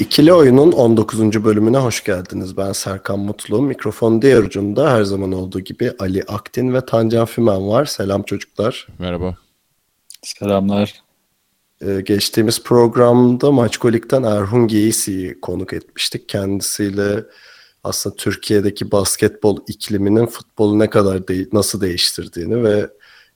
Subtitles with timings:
[0.00, 1.44] İkili Oyun'un 19.
[1.44, 2.56] bölümüne hoş geldiniz.
[2.56, 3.62] Ben Serkan Mutlu.
[3.62, 7.84] Mikrofon diğer ucunda her zaman olduğu gibi Ali Aktin ve Tancan Fümen var.
[7.84, 8.86] Selam çocuklar.
[8.98, 9.36] Merhaba.
[10.22, 10.94] Selamlar.
[11.80, 16.28] Ee, geçtiğimiz programda Maçkolik'ten Erhun Giyisi'yi konuk etmiştik.
[16.28, 17.24] Kendisiyle
[17.84, 22.88] aslında Türkiye'deki basketbol ikliminin futbolu ne kadar de- nasıl değiştirdiğini ve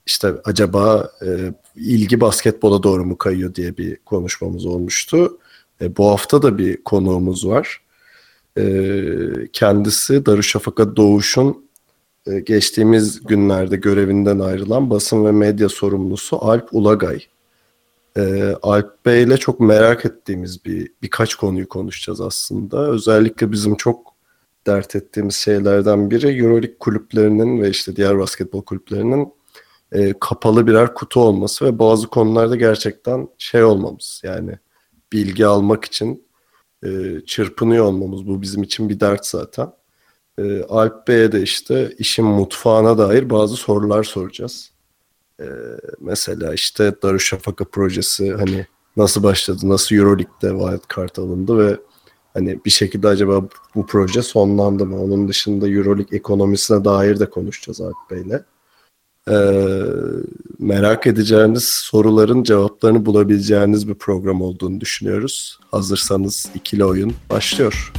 [0.05, 5.37] işte acaba e, ilgi basketbola doğru mu kayıyor diye bir konuşmamız olmuştu.
[5.81, 7.81] E, bu hafta da bir konuğumuz var.
[8.57, 8.63] E,
[9.53, 11.65] kendisi Darüşşafaka Doğuş'un
[12.27, 17.23] e, geçtiğimiz günlerde görevinden ayrılan basın ve medya sorumlusu Alp Ulagay.
[18.17, 22.89] E, Alp Bey ile çok merak ettiğimiz bir birkaç konuyu konuşacağız aslında.
[22.89, 24.11] Özellikle bizim çok
[24.67, 29.33] dert ettiğimiz şeylerden biri Euroleague kulüplerinin ve işte diğer basketbol kulüplerinin
[29.91, 34.51] e, kapalı birer kutu olması ve bazı konularda gerçekten şey olmamız yani
[35.13, 36.27] bilgi almak için
[36.83, 36.89] e,
[37.25, 39.73] çırpınıyor olmamız bu bizim için bir dert zaten.
[40.37, 44.71] E, Alp Bey'e de işte işin mutfağına dair bazı sorular soracağız.
[45.39, 45.45] E,
[45.99, 48.65] mesela işte Darüşşafaka projesi hani
[48.97, 51.77] nasıl başladı, nasıl Euroleague'de wildcard alındı ve
[52.33, 55.03] hani bir şekilde acaba bu proje sonlandı mı?
[55.03, 58.45] Onun dışında Euroleague ekonomisine dair de konuşacağız Alp Bey'le.
[59.29, 59.81] Ee,
[60.59, 65.59] merak edeceğiniz soruların cevaplarını bulabileceğiniz bir program olduğunu düşünüyoruz.
[65.71, 67.93] Hazırsanız ikili oyun başlıyor.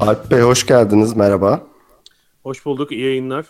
[0.00, 1.16] Alp Bey hoş geldiniz.
[1.16, 1.66] Merhaba.
[2.42, 2.92] Hoş bulduk.
[2.92, 3.46] iyi yayınlar.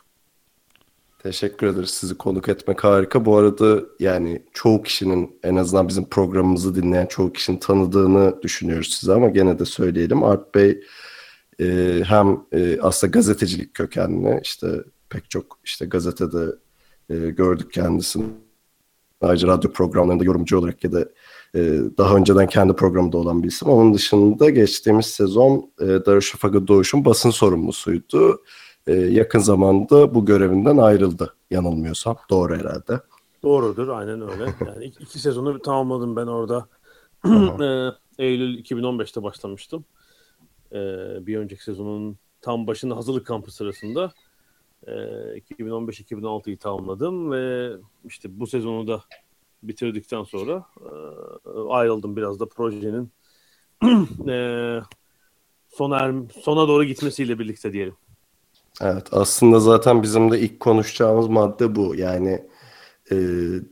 [1.22, 1.90] Teşekkür ederiz.
[1.90, 3.24] Sizi konuk etmek harika.
[3.24, 9.12] Bu arada yani çoğu kişinin en azından bizim programımızı dinleyen çoğu kişinin tanıdığını düşünüyoruz size
[9.12, 10.22] ama gene de söyleyelim.
[10.22, 10.80] Alp Bey
[11.60, 16.46] e, hem e, aslında gazetecilik kökenli işte pek çok işte gazetede
[17.10, 18.24] e, gördük kendisini.
[19.20, 21.00] Ayrıca radyo programlarında yorumcu olarak ya da
[21.54, 21.60] e,
[21.98, 23.68] daha önceden kendi programında olan bir isim.
[23.68, 28.42] Onun dışında geçtiğimiz sezon e, Darüşşafaka Doğuş'un basın sorumlusuydu.
[28.86, 32.16] E, yakın zamanda bu görevinden ayrıldı yanılmıyorsam.
[32.30, 33.00] Doğru herhalde.
[33.42, 33.88] Doğrudur.
[33.88, 34.54] Aynen öyle.
[34.66, 36.66] Yani iki, iki sezonu tamamladım ben orada.
[37.60, 39.84] Eee, Eylül 2015'te başlamıştım.
[40.74, 44.12] Eee, bir önceki sezonun tam başında hazırlık kampı sırasında
[44.88, 47.72] eee, 2015-2016'yı tamamladım ve
[48.04, 49.02] işte bu sezonu da
[49.62, 50.90] bitirdikten sonra eee,
[51.68, 53.10] ayrıldım biraz da projenin
[54.26, 54.82] eee
[55.68, 57.94] sona er, sona doğru gitmesiyle birlikte diyelim.
[58.80, 61.94] Evet aslında zaten bizim de ilk konuşacağımız madde bu.
[61.96, 62.48] Yani
[63.10, 63.16] e,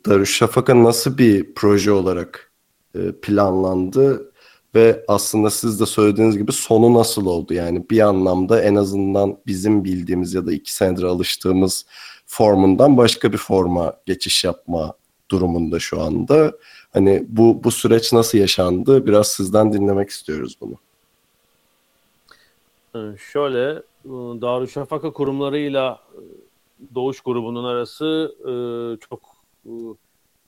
[0.07, 2.53] Darüşşafaka nasıl bir proje olarak
[2.95, 4.30] e, planlandı
[4.75, 7.55] ve aslında siz de söylediğiniz gibi sonu nasıl oldu?
[7.55, 11.87] Yani bir anlamda en azından bizim bildiğimiz ya da iki senedir alıştığımız
[12.27, 14.95] formundan başka bir forma geçiş yapma
[15.31, 16.53] durumunda şu anda.
[16.93, 19.07] Hani bu bu süreç nasıl yaşandı?
[19.07, 20.75] Biraz sizden dinlemek istiyoruz bunu.
[22.95, 23.71] Ee, Şöyle,
[24.05, 24.11] e,
[24.41, 26.21] Darüşşafaka kurumlarıyla e,
[26.95, 28.53] Doğuş grubunun arası e,
[29.09, 29.21] çok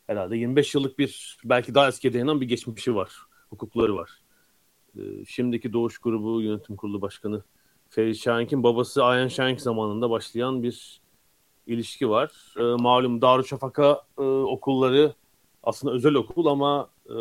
[0.07, 3.17] herhalde 25 yıllık bir belki daha eskiye dayanan bir geçmişi var,
[3.53, 4.11] hukukları var.
[4.97, 7.43] E, Şimdiki Doğuş grubu yönetim kurulu başkanı
[7.89, 11.01] Ferit Şahink'in babası Ayhan Şahink zamanında başlayan bir
[11.67, 12.55] ilişki var.
[12.59, 15.15] E, Malum Darüşşafaka e, okulları
[15.63, 17.17] aslında özel okul ama e,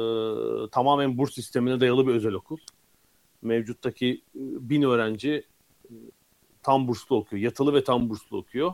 [0.72, 2.58] tamamen burs sistemine dayalı bir özel okul
[3.42, 5.44] mevcuttaki e, bin öğrenci
[5.86, 5.94] e,
[6.64, 7.44] tam burslu okuyor.
[7.44, 8.74] Yatılı ve tam burslu okuyor.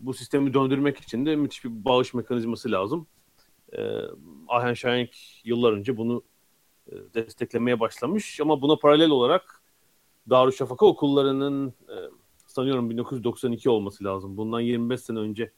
[0.00, 3.06] Bu sistemi döndürmek için de müthiş bir bağış mekanizması lazım.
[3.78, 4.00] Ee,
[4.48, 5.10] Ayhan Şahenk
[5.44, 6.31] yıllar önce bunu e,
[6.90, 9.62] desteklemeye başlamış ama buna paralel olarak
[10.30, 11.96] Darüşşafaka okullarının e,
[12.46, 14.36] sanıyorum 1992 olması lazım.
[14.36, 15.52] Bundan 25 sene önce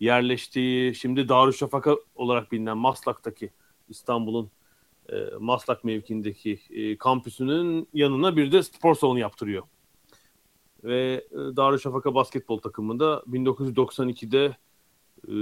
[0.00, 3.50] yerleştiği, şimdi Darüşşafaka olarak bilinen Maslak'taki
[3.88, 4.50] İstanbul'un
[5.12, 9.62] e, Maslak mevkindeki e, kampüsünün yanına bir de spor salonu yaptırıyor.
[10.84, 14.56] Ve e, Darüşşafaka basketbol takımında 1992'de
[15.28, 15.34] e,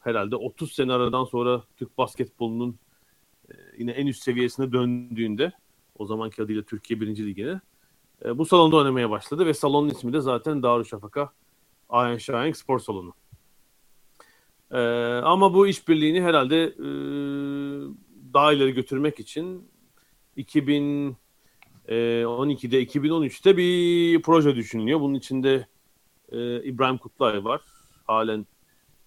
[0.00, 2.91] herhalde 30 sene aradan sonra Türk basketbolunun e,
[3.82, 5.52] yine en üst seviyesine döndüğünde
[5.98, 7.06] o zamanki adıyla Türkiye 1.
[7.06, 7.60] Ligi'ne
[8.24, 11.32] e, bu salonda oynamaya başladı ve salonun ismi de zaten Darüşşafaka
[11.88, 13.14] Ayhan Şahenk Spor Salonu.
[14.70, 14.78] E,
[15.24, 16.88] ama bu işbirliğini herhalde e,
[18.34, 19.68] daha ileri götürmek için
[20.36, 21.16] 2012'de
[22.84, 25.00] 2013'te bir proje düşünülüyor.
[25.00, 25.66] Bunun içinde
[26.32, 27.60] e, İbrahim Kutlay var.
[28.06, 28.46] Halen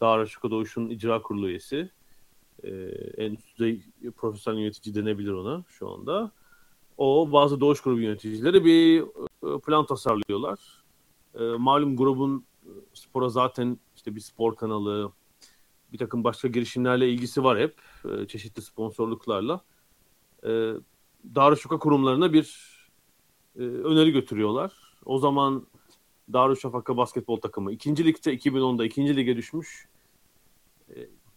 [0.01, 1.89] Dağraşıka Doğuş'un icra kurulu üyesi.
[2.65, 2.71] E,
[3.17, 3.81] en üst düzey
[4.17, 6.31] profesyonel yönetici denebilir ona şu anda.
[6.97, 10.59] O bazı Doğuş grubu yöneticileri bir e, plan tasarlıyorlar.
[11.39, 12.45] E, malum grubun
[12.93, 15.11] spora zaten işte bir spor kanalı,
[15.93, 17.81] bir takım başka girişimlerle ilgisi var hep.
[18.29, 19.61] Çeşitli sponsorluklarla.
[20.43, 20.73] E,
[21.35, 22.75] Darüşşafaka kurumlarına bir
[23.59, 24.73] öneri götürüyorlar.
[25.05, 25.67] O zaman
[26.33, 29.87] Darüşşafaka basketbol takımı ikinci ligde 2010'da ikinci lige düşmüş.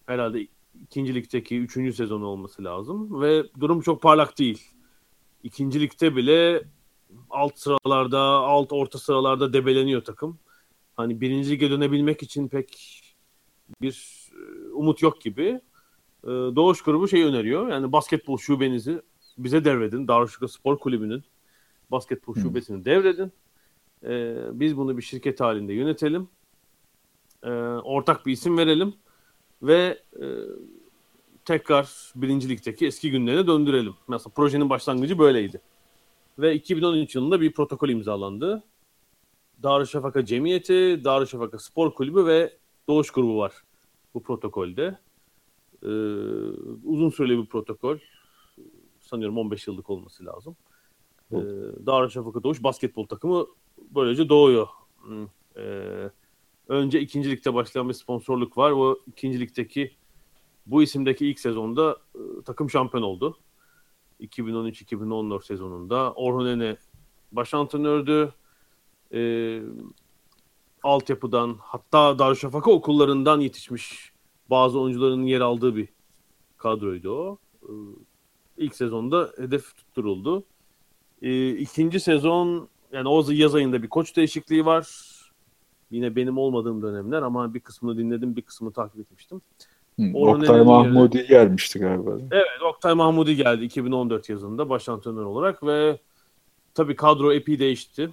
[0.07, 0.47] Herhalde
[0.83, 4.63] ikinci ligdeki üçüncü sezonu olması lazım ve durum çok parlak değil.
[5.43, 6.65] İkinci ligde bile
[7.31, 10.39] alt sıralarda, alt orta sıralarda debeleniyor takım.
[10.97, 13.01] Hani birinci lige dönebilmek için pek
[13.83, 15.61] bir e, umut yok gibi.
[16.25, 17.69] E, Doğuş grubu şey öneriyor.
[17.69, 19.03] Yani basketbol şubenizi
[19.39, 20.09] bize devredin.
[20.09, 21.25] Darüşşafaka Spor Kulübü'nün
[21.91, 22.43] basketbol hmm.
[22.43, 23.33] şubesini devredin.
[24.05, 26.29] E, biz bunu bir şirket halinde yönetelim.
[27.83, 28.95] Ortak bir isim verelim.
[29.63, 29.99] Ve
[31.45, 33.95] tekrar birincilikteki eski günlerine döndürelim.
[34.09, 35.61] Mesela projenin başlangıcı böyleydi.
[36.39, 38.63] Ve 2013 yılında bir protokol imzalandı.
[39.63, 42.53] Darüşşafaka Cemiyeti, Darüşşafaka Spor Kulübü ve
[42.89, 43.53] Doğuş Grubu var
[44.15, 44.99] bu protokolde.
[45.83, 45.89] Ee,
[46.85, 47.99] uzun süreli bir protokol.
[49.01, 50.57] Sanıyorum 15 yıllık olması lazım.
[51.33, 51.37] Ee,
[51.87, 53.47] Darüşşafaka Doğuş basketbol takımı
[53.91, 54.69] böylece doğuyor.
[55.57, 56.11] Ee,
[56.69, 58.71] önce ikincilikte başlayan bir sponsorluk var.
[58.71, 59.97] O ikincilikteki
[60.67, 63.39] bu isimdeki ilk sezonda e, takım şampiyon oldu.
[64.21, 66.13] 2013-2014 sezonunda.
[66.13, 66.77] Orhun Ene
[67.33, 68.33] baş antrenördü.
[69.13, 69.63] E,
[70.83, 74.13] altyapıdan hatta Darüşşafaka okullarından yetişmiş
[74.51, 75.89] bazı oyuncuların yer aldığı bir
[76.57, 77.39] kadroydu o.
[77.63, 77.73] E,
[78.57, 80.45] ilk sezonda hedef tutturuldu.
[81.23, 84.89] E, ikinci sezon yani o yaz ayında bir koç değişikliği var.
[85.91, 89.41] Yine benim olmadığım dönemler ama bir kısmını dinledim, bir kısmını takip etmiştim.
[89.99, 91.29] Hı, Oktay Mahmudi yerine...
[91.29, 92.19] gelmişti galiba.
[92.31, 95.99] Evet Oktay Mahmudi geldi 2014 yazında baş antrenör olarak ve
[96.75, 98.11] tabii kadro epi değişti.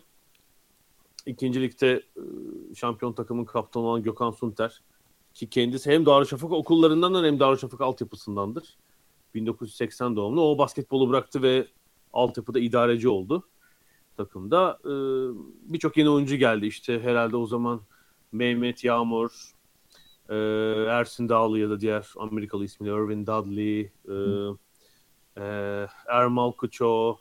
[1.25, 4.81] İkincilikte e, şampiyon takımın kaptanı olan Gökhan Sunter
[5.33, 8.77] ki kendisi hem Darüşşafaka okullarından hem Darüşşafaka altyapısındandır.
[9.35, 10.41] 1980 doğumlu.
[10.41, 11.67] O basketbolu bıraktı ve
[12.13, 13.43] altyapıda idareci oldu
[14.17, 14.79] takımda.
[14.85, 14.89] Ee,
[15.73, 17.81] Birçok yeni oyuncu geldi işte herhalde o zaman
[18.31, 19.51] Mehmet Yağmur,
[20.29, 20.35] e,
[20.89, 24.15] Ersin Dağlı ya da diğer Amerikalı ismiyle Irvin Dudley, e,
[25.37, 27.17] e, Ermal Kucho,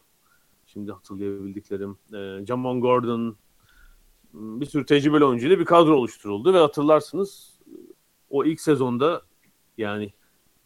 [0.66, 3.36] şimdi hatırlayabildiklerim, e, Jamon Gordon,
[4.32, 7.60] bir sürü tecrübeli oyuncuyla bir kadro oluşturuldu ve hatırlarsınız
[8.30, 9.22] o ilk sezonda
[9.78, 10.12] yani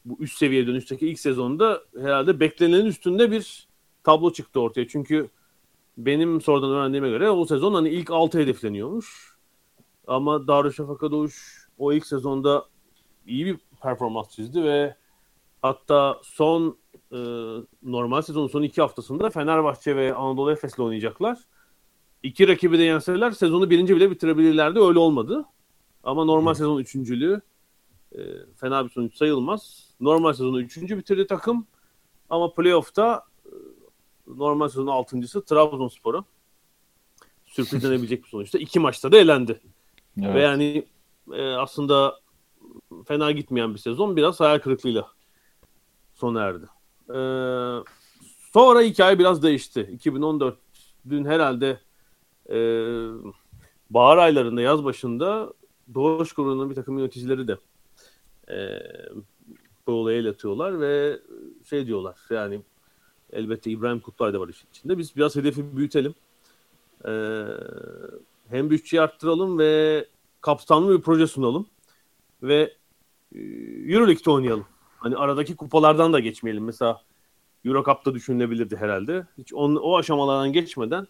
[0.04, 3.68] bu üst seviye dönüşteki ilk sezonda herhalde beklenenin üstünde bir
[4.04, 4.88] tablo çıktı ortaya.
[4.88, 5.30] Çünkü
[5.98, 9.36] benim sonradan öğrendiğime göre o sezon hani ilk 6 hedefleniyormuş.
[10.06, 12.64] Ama Darüşşafaka Doğuş o ilk sezonda
[13.26, 14.96] iyi bir performans çizdi ve
[15.62, 16.78] hatta son
[17.12, 17.18] e,
[17.82, 21.38] normal sezonun son iki haftasında Fenerbahçe ve Anadolu Efes'le oynayacaklar.
[22.22, 24.80] İki rakibi de yenseler sezonu birinci bile bitirebilirlerdi.
[24.80, 25.44] Öyle olmadı.
[26.04, 27.40] Ama normal sezon üçüncülüğü
[28.12, 28.18] e,
[28.56, 29.94] fena bir sonuç sayılmaz.
[30.00, 31.66] Normal sezonu üçüncü bitirdi takım.
[32.30, 33.27] Ama playoff'ta
[34.36, 36.24] normal sezonun altıncısı Trabzonspor'a
[37.46, 38.58] sürprizlenebilecek bir sonuçta.
[38.58, 39.60] iki maçta da elendi.
[40.22, 40.34] Evet.
[40.34, 40.86] Ve yani
[41.32, 42.20] e, aslında
[43.08, 45.08] fena gitmeyen bir sezon biraz hayal kırıklığıyla
[46.14, 46.66] sona erdi.
[47.08, 47.18] E,
[48.52, 49.90] sonra hikaye biraz değişti.
[49.92, 50.58] 2014
[51.08, 51.80] dün herhalde
[52.50, 52.58] e,
[53.90, 55.52] bahar aylarında yaz başında
[55.94, 57.58] Doğuş grubunun bir takım yöneticileri de
[58.48, 58.56] e,
[59.86, 61.20] bu olaya el atıyorlar ve
[61.68, 62.60] şey diyorlar yani
[63.32, 64.98] elbette İbrahim Kutlay da var işin içinde.
[64.98, 66.14] Biz biraz hedefi büyütelim.
[67.04, 67.12] E,
[68.48, 70.06] hem bütçeyi arttıralım ve
[70.40, 71.66] kapsamlı bir proje sunalım
[72.42, 72.74] ve
[73.34, 73.38] e,
[73.86, 74.66] Euroleague'de oynayalım.
[74.98, 76.64] Hani aradaki kupalardan da geçmeyelim.
[76.64, 77.02] Mesela
[77.64, 79.26] Euro Cup'ta düşünülebilirdi herhalde.
[79.38, 81.06] Hiç on, o aşamalardan geçmeden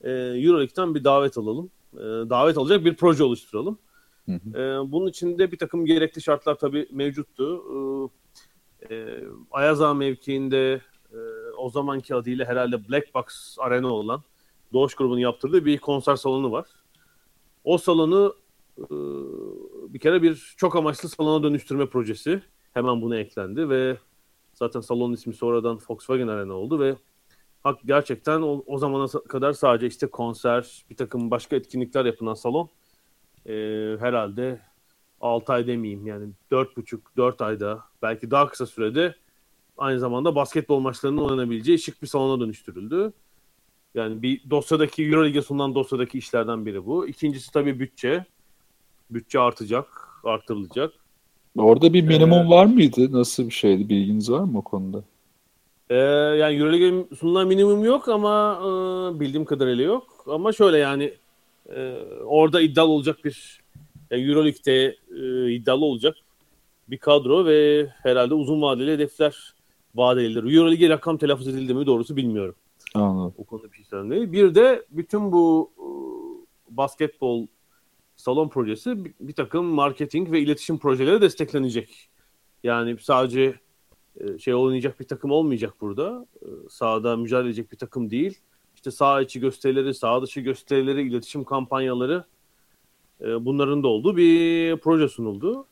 [0.00, 1.70] e, Euroleague'den bir davet alalım.
[1.94, 3.78] E, davet alacak bir proje oluşturalım.
[4.26, 4.58] Hı hı.
[4.58, 7.62] E, bunun içinde bir takım gerekli şartlar tabii mevcuttu.
[8.90, 10.80] E, e, Ayaza mevkiinde
[11.62, 14.22] o zamanki adıyla herhalde Black Box Arena olan
[14.72, 16.66] Doğuş grubunun yaptırdığı bir konser salonu var.
[17.64, 18.34] O salonu
[18.78, 18.84] ee,
[19.94, 22.42] bir kere bir çok amaçlı salona dönüştürme projesi
[22.74, 23.96] hemen buna eklendi ve
[24.54, 26.96] zaten salonun ismi sonradan Volkswagen Arena oldu ve
[27.84, 32.68] gerçekten o, o zamana kadar sadece işte konser, bir takım başka etkinlikler yapılan salon
[33.46, 33.52] e,
[34.00, 34.60] herhalde
[35.20, 39.14] 6 ay demeyeyim yani 4,5-4 ayda belki daha kısa sürede
[39.78, 43.12] aynı zamanda basketbol maçlarının oynanabileceği şık bir salona dönüştürüldü.
[43.94, 47.08] Yani bir dosyadaki Euroleague'e sunulan dosyadaki işlerden biri bu.
[47.08, 48.24] İkincisi tabii bütçe.
[49.10, 49.86] Bütçe artacak,
[50.24, 50.92] artırılacak.
[51.56, 53.12] Orada bir minimum ee, var mıydı?
[53.12, 53.88] Nasıl bir şeydi?
[53.88, 55.04] Bilginiz var mı o konuda?
[55.90, 60.24] E, yani Euroleague'e sunulan minimum yok ama e, bildiğim kadarıyla yok.
[60.26, 61.12] Ama şöyle yani
[61.74, 63.60] e, orada iddialı olacak bir
[64.10, 66.16] yani Euroleague'de e, iddialı olacak
[66.88, 69.54] bir kadro ve herhalde uzun vadeli hedefler
[69.94, 70.56] vaat edilir.
[70.56, 72.54] Euroleague'e rakam telaffuz edildi mi doğrusu bilmiyorum.
[72.94, 73.34] Anladım.
[73.38, 74.32] O konuda bir şey söyleyeyim.
[74.32, 75.86] Bir de bütün bu e,
[76.76, 77.46] basketbol
[78.16, 82.08] salon projesi bir, bir takım marketing ve iletişim projeleri desteklenecek.
[82.64, 83.54] Yani sadece
[84.20, 86.26] e, şey oynayacak bir takım olmayacak burada.
[86.42, 88.38] E, sahada mücadele edecek bir takım değil.
[88.74, 92.24] İşte sağ içi gösterileri, sağ dışı gösterileri, iletişim kampanyaları
[93.20, 95.66] bunların da olduğu bir proje sunuldu.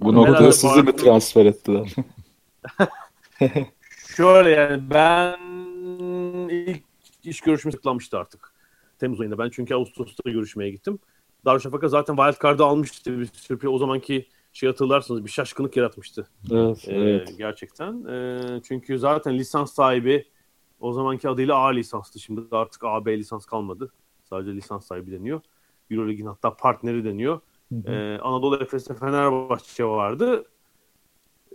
[0.00, 1.94] Bu noktada sizi mi transfer ettiler?
[4.16, 5.38] Şöyle yani ben
[6.48, 6.82] ilk
[7.24, 8.52] iş görüşmesi tıklanmıştı artık.
[8.98, 9.38] Temmuz ayında.
[9.38, 10.98] Ben çünkü Ağustos'ta görüşmeye gittim.
[11.44, 13.18] Darüşşafaka zaten wildcard'ı almıştı.
[13.18, 16.28] Bir sürpriz o zamanki şey hatırlarsınız bir şaşkınlık yaratmıştı.
[16.50, 17.34] Evet, ee, evet.
[17.38, 18.04] Gerçekten.
[18.04, 20.26] Ee, çünkü zaten lisans sahibi
[20.80, 22.20] o zamanki adıyla A lisanstı.
[22.20, 23.92] Şimdi artık A, B lisans kalmadı.
[24.24, 25.40] Sadece lisans sahibi deniyor.
[25.90, 27.40] Euroleague'in hatta partneri deniyor.
[27.86, 30.44] Ee, Anadolu Efes'te Fenerbahçe vardı.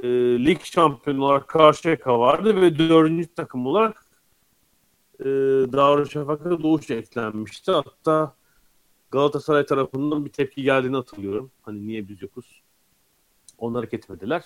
[0.04, 0.08] Ee,
[0.46, 4.06] lig şampiyonu olarak Karşıyaka vardı ve dördüncü takım olarak
[5.20, 5.26] e,
[5.74, 7.72] Darüşşafaka Doğuş eklenmişti.
[7.72, 8.36] Hatta
[9.12, 11.52] Galatasaray tarafından bir tepki geldiğini hatırlıyorum.
[11.62, 12.62] Hani niye biz yokuz?
[13.58, 14.44] Onlar hareket etmediler.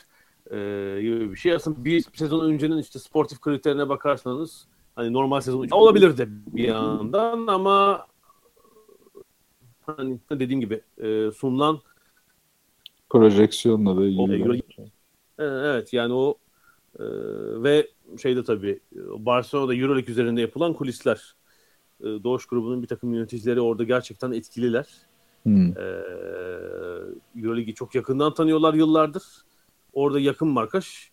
[0.51, 1.53] Ee, gibi bir şey.
[1.53, 8.07] Aslında bir sezon öncenin işte sportif kriterine bakarsanız hani normal sezon olabilirdi bir yandan ama
[9.85, 11.79] hani dediğim gibi e, sunulan
[13.09, 14.63] projeksiyonla da iyi.
[15.41, 16.35] E, evet yani o
[16.99, 17.03] e,
[17.63, 17.87] ve
[18.21, 18.79] şeyde tabii
[19.17, 21.35] Barcelona'da Euroleague üzerinde yapılan kulisler.
[22.01, 24.85] E, Doğuş grubunun bir takım yöneticileri orada gerçekten etkililer.
[25.43, 25.67] Hmm.
[25.67, 26.01] E,
[27.35, 29.23] Euroleague'i çok yakından tanıyorlar yıllardır.
[29.93, 31.11] Orada yakın markaş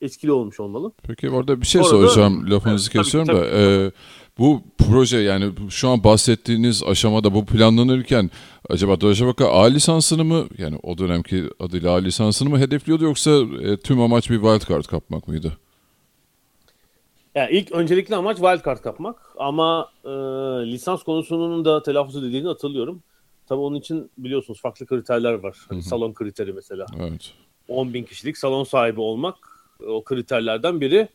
[0.00, 0.92] etkili olmuş olmalı.
[1.02, 2.50] Peki orada bir şey Orada, soracağım.
[2.50, 3.50] Lafınızı evet, kesiyorum tabii, da.
[3.50, 3.86] Tabii.
[3.86, 3.92] E,
[4.38, 8.30] bu proje yani şu an bahsettiğiniz aşamada bu planlanırken
[8.70, 13.30] acaba Darüşşafaka A lisansını mı yani o dönemki adıyla A lisansını mı hedefliyordu yoksa
[13.62, 15.52] e, tüm amaç bir wildcard kapmak mıydı?
[17.34, 20.08] Yani ilk öncelikli amaç wildcard kapmak ama e,
[20.72, 23.02] lisans konusunun da telaffuz edildiğini hatırlıyorum.
[23.46, 25.56] Tabii onun için biliyorsunuz farklı kriterler var.
[25.68, 26.86] Hani salon kriteri mesela.
[27.00, 27.32] Evet.
[27.68, 29.36] 10 bin kişilik salon sahibi olmak
[29.86, 31.08] o kriterlerden biri.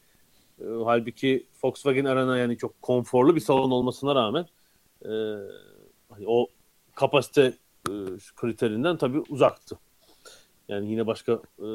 [0.61, 4.45] E, halbuki Volkswagen Arena yani çok konforlu bir salon olmasına rağmen
[5.05, 5.11] e,
[6.09, 6.47] hani o
[6.99, 7.53] kapasite
[7.89, 7.93] e,
[8.35, 9.79] kriterinden tabii uzaktı.
[10.67, 11.67] Yani yine başka e,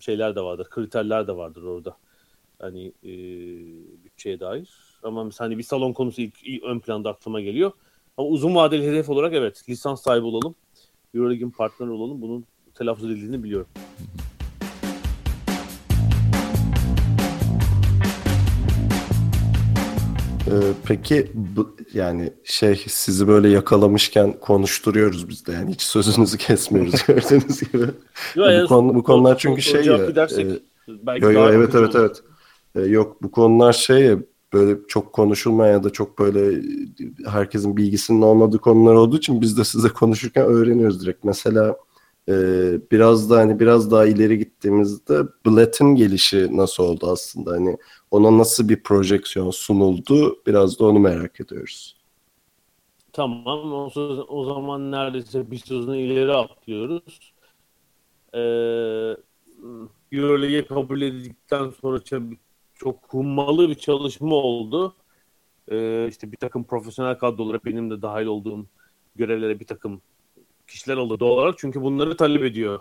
[0.00, 1.96] şeyler de vardır, kriterler de vardır orada.
[2.58, 3.12] Hani e,
[4.04, 4.70] bütçeye dair.
[5.02, 7.72] Ama mesela hani bir salon konusu ilk, ilk ön planda aklıma geliyor.
[8.16, 10.54] Ama uzun vadeli hedef olarak evet lisans sahibi olalım.
[11.14, 12.22] Euroleague'in partneri olalım.
[12.22, 12.44] Bunun
[12.74, 13.68] telaffuz edildiğini biliyorum.
[20.84, 27.60] Peki bu, yani şey sizi böyle yakalamışken konuşturuyoruz biz de yani hiç sözünüzü kesmiyoruz gördüğünüz
[27.60, 27.86] gibi.
[28.34, 29.96] Yo, bu, konu, bu konular çünkü şey ya.
[29.96, 32.22] E, yo, yo, evet evet evet.
[32.74, 34.18] E, yok bu konular şey ya
[34.52, 36.62] böyle çok konuşulmayan ya da çok böyle
[37.26, 41.24] herkesin bilgisinin olmadığı konular olduğu için biz de size konuşurken öğreniyoruz direkt.
[41.24, 41.76] Mesela
[42.28, 42.34] e,
[42.92, 47.76] biraz da hani biraz daha ileri gittiğimizde Blatt'in gelişi nasıl oldu aslında hani
[48.10, 51.96] ona nasıl bir projeksiyon sunuldu biraz da onu merak ediyoruz.
[53.12, 53.90] Tamam o,
[54.28, 57.32] o zaman neredeyse bir sözünü ileri atlıyoruz.
[58.34, 58.38] Ee,
[60.12, 62.00] Euroleague'e kabul edildikten sonra
[62.74, 64.94] çok hummalı bir çalışma oldu.
[65.68, 68.66] Ee, işte bir takım profesyonel kadrolara benim de dahil olduğum
[69.16, 70.02] görevlere bir takım
[70.66, 71.58] kişiler aldı doğal olarak.
[71.58, 72.80] Çünkü bunları talep ediyor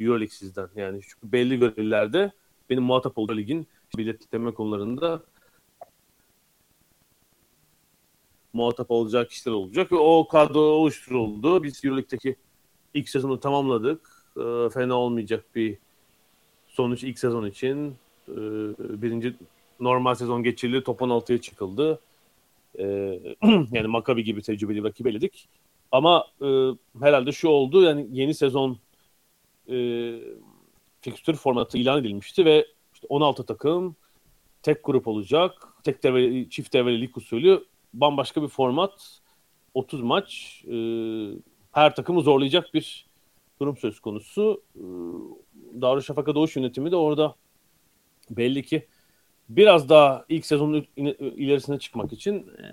[0.00, 0.68] Euroleague sizden.
[0.76, 2.32] Yani çünkü belli görevlerde
[2.70, 5.22] benim muhatap olduğu ligin biletleme konularında
[8.52, 11.62] muhatap olacak kişiler olacak o kadro oluşturuldu.
[11.62, 12.36] Biz Euroleague'deki
[12.94, 14.22] ilk sezonu tamamladık.
[14.36, 15.78] Ee, fena olmayacak bir
[16.68, 17.94] sonuç ilk sezon için.
[18.28, 18.32] Ee,
[18.78, 19.34] birinci
[19.80, 20.84] normal sezon geçirildi.
[20.84, 22.00] Top 16'ya çıkıldı.
[22.78, 22.84] Ee,
[23.72, 25.48] yani Maccabi gibi tecrübeli rakip eledik.
[25.92, 26.46] Ama e,
[27.00, 28.78] herhalde şu oldu yani yeni sezon
[29.70, 29.76] e,
[31.00, 33.96] fikstür formatı ilan edilmişti ve işte 16 takım
[34.62, 35.68] tek grup olacak.
[35.84, 39.18] Tek devre, çift devreli lig usulü bambaşka bir format.
[39.74, 40.76] 30 maç e,
[41.72, 43.06] her takımı zorlayacak bir
[43.60, 44.62] durum söz konusu.
[44.76, 44.82] E,
[45.80, 47.34] Darüşşafaka Doğuş yönetimi de orada
[48.30, 48.86] belli ki
[49.48, 50.86] biraz daha ilk sezonun
[51.20, 52.64] ilerisine çıkmak için e,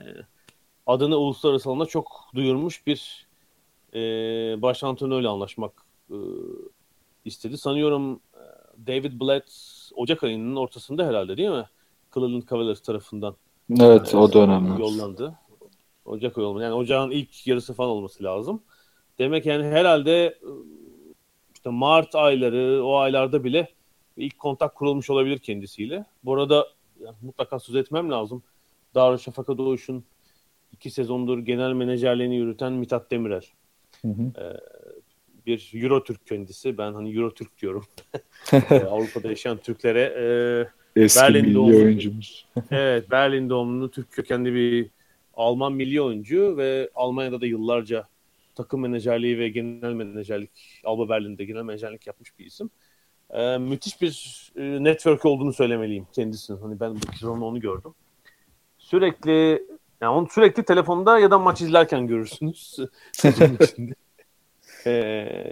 [0.89, 3.27] adını uluslararası alanda çok duyurmuş bir
[3.93, 4.00] e,
[4.62, 5.74] baş antrenörle anlaşmak
[6.10, 6.17] e,
[7.25, 7.58] istedi.
[7.58, 8.43] Sanıyorum e,
[8.88, 9.51] David Blatt
[9.96, 11.65] Ocak ayının ortasında herhalde değil mi?
[12.13, 13.36] Cleveland Cavaliers tarafından.
[13.79, 14.81] Evet o dönemde.
[14.81, 15.36] Yollandı.
[16.05, 16.63] Ocak ayı olmalı.
[16.63, 18.62] Yani ocağın ilk yarısı falan olması lazım.
[19.19, 20.51] Demek yani herhalde e,
[21.53, 23.69] işte Mart ayları o aylarda bile
[24.17, 26.05] ilk kontak kurulmuş olabilir kendisiyle.
[26.24, 26.67] Bu arada
[27.00, 28.43] yani mutlaka söz etmem lazım.
[28.96, 30.03] Darüşşafaka Doğuş'un
[30.74, 33.46] iki sezondur genel menajerliğini yürüten Mithat Demirel.
[34.02, 34.42] Hı hı.
[34.42, 34.58] Ee,
[35.46, 36.78] bir Euro Türk kendisi.
[36.78, 37.86] Ben hani Euro Türk diyorum.
[38.54, 40.02] Ee, Avrupa'da yaşayan Türklere
[40.96, 42.48] e, Eski Berlin milli doğumlu, oyuncumuz.
[42.72, 44.90] evet, Berlin doğumlu Türk kökenli bir
[45.34, 48.08] Alman milli oyuncu ve Almanya'da da yıllarca
[48.56, 52.70] takım menajerliği ve genel menajerlik Alba Berlin'de genel menajerlik yapmış bir isim.
[53.30, 56.62] Ee, müthiş bir e, network olduğunu söylemeliyim kendisinin.
[56.62, 57.94] Hani ben bu sezonda onu gördüm.
[58.78, 59.64] Sürekli
[60.01, 62.77] yani onu sürekli telefonda ya da maç izlerken görürsünüz.
[64.86, 64.91] ee,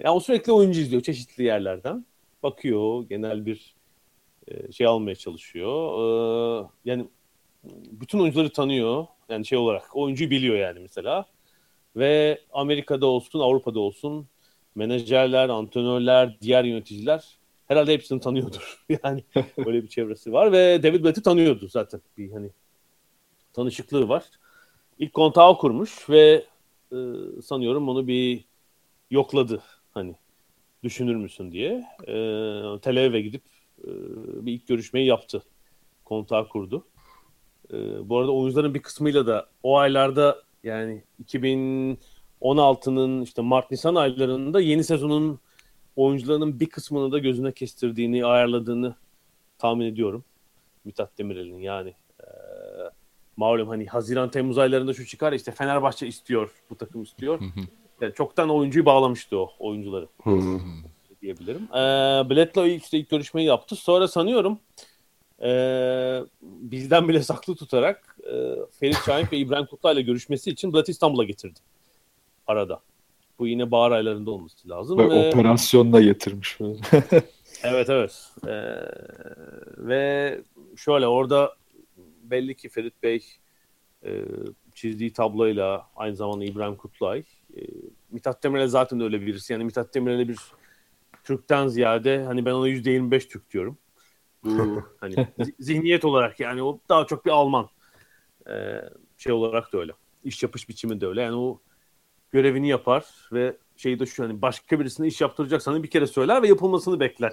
[0.04, 2.06] yani o sürekli oyuncu izliyor çeşitli yerlerden.
[2.42, 3.74] Bakıyor, genel bir
[4.48, 5.98] e, şey almaya çalışıyor.
[6.64, 7.06] Ee, yani
[7.90, 9.06] bütün oyuncuları tanıyor.
[9.28, 11.26] Yani şey olarak oyuncuyu biliyor yani mesela.
[11.96, 14.28] Ve Amerika'da olsun, Avrupa'da olsun
[14.74, 18.84] menajerler, antrenörler, diğer yöneticiler herhalde hepsini tanıyordur.
[19.04, 19.24] yani
[19.66, 22.00] böyle bir çevresi var ve David Blatt'i tanıyordu zaten.
[22.18, 22.50] Bir hani
[23.52, 24.24] tanışıklığı var.
[24.98, 26.44] İlk kontağı kurmuş ve
[26.92, 26.96] e,
[27.42, 28.44] sanıyorum onu bir
[29.10, 30.16] yokladı hani
[30.82, 31.84] düşünür müsün diye.
[32.02, 32.14] E,
[32.82, 33.42] Tel gidip
[33.84, 33.88] e,
[34.46, 35.42] bir ilk görüşmeyi yaptı.
[36.04, 36.86] Kontağı kurdu.
[37.72, 44.84] E, bu arada oyuncuların bir kısmıyla da o aylarda yani 2016'nın işte Mart-Nisan aylarında yeni
[44.84, 45.40] sezonun
[45.96, 48.94] oyuncularının bir kısmını da gözüne kestirdiğini, ayarladığını
[49.58, 50.24] tahmin ediyorum.
[50.84, 51.94] Mithat Demirel'in yani.
[53.38, 57.40] E, malum hani Haziran Temmuz aylarında şu çıkar işte Fenerbahçe istiyor, bu takım istiyor.
[58.00, 60.08] yani çoktan oyuncuyu bağlamıştı o oyuncuları.
[61.22, 61.62] diyebilirim.
[61.72, 61.80] E,
[62.30, 63.76] Bled'le ilk, işte ilk görüşmeyi yaptı.
[63.76, 64.58] Sonra sanıyorum
[65.42, 65.50] e,
[66.42, 71.58] bizden bile saklı tutarak e, Ferit Şahin ve İbrahim Kutluay'la görüşmesi için Bled'i İstanbul'a getirdi.
[72.46, 72.80] Arada.
[73.38, 74.98] Bu yine bahar aylarında olması lazım.
[74.98, 75.28] Ve, ve...
[75.28, 76.58] operasyonla getirmiş.
[77.62, 78.28] evet evet.
[78.46, 78.50] Ee,
[79.78, 80.40] ve
[80.76, 81.54] şöyle orada
[82.30, 83.26] belli ki Ferit Bey
[84.04, 84.24] e,
[84.74, 87.24] çizdiği tabloyla aynı zamanda İbrahim Kutlay
[87.56, 87.60] e,
[88.10, 89.52] Mithat Demirel zaten öyle birisi.
[89.52, 90.38] Yani Mithat Demirel'e bir
[91.24, 93.78] Türk'ten ziyade hani ben ona %25 Türk diyorum.
[94.44, 97.68] Bu hani zihniyet olarak yani o daha çok bir Alman.
[98.50, 98.80] Ee,
[99.16, 99.92] şey olarak da öyle.
[100.24, 101.22] İş yapış biçimi de öyle.
[101.22, 101.60] Yani o
[102.30, 106.48] görevini yapar ve şeyi de şu hani başka birisine iş yaptıracaksan bir kere söyler ve
[106.48, 107.32] yapılmasını bekler.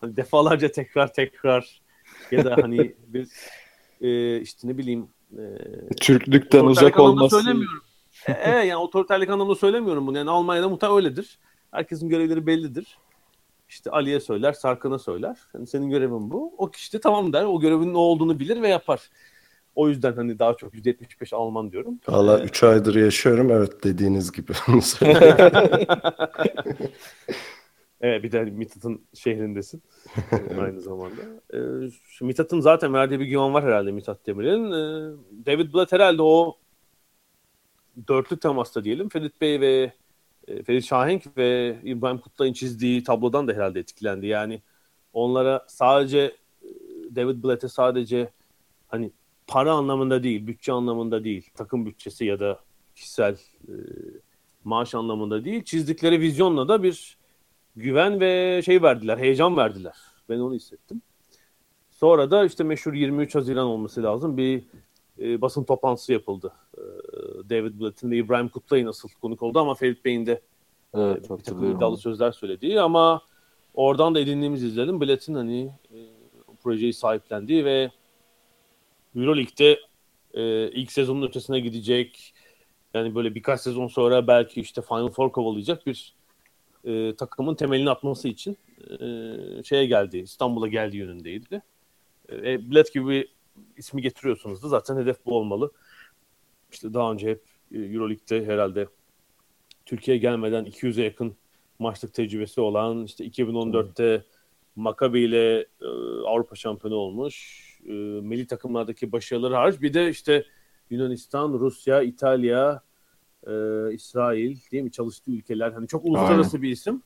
[0.00, 1.82] Hani defalarca tekrar tekrar
[2.30, 3.28] ya da hani bir
[4.00, 5.42] e, işte ne bileyim e,
[6.00, 7.36] Türklükten uzak olması.
[7.36, 7.82] Söylemiyorum.
[8.26, 10.18] e, evet yani otoriterlik anlamında söylemiyorum bunu.
[10.18, 11.38] Yani Almanya'da mutlaka öyledir.
[11.70, 12.98] Herkesin görevleri bellidir.
[13.68, 15.38] İşte Ali'ye söyler, Sarkan'a söyler.
[15.54, 16.54] Yani senin görevin bu.
[16.58, 17.44] O kişi de tamam der.
[17.44, 19.10] O görevin ne olduğunu bilir ve yapar.
[19.74, 22.00] O yüzden hani daha çok %75 Alman diyorum.
[22.08, 22.66] Valla 3 ee...
[22.66, 23.50] aydır yaşıyorum.
[23.50, 24.52] Evet dediğiniz gibi.
[28.04, 29.82] evet bir de Mithat'ın şehrindesin
[30.60, 31.22] aynı zamanda.
[31.54, 31.58] Ee,
[32.20, 34.64] Mithat'ın zaten verdiği bir güven var herhalde Mithat Demir'in.
[34.72, 36.58] Ee, David Blatt herhalde o
[38.08, 39.08] dörtlü temasta diyelim.
[39.08, 39.92] Ferit Bey ve
[40.48, 44.26] e, Ferit Şahenk ve İbrahim Kutlay'ın çizdiği tablodan da herhalde etkilendi.
[44.26, 44.62] Yani
[45.12, 46.18] onlara sadece
[46.62, 46.68] e,
[47.16, 48.30] David Blatt'e sadece
[48.88, 49.10] hani
[49.46, 52.60] para anlamında değil, bütçe anlamında değil, takım bütçesi ya da
[52.94, 53.34] kişisel
[53.68, 53.74] e,
[54.64, 57.23] maaş anlamında değil, çizdikleri vizyonla da bir
[57.76, 59.94] güven ve şey verdiler, heyecan verdiler.
[60.28, 61.02] Ben onu hissettim.
[61.90, 64.62] Sonra da işte meşhur 23 Haziran olması lazım bir
[65.18, 66.52] e, basın toplantısı yapıldı.
[66.78, 66.80] E,
[67.50, 70.40] David Blatt'in ve İbrahim Kutlay'ın asıl konuk oldu ama Ferit Bey'in de
[70.94, 73.22] evet, e, bir takım iddialı sözler söylediği ama
[73.74, 75.00] oradan da edindiğimiz izledim.
[75.00, 75.98] Blatt'in hani e,
[76.62, 77.90] projeyi sahiplendiği ve
[79.16, 79.80] Euroleague'de
[80.34, 82.34] e, ilk sezonun ötesine gidecek.
[82.94, 86.14] Yani böyle birkaç sezon sonra belki işte Final Four kovalayacak bir
[86.84, 88.56] e, takımın temelini atması için
[89.00, 91.62] e, şeye geldi, İstanbul'a geldiği yönündeydi.
[92.32, 93.34] E, Bled gibi bir
[93.76, 95.72] ismi getiriyorsunuz da zaten hedef bu olmalı.
[96.72, 97.42] İşte daha önce hep
[97.72, 98.88] e, Euroleague'de herhalde
[99.86, 101.36] Türkiye gelmeden 200'e yakın
[101.78, 104.24] maçlık tecrübesi olan işte 2014'te
[104.76, 105.86] Maccabi ile e,
[106.26, 110.44] Avrupa şampiyonu olmuş e, milli takımlardaki başarıları hariç bir de işte
[110.90, 112.82] Yunanistan, Rusya, İtalya,
[113.46, 116.62] e, İsrail değil mi çalıştığı ülkeler hani çok uluslararası Aynen.
[116.62, 117.02] bir isim.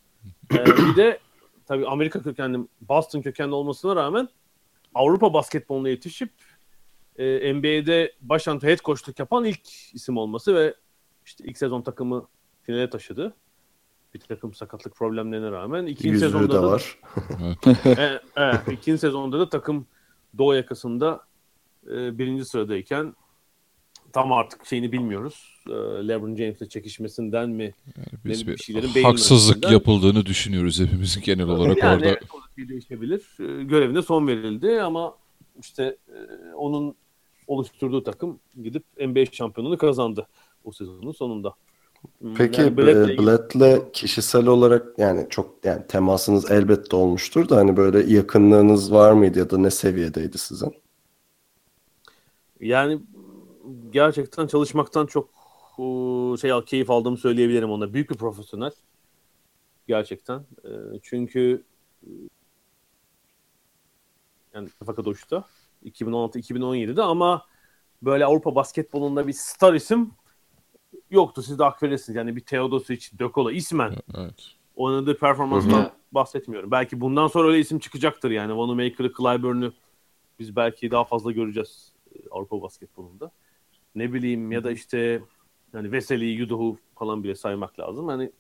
[0.53, 1.19] Ee, bir de
[1.67, 4.29] tabii Amerika kökenli, Boston kökenli olmasına rağmen
[4.95, 6.31] Avrupa basketboluna yetişip
[7.19, 10.75] e, NBA'de baş antrenör head coachluk yapan ilk isim olması ve
[11.27, 12.27] işte ilk sezon takımı
[12.63, 13.35] finale taşıdı.
[14.15, 15.87] Bir takım sakatlık problemlerine rağmen.
[15.87, 16.99] ikinci Yüzüğü sezonda de da, var.
[17.87, 19.87] e, evet, ikinci sezonda da takım
[20.39, 21.21] Doğu yakasında
[21.87, 23.15] e, birinci sıradayken
[24.19, 25.61] tam artık şeyini bilmiyoruz.
[25.67, 25.73] E,
[26.09, 27.75] LeBron James'le çekişmesinden mi?
[28.25, 32.07] Biz bir bir şeylerin haksızlık yapıldığını düşünüyoruz hepimiz genel olarak yani orada.
[32.07, 32.23] evet,
[32.57, 33.23] şey değişebilir.
[33.41, 35.15] E, görevine son verildi ama
[35.61, 36.95] işte e, onun
[37.47, 40.27] oluşturduğu takım gidip NBA şampiyonluğunu kazandı
[40.65, 41.55] o sezonun sonunda.
[42.19, 47.57] Hmm, Peki yani Blatt'le e, Blatt'le kişisel olarak yani çok yani temasınız elbette olmuştur da
[47.57, 50.75] hani böyle yakınlığınız var mıydı ya da ne seviyedeydi sizin?
[52.61, 53.01] Yani
[53.91, 55.29] gerçekten çalışmaktan çok
[55.79, 57.95] e, şey keyif aldığımı söyleyebilirim ona.
[57.95, 58.73] Büyük bir profesyonel.
[59.89, 60.39] Gerçekten.
[60.65, 60.71] E,
[61.03, 61.65] Çünkü
[62.03, 62.11] e,
[64.55, 65.45] yani Fakat Doğuş'ta
[65.85, 67.47] 2016-2017'de ama
[68.03, 70.11] böyle Avrupa basketbolunda bir star isim
[71.11, 71.43] yoktu.
[71.43, 72.17] Siz de hak verirsiniz.
[72.17, 74.55] Yani bir Teodosic, Dökola ismen Evet.
[74.77, 76.71] oynadığı performanstan bahsetmiyorum.
[76.71, 78.49] Belki bundan sonra öyle isim çıkacaktır yani.
[78.49, 79.73] Wanamaker'ı, Clyburn'u
[80.39, 81.93] biz belki daha fazla göreceğiz
[82.31, 83.31] Avrupa basketbolunda.
[83.99, 85.21] Ne bileyim ya da işte
[85.75, 88.09] yani Veseli'yi, Yudoh'u falan bile saymak lazım.
[88.09, 88.33] Hani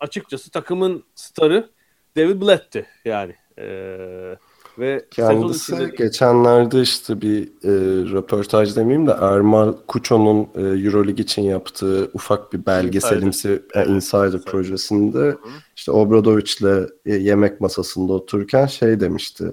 [0.00, 1.70] açıkçası takımın starı
[2.16, 3.34] David Blatt'ti yani.
[3.58, 4.36] Ee,
[4.78, 7.72] ve Kendisi içinde geçenlerde işte bir e,
[8.12, 15.36] röportaj demeyeyim de Ermal Kuço'nun e, Euroleague için yaptığı ufak bir belgeselimsi e, Insider projesinde
[15.76, 19.50] işte Obradovic'le e, yemek masasında otururken şey demişti.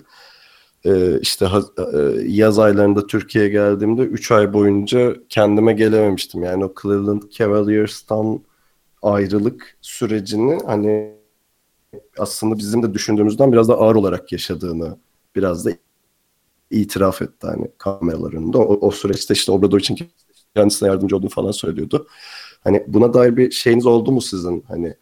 [0.87, 1.47] E, işte
[2.25, 6.43] yaz aylarında Türkiye'ye geldiğimde 3 ay boyunca kendime gelememiştim.
[6.43, 8.39] Yani o Cleveland Cavaliers'tan
[9.01, 11.13] ayrılık sürecini hani
[12.17, 14.97] aslında bizim de düşündüğümüzden biraz da ağır olarak yaşadığını
[15.35, 15.71] biraz da
[16.71, 18.57] itiraf etti hani kameralar önünde.
[18.57, 19.99] O, o süreçte işte Obradovic'in
[20.55, 22.07] kendisine yardımcı olduğunu falan söylüyordu.
[22.63, 24.63] Hani buna dair bir şeyiniz oldu mu sizin?
[24.67, 24.95] Hani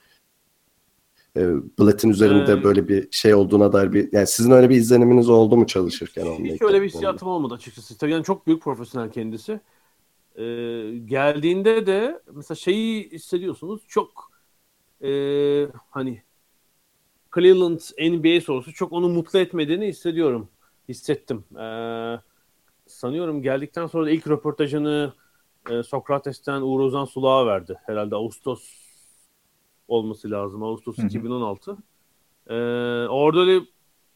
[1.38, 1.42] e,
[1.80, 5.58] Blatt'in üzerinde Ee, böyle bir şey olduğuna dair bir yani sizin öyle bir izleniminiz oldu
[5.58, 6.54] mu çalışırken onunla?
[6.54, 7.98] Hiç öyle bir hissiyatım olmadı açıkçası.
[7.98, 9.60] Tabii yani çok büyük profesyonel kendisi.
[10.36, 10.42] Ee,
[11.06, 14.32] geldiğinde de mesela şeyi hissediyorsunuz çok
[15.02, 15.10] e,
[15.90, 16.22] hani
[17.36, 20.50] Cleveland NBA sorusu çok onu mutlu etmediğini hissediyorum.
[20.90, 21.44] Hissettim.
[21.60, 22.20] Ee,
[22.88, 25.14] sanıyorum geldikten sonra ilk röportajını
[25.70, 27.78] e, Sokrates'ten Uğur Ozan Sulağ'a verdi.
[27.86, 28.85] Herhalde Ağustos
[29.88, 30.64] olması lazım.
[30.64, 31.78] Ağustos 2016.
[32.48, 32.54] Ee,
[33.08, 33.66] orada öyle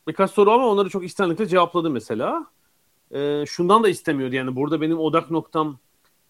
[0.07, 2.45] birkaç soru ama onları çok istenlikle cevapladı mesela.
[3.11, 5.79] Ee, şundan da istemiyordu yani burada benim odak noktam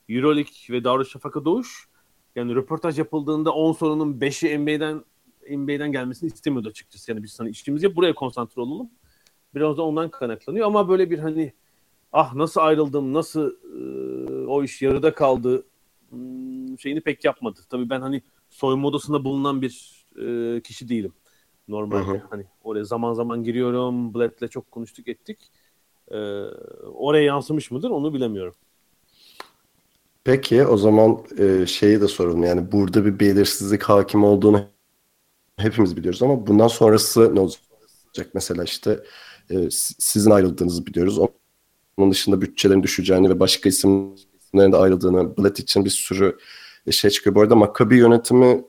[0.10, 1.88] Euroleague ve Darüşşafaka Doğuş.
[2.36, 5.04] Yani röportaj yapıldığında 10 sorunun 5'i NBA'den
[5.50, 7.12] NBA'den gelmesini istemiyordu açıkçası.
[7.12, 8.90] Yani biz hani işimizi buraya konsantre olalım.
[9.56, 11.54] Biraz da ondan kaynaklanıyor ama böyle bir hani
[12.14, 15.66] ah nasıl ayrıldım, nasıl e, o iş yarıda kaldı
[16.10, 17.60] hmm, şeyini pek yapmadı.
[17.70, 21.14] Tabii ben hani soyunma odasında bulunan bir e, kişi değilim
[21.68, 22.08] normalde.
[22.08, 22.22] Hı hı.
[22.30, 24.14] Hani oraya zaman zaman giriyorum.
[24.14, 25.52] Blatt'le çok konuştuk ettik.
[26.12, 26.18] E,
[26.94, 28.56] oraya yansımış mıdır onu bilemiyorum.
[30.24, 32.44] Peki o zaman e, şeyi de soralım.
[32.44, 34.62] Yani burada bir belirsizlik hakim olduğunu
[35.58, 37.60] hepimiz biliyoruz ama bundan sonrası ne olacak?
[38.34, 39.04] Mesela işte
[39.50, 41.20] e, si- sizin ayrıldığınızı biliyoruz.
[41.98, 46.38] Onun dışında bütçelerin düşeceğini ve başka isimlerin de ayrıldığını Blatt için bir sürü
[46.92, 47.36] şey çıkıyor.
[47.36, 48.64] Bu arada Maccabi yönetimi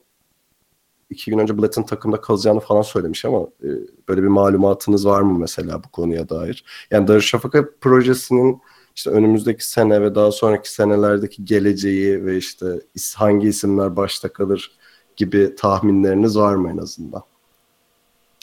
[1.11, 3.68] iki gün önce Blatt'ın takımda kalacağını falan söylemiş ama e,
[4.09, 6.64] böyle bir malumatınız var mı mesela bu konuya dair?
[6.90, 8.62] Yani Darüşşafaka projesinin
[8.96, 12.80] işte önümüzdeki sene ve daha sonraki senelerdeki geleceği ve işte
[13.16, 14.72] hangi isimler başta kalır
[15.16, 17.22] gibi tahminleriniz var mı en azından?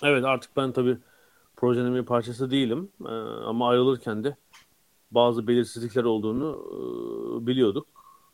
[0.03, 0.97] Evet artık ben tabii
[1.55, 2.89] projenin bir parçası değilim.
[3.05, 3.09] Ee,
[3.45, 4.37] ama ayrılırken de
[5.11, 7.87] bazı belirsizlikler olduğunu e, biliyorduk.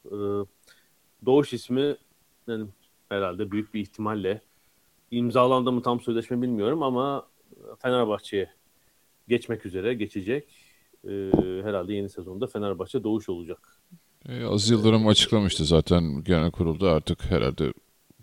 [0.05, 0.15] Ee,
[1.25, 1.95] Doğuş ismi
[2.47, 2.65] yani
[3.09, 4.41] herhalde büyük bir ihtimalle
[5.11, 7.27] imzalandı mı tam sözleşme bilmiyorum ama
[7.81, 8.49] Fenerbahçe'ye
[9.27, 10.47] geçmek üzere geçecek.
[11.07, 11.31] Ee,
[11.63, 13.77] herhalde yeni sezonda Fenerbahçe Doğuş olacak.
[14.29, 17.73] E, Aziz Yıldırım açıklamıştı zaten genel kurulda artık herhalde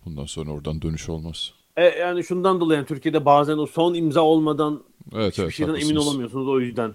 [0.05, 1.53] bundan sonra oradan dönüş olmaz.
[1.77, 4.83] E, yani şundan dolayı yani Türkiye'de bazen o son imza olmadan
[5.15, 6.09] Evet hiçbir evet şeyden emin haklısınız.
[6.09, 6.95] olamıyorsunuz o yüzden.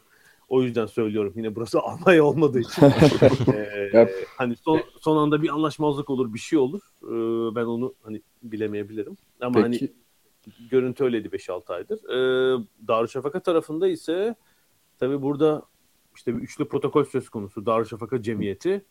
[0.55, 1.33] O yüzden söylüyorum.
[1.35, 2.81] Yine burası Almanya olmadığı için.
[3.93, 6.81] Ee, hani son, son anda bir anlaşmazlık olur, bir şey olur.
[7.03, 9.17] Ee, ben onu hani bilemeyebilirim.
[9.41, 9.93] Ama hani Peki
[10.69, 11.99] görüntü öyleydi 5-6 aydır.
[12.09, 14.35] Ee, Darüşşafaka tarafında ise
[14.99, 15.63] tabii burada
[16.15, 17.65] işte bir üçlü protokol söz konusu.
[17.65, 18.85] Darüşşafaka Cemiyeti,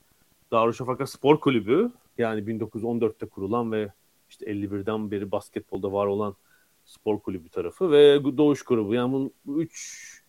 [0.53, 3.93] Darüşşafaka Spor Kulübü yani 1914'te kurulan ve
[4.29, 6.37] işte 51'den beri basketbolda var olan
[6.85, 8.95] spor kulübü tarafı ve Doğuş grubu.
[8.95, 10.24] Yani bu üç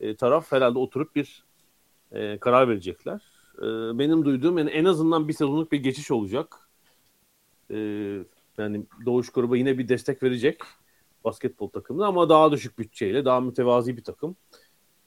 [0.00, 1.44] e, taraf herhalde oturup bir
[2.12, 3.20] e, karar verecekler.
[3.58, 3.62] E,
[3.98, 6.68] benim duyduğum yani en azından bir sezonluk bir geçiş olacak.
[7.70, 7.78] E,
[8.58, 10.60] yani Doğuş grubu yine bir destek verecek
[11.24, 14.36] basketbol takımına ama daha düşük bütçeyle, daha mütevazi bir takım.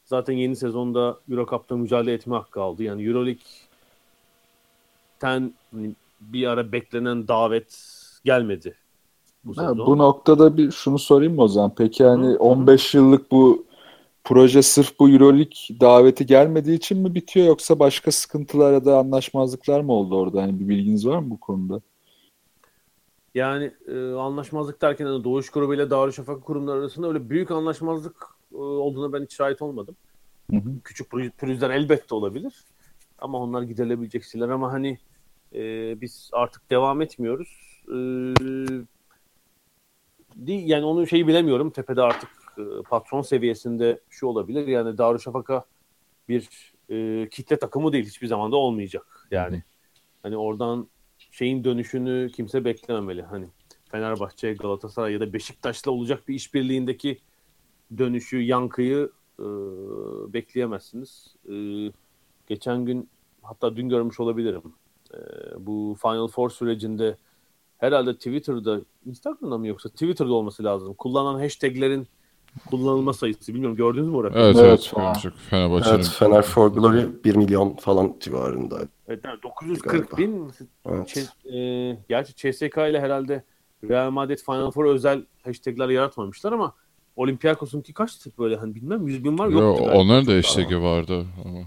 [0.06, 2.84] Zaten yeni sezonda Euro Cup'ta mücadele etme hakkı aldı.
[2.84, 7.93] Yani Euroleague'ten hani bir ara beklenen davet
[8.26, 8.76] gelmedi
[9.43, 11.71] bu ha, Bu noktada bir şunu sorayım mı o zaman?
[11.78, 12.38] Peki yani Hı.
[12.38, 13.65] 15 yıllık bu
[14.27, 19.81] proje sırf bu Euroleague daveti gelmediği için mi bitiyor yoksa başka sıkıntılar ya da anlaşmazlıklar
[19.81, 20.41] mı oldu orada?
[20.41, 21.81] Hani bir bilginiz var mı bu konuda?
[23.35, 28.57] Yani e, anlaşmazlık derken hani Doğuş Grubu ile Darüşşafaka kurumları arasında öyle büyük anlaşmazlık e,
[28.57, 29.95] olduğuna ben hiç şahit olmadım.
[30.51, 30.69] Hı hı.
[30.83, 32.53] Küçük pürüzler elbette olabilir.
[33.19, 34.97] Ama onlar giderilebilecek şeyler ama hani
[35.53, 35.61] e,
[36.01, 37.81] biz artık devam etmiyoruz.
[37.87, 37.97] E,
[40.47, 41.69] yani onun şeyi bilemiyorum.
[41.69, 42.37] Tepede artık
[42.89, 44.67] patron seviyesinde şu olabilir.
[44.67, 45.65] Yani Darüşşafaka
[46.29, 48.05] bir e, kitle takımı değil.
[48.05, 49.27] Hiçbir zaman da olmayacak.
[49.31, 49.61] Yani hı
[50.27, 50.87] hani oradan
[51.31, 53.21] şeyin dönüşünü kimse beklememeli.
[53.21, 53.47] Hani
[53.91, 57.19] Fenerbahçe, Galatasaray ya da Beşiktaş'la olacak bir işbirliğindeki
[57.97, 59.45] dönüşü, yankıyı e,
[60.33, 61.35] bekleyemezsiniz.
[61.49, 61.55] E,
[62.47, 63.09] geçen gün
[63.41, 64.63] hatta dün görmüş olabilirim.
[65.13, 65.17] E,
[65.59, 67.17] bu Final Four sürecinde
[67.77, 70.93] herhalde Twitter'da, Instagram'da mı yoksa Twitter'da olması lazım.
[70.93, 72.07] Kullanılan hashtaglerin
[72.65, 73.53] kullanılma sayısı.
[73.53, 74.33] Bilmiyorum gördünüz mü orayı?
[74.35, 74.93] Evet evet.
[74.97, 75.95] evet Fenerbahçe'nin.
[75.95, 78.79] Evet Fener for Glory 1 milyon falan civarında.
[79.07, 80.17] Evet, yani 940 galiba.
[80.17, 80.51] bin.
[80.89, 81.07] Evet.
[81.07, 83.43] Ç- e, gerçi CSK ile herhalde
[83.83, 86.73] Real Madrid Final Four özel hashtagler yaratmamışlar ama
[87.15, 89.91] Olympiakos'unki kaçtı böyle hani bilmem 100 bin var Yo, yoktu.
[89.93, 91.59] Onların da hashtag'i vardı ama.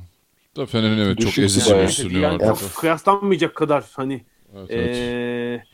[0.57, 2.61] Da Fener'in evet çok ezici bir üstünlüğü yani, vardı.
[2.77, 4.25] Kıyaslanmayacak kadar hani
[4.57, 4.97] evet, evet.
[4.97, 5.65] E,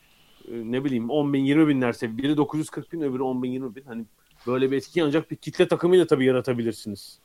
[0.53, 4.05] ne bileyim 10 bin 20 binlerse biri 940 bin öbürü 10 bin 20 bin hani
[4.47, 7.19] böyle bir etki ancak bir kitle takımıyla tabii yaratabilirsiniz.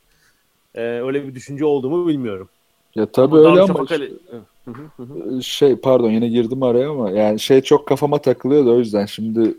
[0.75, 2.49] Ee, öyle bir düşünce olduğumu bilmiyorum.
[2.95, 4.13] Ya tabii ama öyle ama Fakali...
[5.41, 9.53] şey pardon yine girdim araya ama yani şey çok kafama takılıyor da o yüzden şimdi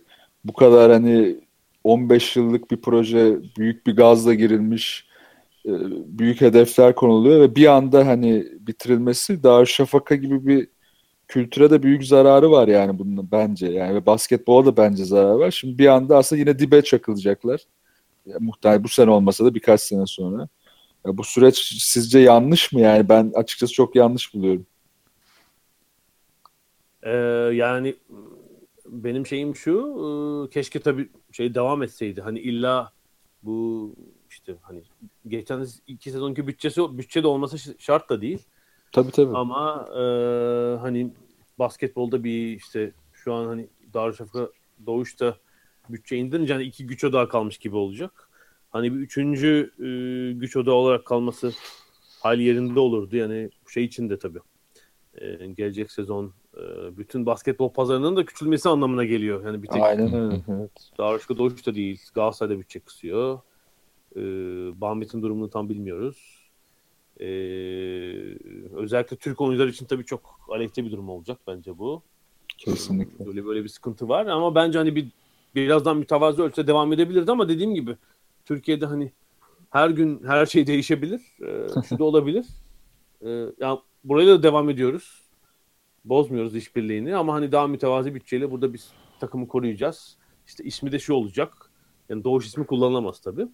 [0.45, 1.37] bu kadar hani
[1.85, 5.07] 15 yıllık bir proje büyük bir gazla girilmiş
[5.67, 5.71] e,
[6.07, 10.69] büyük hedefler konuluyor ve bir anda hani bitirilmesi Darüşşafaka gibi bir
[11.33, 15.51] kültüre de büyük zararı var yani bunun bence yani ve basketbola da bence zararı var.
[15.51, 17.61] Şimdi bir anda aslında yine dibe çakılacaklar.
[18.27, 20.49] Yani muhtemelen bu sene olmasa da birkaç sene sonra.
[21.07, 23.09] Ya bu süreç sizce yanlış mı yani?
[23.09, 24.67] Ben açıkçası çok yanlış buluyorum.
[27.03, 27.11] Ee,
[27.55, 27.97] yani
[28.87, 32.21] benim şeyim şu e, keşke tabii şey devam etseydi.
[32.21, 32.93] Hani illa
[33.43, 33.95] bu
[34.31, 34.83] işte hani
[35.29, 38.39] geçen iki sezonki bütçesi bütçe de olması şart da değil.
[38.93, 39.37] Tabii tabii.
[39.37, 40.03] Ama e,
[40.77, 41.11] hani
[41.59, 44.49] basketbolda bir işte şu an hani Darüşşafaka
[44.87, 45.37] Doğuş'ta
[45.89, 48.29] bütçe indirince hani iki güç odağı kalmış gibi olacak.
[48.71, 49.89] Hani bir üçüncü e,
[50.33, 51.53] güç odağı olarak kalması
[52.21, 53.17] hali yerinde olurdu.
[53.17, 54.41] Yani şey için de tabii.
[55.15, 56.63] E, gelecek sezon e,
[56.97, 59.47] bütün basketbol pazarının da küçülmesi anlamına geliyor.
[59.47, 60.43] Yani bir tek Aynen öyle.
[60.49, 60.71] Evet.
[60.99, 62.01] Darüşşafaka Doğuş'ta değil.
[62.15, 63.41] Galatasaray'da bütçe kısıyor.
[64.17, 64.21] E,
[64.81, 66.42] Bahmet'in durumunu tam bilmiyoruz.
[67.23, 68.37] Ee,
[68.77, 72.03] özellikle Türk oyuncular için tabii çok aleyhte bir durum olacak bence bu.
[72.59, 73.27] Kesinlikle.
[73.27, 75.09] Böyle böyle bir sıkıntı var ama bence hani bir
[75.55, 77.97] birazdan mütevazı ölçüde devam edebilirdi ama dediğim gibi
[78.45, 79.13] Türkiye'de hani
[79.71, 81.21] her gün her şey değişebilir.
[81.43, 82.47] Ee, şu da olabilir.
[83.25, 85.23] Ee, yani buraya da devam ediyoruz.
[86.05, 90.17] Bozmuyoruz işbirliğini ama hani daha mütevazi bütçeyle burada biz takımı koruyacağız.
[90.47, 91.71] İşte ismi de şu olacak.
[92.09, 93.47] Yani doğuş ismi kullanılamaz tabii.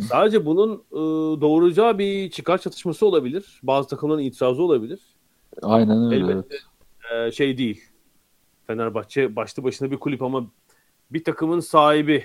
[0.00, 0.96] Sadece bunun e,
[1.40, 3.60] doğuracağı bir çıkar çatışması olabilir.
[3.62, 5.00] Bazı takımların itirazı olabilir.
[5.62, 6.16] Aynen öyle.
[6.16, 6.56] Elbette
[7.12, 7.32] evet.
[7.32, 7.82] e, şey değil.
[8.66, 10.50] Fenerbahçe başlı başına bir kulüp ama
[11.10, 12.24] bir takımın sahibi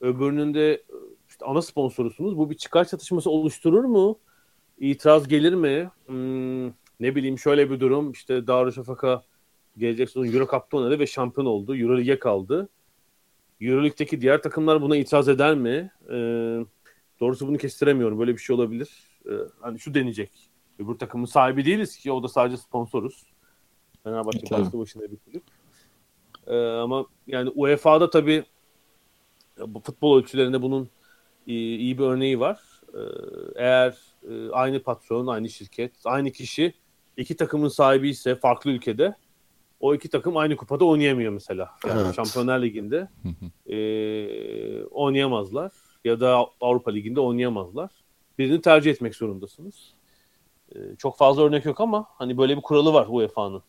[0.00, 0.82] öbürünün de
[1.28, 2.38] işte ana sponsorusunuz.
[2.38, 4.18] Bu bir çıkar çatışması oluşturur mu?
[4.78, 5.90] İtiraz gelir mi?
[6.06, 6.66] Hmm,
[7.00, 8.12] ne bileyim şöyle bir durum.
[8.12, 9.22] İşte Darüşşafaka
[9.78, 11.76] gelecek sezon Euro Cup'ta oynadı ve şampiyon oldu.
[11.76, 12.68] Euro Lig'e kaldı.
[13.62, 15.90] Euroleague'deki diğer takımlar buna itiraz eder mi?
[16.10, 16.58] Ee,
[17.20, 18.18] doğrusu bunu kestiremiyorum.
[18.18, 18.90] Böyle bir şey olabilir.
[19.26, 20.30] Ee, hani şu deneyecek.
[20.78, 23.22] Öbür takımın sahibi değiliz ki o da sadece sponsoruz.
[24.04, 25.42] Fenerbahçe başlı başına bir kulüp.
[26.46, 28.44] Ee, ama yani UEFA'da tabii
[29.66, 30.88] bu futbol ölçülerinde bunun
[31.46, 32.60] iyi, iyi bir örneği var.
[32.94, 32.98] Ee,
[33.56, 33.98] eğer
[34.30, 36.74] e, aynı patron, aynı şirket, aynı kişi
[37.16, 39.14] iki takımın sahibi ise farklı ülkede
[39.82, 41.70] o iki takım aynı kupada oynayamıyor mesela.
[41.86, 42.14] Yani evet.
[42.14, 43.08] Şampiyonlar Ligi'nde
[43.66, 43.76] e,
[44.84, 45.72] oynayamazlar
[46.04, 47.90] ya da Avrupa Ligi'nde oynayamazlar.
[48.38, 49.94] Birini tercih etmek zorundasınız.
[50.74, 53.62] E, çok fazla örnek yok ama hani böyle bir kuralı var UEFA'nın.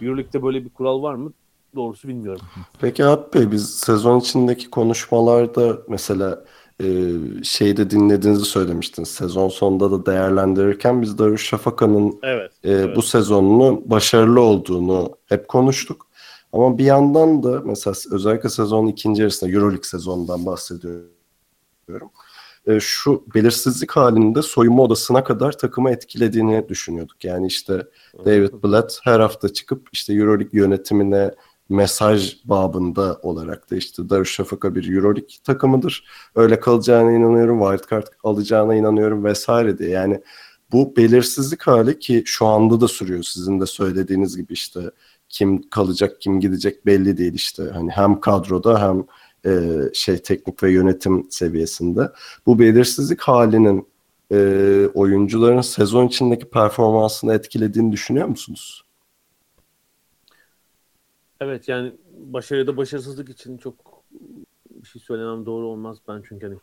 [0.00, 1.32] Euroleague'de böyle bir kural var mı?
[1.76, 2.46] doğrusu bilmiyorum.
[2.80, 6.44] Peki Alp Bey biz sezon içindeki konuşmalarda mesela
[7.42, 9.08] şeyde dinlediğinizi söylemiştiniz.
[9.08, 12.96] Sezon sonunda da değerlendirirken biz Darüşşafaka'nın evet, e, evet.
[12.96, 16.06] bu sezonunu başarılı olduğunu hep konuştuk.
[16.52, 22.10] Ama bir yandan da mesela özellikle sezonun ikinci yarısında Euroleague sezonundan bahsediyorum.
[22.66, 27.24] E, şu belirsizlik halinde soyunma odasına kadar takımı etkilediğini düşünüyorduk.
[27.24, 27.86] Yani işte
[28.24, 31.34] David Blatt her hafta çıkıp işte Euroleague yönetimine
[31.68, 36.04] mesaj babında olarak da işte Darüşşafaka bir Euroleague takımıdır.
[36.34, 39.90] Öyle kalacağına inanıyorum, wildcard alacağına inanıyorum vesaire diye.
[39.90, 40.20] Yani
[40.72, 44.80] bu belirsizlik hali ki şu anda da sürüyor sizin de söylediğiniz gibi işte
[45.28, 49.04] kim kalacak kim gidecek belli değil işte hani hem kadroda hem
[49.52, 52.10] e, şey teknik ve yönetim seviyesinde.
[52.46, 53.88] Bu belirsizlik halinin
[54.32, 54.38] e,
[54.94, 58.87] oyuncuların sezon içindeki performansını etkilediğini düşünüyor musunuz?
[61.40, 64.04] Evet yani başarıda başarısızlık için çok
[64.70, 65.98] bir şey söylemem doğru olmaz.
[66.08, 66.58] Ben çünkü hani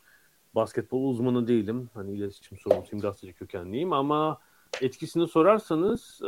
[0.56, 1.90] basketbol uzmanı değilim.
[1.94, 4.40] Hani iletişim sorumlusuyum, gazeteci kökenliyim ama
[4.82, 6.28] etkisini sorarsanız e,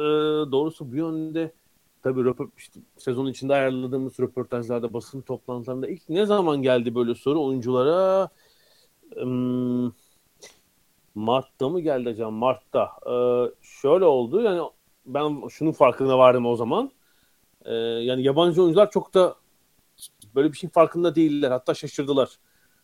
[0.52, 1.54] doğrusu bu yönde
[2.04, 7.44] tabii röport, işte, sezon içinde ayarladığımız röportajlarda, basın toplantılarında ilk ne zaman geldi böyle soru
[7.46, 8.30] oyunculara?
[9.16, 9.92] Hmm,
[11.16, 12.32] Mart'ta mı geldi acaba?
[12.32, 12.92] Mart'ta.
[13.08, 14.62] Ee, şöyle oldu yani
[15.06, 16.92] ben şunun farkına vardım o zaman.
[17.66, 19.36] Ee, yani yabancı oyuncular çok da
[20.36, 21.52] böyle bir şeyin farkında değiller.
[21.52, 22.30] Hatta şaşırdılar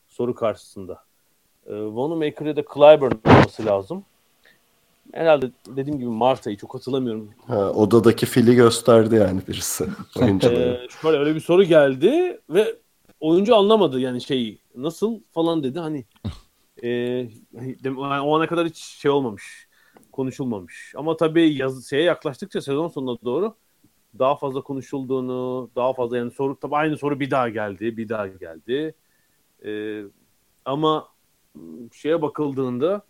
[0.07, 1.03] soru karşısında.
[1.65, 4.05] Ee, Wanamaker ya da Clyburn olması lazım.
[5.13, 7.29] Herhalde dediğim gibi Mart ayı çok hatırlamıyorum.
[7.47, 9.83] Ha, odadaki fili gösterdi yani birisi.
[10.21, 12.75] ee, şöyle öyle bir soru geldi ve
[13.19, 14.59] oyuncu anlamadı yani şeyi.
[14.75, 16.05] Nasıl falan dedi hani
[16.83, 17.27] e,
[17.97, 19.67] o ana kadar hiç şey olmamış.
[20.11, 20.93] Konuşulmamış.
[20.97, 23.55] Ama tabii yaz, şeye yaklaştıkça sezon sonuna doğru
[24.19, 28.27] daha fazla konuşulduğunu, daha fazla yani soru tabii aynı soru bir daha geldi, bir daha
[28.27, 28.95] geldi.
[29.65, 30.03] Ee,
[30.65, 31.07] ama
[31.93, 33.01] şeye bakıldığında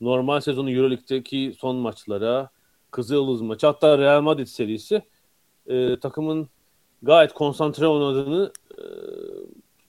[0.00, 2.50] normal sezonu Euroleague'deki son maçlara,
[2.90, 5.02] Kızılyıldız maçı hatta Real Madrid serisi
[5.66, 6.48] e, takımın
[7.02, 8.82] gayet konsantre oynadığını e,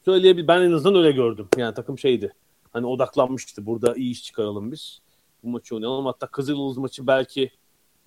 [0.05, 0.47] söyleyebilir.
[0.47, 1.47] Ben en azından öyle gördüm.
[1.57, 2.33] Yani takım şeydi.
[2.73, 3.65] Hani odaklanmıştı.
[3.65, 5.01] Burada iyi iş çıkaralım biz.
[5.43, 6.05] Bu maçı oynayalım.
[6.05, 7.51] Hatta Kızılyıldız maçı belki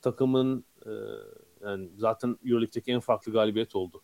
[0.03, 0.91] takımın e,
[1.65, 4.03] yani zaten Euroleague'deki en farklı galibiyet oldu.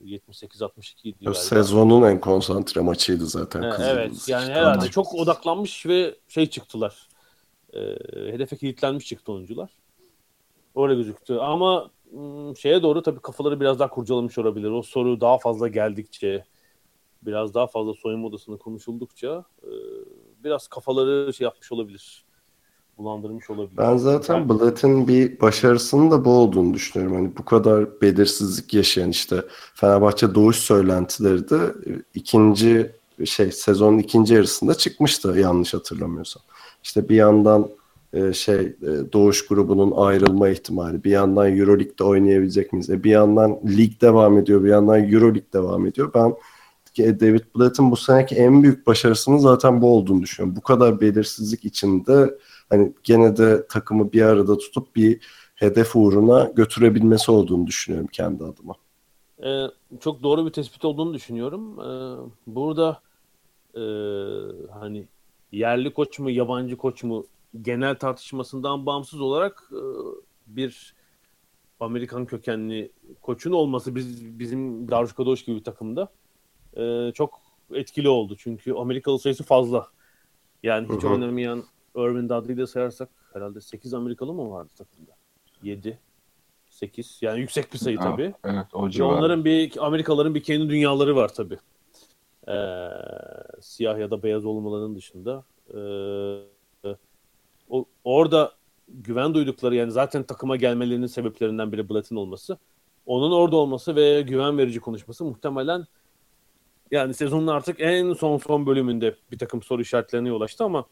[0.00, 1.34] 78-62 idi.
[1.34, 3.62] Sezonun en konsantre maçıydı zaten.
[3.62, 7.08] Ee, evet yani herhalde çok odaklanmış ve şey çıktılar.
[7.72, 7.80] E,
[8.32, 9.70] hedefe kilitlenmiş çıktı oyuncular.
[10.76, 11.34] Öyle gözüktü.
[11.34, 11.90] Ama
[12.58, 14.70] şeye doğru tabii kafaları biraz daha kurcalamış olabilir.
[14.70, 16.44] O soru daha fazla geldikçe,
[17.22, 19.70] biraz daha fazla soyunma odasında konuşuldukça e,
[20.44, 22.24] biraz kafaları şey yapmış olabilir
[22.98, 23.76] bulandırmış olabilir.
[23.78, 27.16] Ben zaten Blatt'in bir başarısının da bu olduğunu düşünüyorum.
[27.16, 29.42] Hani bu kadar belirsizlik yaşayan işte
[29.74, 31.58] Fenerbahçe doğuş söylentileri de
[32.14, 32.90] ikinci
[33.24, 36.42] şey sezonun ikinci yarısında çıkmıştı yanlış hatırlamıyorsam.
[36.84, 37.68] İşte bir yandan
[38.32, 38.76] şey
[39.12, 42.90] Doğuş grubunun ayrılma ihtimali, bir yandan EuroLeague'de oynayabilecek miyiz?
[42.90, 46.10] E bir yandan lig devam ediyor, bir yandan EuroLeague devam ediyor.
[46.14, 46.34] Ben
[46.98, 50.56] David Blatt'ın bu seneki en büyük başarısının zaten bu olduğunu düşünüyorum.
[50.56, 52.34] Bu kadar belirsizlik içinde
[52.70, 55.20] hani gene de takımı bir arada tutup bir
[55.54, 58.74] hedef uğruna götürebilmesi olduğunu düşünüyorum kendi adıma.
[59.44, 59.66] Ee,
[60.00, 61.80] çok doğru bir tespit olduğunu düşünüyorum.
[61.80, 63.00] Ee, burada
[63.74, 63.82] e,
[64.72, 65.08] hani
[65.52, 67.26] yerli koç mu yabancı koç mu
[67.62, 69.80] genel tartışmasından bağımsız olarak e,
[70.46, 70.94] bir
[71.80, 76.08] Amerikan kökenli koçun olması biz, bizim Darüşkadoş gibi bir takımda
[76.76, 77.40] e, çok
[77.74, 78.36] etkili oldu.
[78.38, 79.86] Çünkü Amerikalı sayısı fazla.
[80.62, 81.12] Yani hiç Hı-hı.
[81.12, 81.64] oynamayan
[81.96, 85.12] Irvin Dudley'i de sayarsak herhalde 8 Amerikalı mı vardı takımda?
[85.62, 85.98] 7
[86.70, 88.34] 8 yani yüksek bir sayı tabii.
[88.44, 91.58] Evet, o onların bir Amerikalıların bir kendi dünyaları var tabii.
[92.48, 92.88] Ee,
[93.60, 95.44] siyah ya da beyaz olmalarının dışında.
[95.74, 95.78] Ee,
[97.68, 98.52] o, orada
[98.88, 102.58] güven duydukları yani zaten takıma gelmelerinin sebeplerinden biri Blatt'ın olması.
[103.06, 105.86] Onun orada olması ve güven verici konuşması muhtemelen
[106.90, 110.86] yani sezonun artık en son son bölümünde bir takım soru işaretlerine yol açtı ama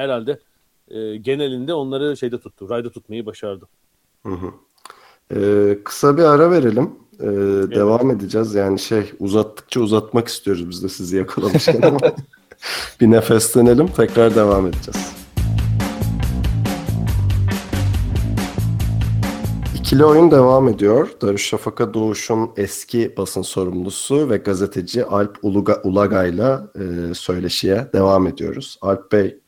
[0.00, 0.40] herhalde
[0.88, 2.68] e, genelinde onları şeyde tuttu.
[2.70, 3.68] Rayda tutmayı başardı.
[4.26, 4.50] Hı hı.
[5.34, 6.90] Ee, kısa bir ara verelim.
[7.20, 7.74] Ee, evet.
[7.74, 8.54] Devam edeceğiz.
[8.54, 11.98] Yani şey uzattıkça uzatmak istiyoruz biz de sizi yakalamışken ama
[13.00, 13.86] bir nefeslenelim.
[13.86, 15.12] Tekrar devam edeceğiz.
[19.90, 21.10] İkili oyun devam ediyor.
[21.22, 28.78] Darüşşafaka Doğuş'un eski basın sorumlusu ve gazeteci Alp Uluga, Ulagay'la e, söyleşiye devam ediyoruz.
[28.80, 29.40] Alp Bey,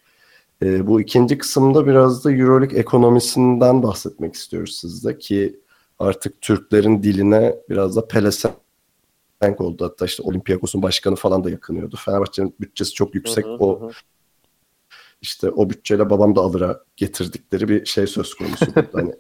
[0.63, 5.61] e, bu ikinci kısımda biraz da Euroleague ekonomisinden bahsetmek istiyoruz sizde ki
[5.99, 8.57] artık Türklerin diline biraz da pelesenk
[9.59, 9.85] oldu.
[9.85, 11.97] Hatta işte Olympiakos'un başkanı falan da yakınıyordu.
[11.97, 13.45] Fenerbahçe'nin bütçesi çok yüksek.
[13.45, 13.91] Hı hı, o hı.
[15.23, 18.67] işte o bütçeyle babam da alıra getirdikleri bir şey söz konusu.
[18.93, 19.15] hani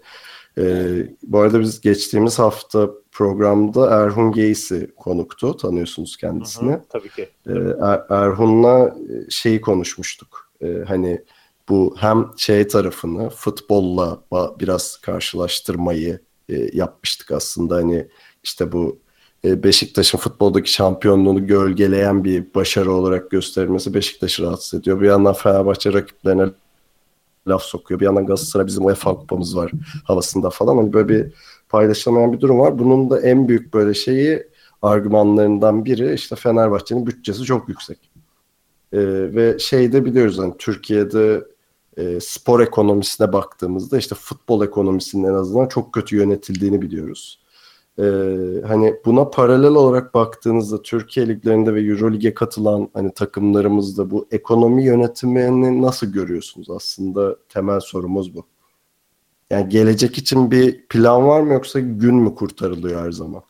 [0.58, 5.56] ee, bu arada biz geçtiğimiz hafta programda Erhun Geysi konuktu.
[5.56, 6.72] Tanıyorsunuz kendisini.
[6.72, 7.28] Hı hı, tabii ki.
[7.46, 8.96] Ee, er, Erhun'la
[9.30, 10.51] şeyi konuşmuştuk.
[10.62, 11.24] Ee, hani
[11.68, 14.22] bu hem şey tarafını futbolla
[14.60, 17.76] biraz karşılaştırmayı e, yapmıştık aslında.
[17.76, 18.08] Hani
[18.44, 18.98] işte bu
[19.44, 25.00] e, Beşiktaş'ın futboldaki şampiyonluğunu gölgeleyen bir başarı olarak gösterilmesi Beşiktaş'ı rahatsız ediyor.
[25.00, 26.46] Bir yandan Fenerbahçe rakiplerine
[27.48, 28.00] laf sokuyor.
[28.00, 29.70] Bir yandan Galatasaray bizim UEFA kupamız var
[30.04, 30.76] havasında falan.
[30.76, 31.32] Hani böyle bir
[31.68, 32.78] paylaşılmayan bir durum var.
[32.78, 34.46] Bunun da en büyük böyle şeyi
[34.82, 38.11] argümanlarından biri işte Fenerbahçe'nin bütçesi çok yüksek.
[38.92, 38.98] Ee,
[39.34, 41.44] ve şeyde biliyoruz hani Türkiye'de
[41.96, 47.42] e, spor ekonomisine baktığımızda işte futbol ekonomisinin en azından çok kötü yönetildiğini biliyoruz.
[47.98, 48.02] Ee,
[48.66, 54.84] hani buna paralel olarak baktığınızda Türkiye liglerinde ve Euro Lig'e katılan hani takımlarımızda bu ekonomi
[54.84, 58.46] yönetimini nasıl görüyorsunuz aslında temel sorumuz bu.
[59.50, 63.42] Yani gelecek için bir plan var mı yoksa gün mü kurtarılıyor her zaman?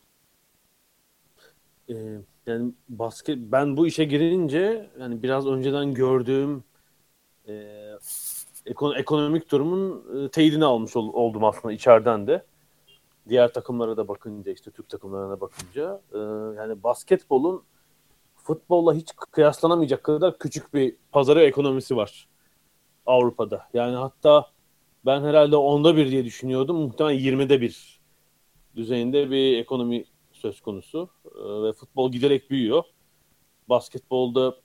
[1.89, 1.93] Ee,
[2.47, 6.63] yani basket ben bu işe girince yani biraz önceden gördüğüm
[7.47, 7.53] e,
[8.95, 12.45] ekonomik durumun e, teyidini almış ol, oldum aslında içeriden de
[13.29, 16.17] diğer takımlara da bakınca işte Türk takımlarına bakınca e,
[16.57, 17.63] yani basketbolun
[18.35, 22.27] futbolla hiç kıyaslanamayacak kadar küçük bir pazarı ekonomisi var
[23.05, 23.67] Avrupa'da.
[23.73, 24.51] Yani hatta
[25.05, 26.77] ben herhalde onda bir diye düşünüyordum.
[26.77, 27.99] Muhtemelen 20'de bir
[28.75, 30.05] düzeyinde bir ekonomi
[30.43, 31.09] söz konusu.
[31.25, 32.83] E, ve futbol giderek büyüyor.
[33.69, 34.55] Basketbolda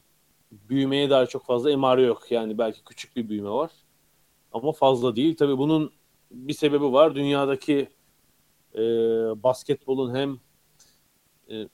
[0.52, 2.30] büyümeye dair çok fazla emare yok.
[2.30, 3.70] Yani belki küçük bir büyüme var.
[4.52, 5.36] Ama fazla değil.
[5.36, 5.92] Tabii bunun
[6.30, 7.14] bir sebebi var.
[7.14, 7.88] Dünyadaki
[8.74, 8.80] e,
[9.42, 10.38] basketbolun hem
[11.50, 11.68] e,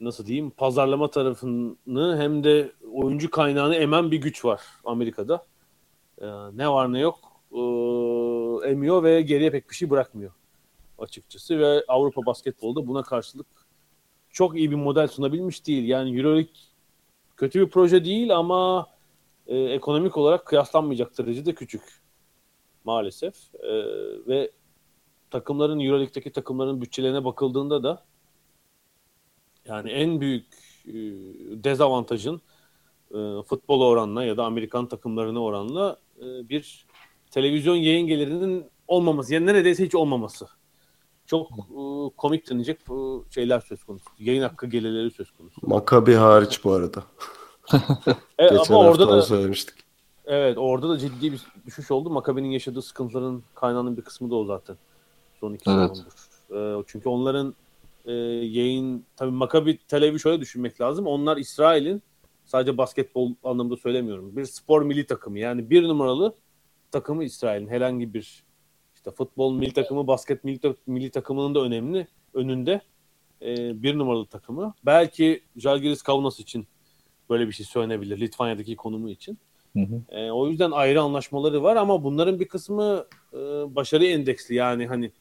[0.00, 5.46] nasıl diyeyim pazarlama tarafını hem de oyuncu kaynağını emen bir güç var Amerika'da.
[6.20, 7.18] E, ne var ne yok
[7.52, 7.60] e,
[8.70, 10.32] emiyor ve geriye pek bir şey bırakmıyor
[10.98, 13.46] açıkçası ve Avrupa basketbolda buna karşılık
[14.30, 15.88] çok iyi bir model sunabilmiş değil.
[15.88, 16.52] Yani EuroLeague
[17.36, 18.86] kötü bir proje değil ama
[19.46, 21.82] e, ekonomik olarak kıyaslanmayacak derecede küçük
[22.84, 23.54] maalesef.
[23.54, 23.72] E,
[24.26, 24.50] ve
[25.30, 28.04] takımların Euroleague'deki takımların bütçelerine bakıldığında da
[29.64, 30.46] yani en büyük
[30.86, 30.94] e,
[31.64, 32.40] dezavantajın
[33.10, 36.86] e, futbol oranla ya da Amerikan takımlarına oranla e, bir
[37.30, 39.34] televizyon yayın gelirinin olmaması.
[39.34, 40.46] Yani neredeyse hiç olmaması.
[41.26, 41.82] Çok e,
[42.16, 42.94] komik denecek e,
[43.30, 44.04] şeyler söz konusu.
[44.18, 45.60] Yayın hakkı gelirleri söz konusu.
[45.62, 47.02] Makabi hariç bu arada.
[48.38, 49.74] evet, Geçen ama orada da söylemiştik.
[50.26, 52.10] Evet orada da ciddi bir düşüş oldu.
[52.10, 54.76] Makabi'nin yaşadığı sıkıntıların kaynağının bir kısmı da o zaten.
[55.40, 55.90] Son iki evet.
[55.96, 56.80] sezondur.
[56.80, 57.54] E, çünkü onların
[58.04, 61.06] e, yayın tabii Makabi Tel şöyle düşünmek lazım.
[61.06, 62.02] Onlar İsrail'in
[62.44, 64.36] sadece basketbol anlamında söylemiyorum.
[64.36, 65.38] Bir spor milli takımı.
[65.38, 66.34] Yani bir numaralı
[66.90, 68.44] takımı İsrail'in herhangi bir
[69.06, 72.80] işte futbol milli takımı, basket milli, milli takımının da önemli önünde
[73.42, 74.74] e, bir numaralı takımı.
[74.86, 76.66] Belki Jalgiris Kaunas için
[77.30, 78.20] böyle bir şey söylenebilir.
[78.20, 79.38] Litvanya'daki konumu için.
[79.72, 80.16] Hı hı.
[80.16, 83.36] E, o yüzden ayrı anlaşmaları var ama bunların bir kısmı e,
[83.76, 84.54] başarı endeksli.
[84.54, 85.12] Yani hani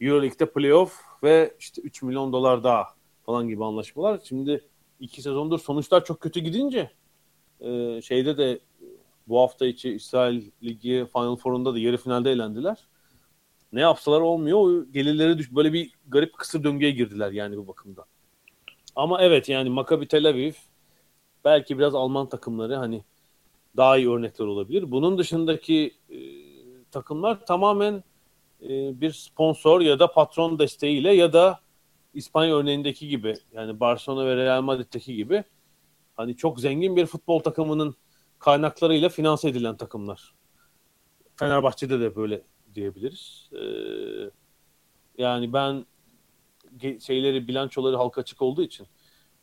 [0.00, 2.84] Euroleague'de playoff ve işte 3 milyon dolar daha
[3.26, 4.20] falan gibi anlaşmalar.
[4.24, 4.60] Şimdi
[5.00, 6.90] iki sezondur sonuçlar çok kötü gidince
[7.60, 8.60] e, şeyde de
[9.28, 12.86] bu hafta içi İsrail Ligi Final Four'unda da yarı finalde elendiler.
[13.72, 14.58] Ne yapsalar olmuyor.
[14.58, 18.04] O gelirleri düş böyle bir garip kısır döngüye girdiler yani bu bakımda.
[18.96, 20.52] Ama evet yani Maccabi Tel Aviv
[21.44, 23.04] belki biraz Alman takımları hani
[23.76, 24.90] daha iyi örnekler olabilir.
[24.90, 26.18] Bunun dışındaki e,
[26.90, 28.04] takımlar tamamen
[28.62, 31.60] e, bir sponsor ya da patron desteğiyle ya da
[32.14, 35.44] İspanya örneğindeki gibi yani Barcelona ve Real Madrid'deki gibi
[36.16, 37.94] hani çok zengin bir futbol takımının
[38.38, 40.34] kaynaklarıyla finanse edilen takımlar.
[41.36, 42.42] Fenerbahçe'de de böyle
[42.76, 43.50] diyebiliriz.
[43.52, 44.30] Ee,
[45.18, 45.86] yani ben
[47.00, 48.86] şeyleri bilançoları halka açık olduğu için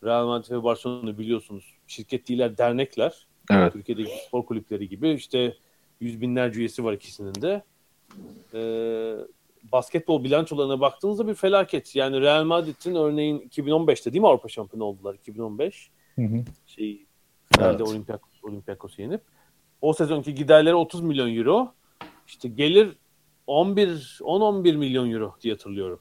[0.03, 3.27] Real Madrid ve Barcelona biliyorsunuz şirket değiller dernekler.
[3.51, 3.73] Evet.
[3.73, 5.57] Türkiye'deki spor kulüpleri gibi işte
[5.99, 7.63] yüz binlerce üyesi var ikisinin de
[8.53, 8.61] e,
[9.71, 11.95] basketbol bilançolarına baktığınızda bir felaket.
[11.95, 15.91] Yani Real Madrid'in örneğin 2015'te değil mi Avrupa şampiyonu oldular 2015.
[16.15, 16.43] Hı hı.
[16.67, 17.05] Şey
[17.55, 17.88] finalde evet.
[17.88, 19.21] Olympiakos, Olympiakos'u yenip.
[19.81, 21.73] O sezonki giderleri 30 milyon euro.
[22.27, 22.97] İşte gelir
[23.48, 26.00] 11 10-11 milyon euro diye hatırlıyorum.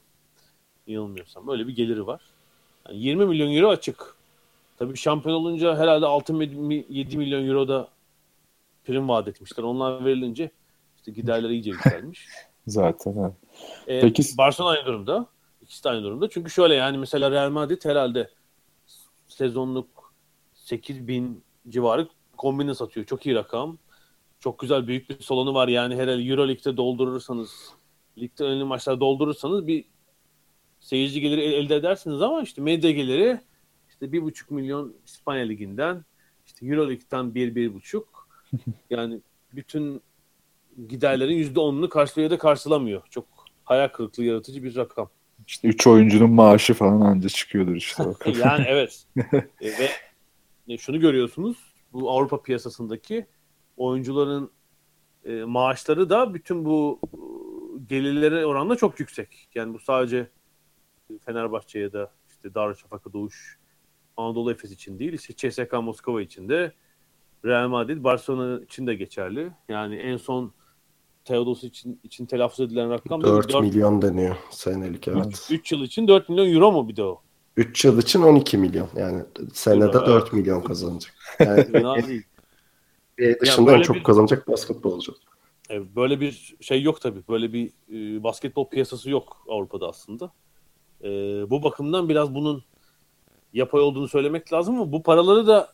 [0.87, 1.47] Yanılmıyorsam.
[1.47, 2.21] Böyle bir geliri var.
[2.87, 4.15] Yani 20 milyon euro açık.
[4.77, 7.87] Tabii şampiyon olunca herhalde 6-7 milyon euro da
[8.85, 9.63] prim vaat etmişler.
[9.63, 10.51] Onlar verilince
[10.97, 12.27] işte giderleri iyice yükselmiş.
[12.67, 13.33] Zaten evet.
[13.87, 14.23] Ee, Peki.
[14.37, 15.25] Barcelona aynı durumda.
[15.61, 16.29] İkisi de aynı durumda.
[16.29, 18.29] Çünkü şöyle yani mesela Real Madrid herhalde
[19.27, 20.13] sezonluk
[20.53, 23.05] 8 bin civarı kombine satıyor.
[23.05, 23.77] Çok iyi rakam.
[24.43, 25.67] Çok güzel büyük bir salonu var.
[25.67, 27.69] Yani herhalde Euro Lig'de doldurursanız
[28.17, 29.85] ligde önemli maçlar doldurursanız bir
[30.79, 33.39] seyirci geliri elde edersiniz ama işte medya geliri
[33.89, 36.05] işte bir buçuk milyon İspanya Ligi'nden
[36.45, 38.27] işte Euro Lig'den bir, bir buçuk
[38.89, 39.19] yani
[39.53, 40.01] bütün
[40.89, 43.01] giderlerin yüzde onunu karşılıyor da karşılamıyor.
[43.09, 43.25] Çok
[43.63, 45.09] hayal kırıklığı yaratıcı bir rakam.
[45.47, 48.03] İşte üç oyuncunun maaşı falan anca çıkıyordur işte.
[48.39, 49.05] yani evet.
[49.61, 49.89] e, ve
[50.67, 51.57] e, şunu görüyorsunuz.
[51.93, 53.25] Bu Avrupa piyasasındaki
[53.77, 54.51] oyuncuların
[55.25, 57.17] e, maaşları da bütün bu e,
[57.89, 59.49] gelirlere oranla çok yüksek.
[59.55, 60.29] Yani bu sadece
[61.25, 63.59] Fenerbahçe ya da işte Darüşşafaka Doğuş
[64.17, 66.73] Anadolu Efes için değil, işte CSKA Moskova için de
[67.45, 69.51] Real Madrid, Barcelona için de geçerli.
[69.69, 70.53] Yani en son
[71.25, 75.47] Teodos için için telaffuz edilen rakam 4, 4 milyon deniyor senelik evet.
[75.51, 77.21] 3 yıl için 4 milyon euro mu bir de o?
[77.57, 78.89] 3 yıl için 12 milyon.
[78.95, 80.33] Yani senede euro, 4 evet.
[80.33, 81.13] milyon kazanacak.
[81.39, 82.23] Yani
[83.17, 85.15] e, dışında yani çok bir, kazanacak basketbolcu.
[85.69, 87.19] Böyle bir şey yok tabii.
[87.29, 90.31] Böyle bir e, basketbol piyasası yok Avrupa'da aslında.
[91.03, 91.09] E,
[91.49, 92.63] bu bakımdan biraz bunun
[93.53, 95.73] yapay olduğunu söylemek lazım ama bu paraları da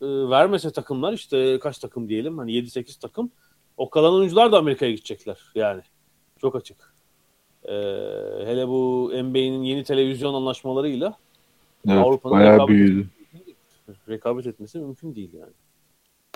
[0.00, 3.30] e, vermese takımlar işte kaç takım diyelim hani 7-8 takım
[3.76, 5.82] o kalan oyuncular da Amerika'ya gidecekler yani.
[6.40, 6.94] Çok açık.
[7.64, 7.72] Ee,
[8.44, 11.18] hele bu NBA'nin yeni televizyon anlaşmalarıyla
[11.88, 13.08] evet, Avrupa'nın rekabet, büyüdü.
[14.08, 15.52] rekabet etmesi mümkün değil yani.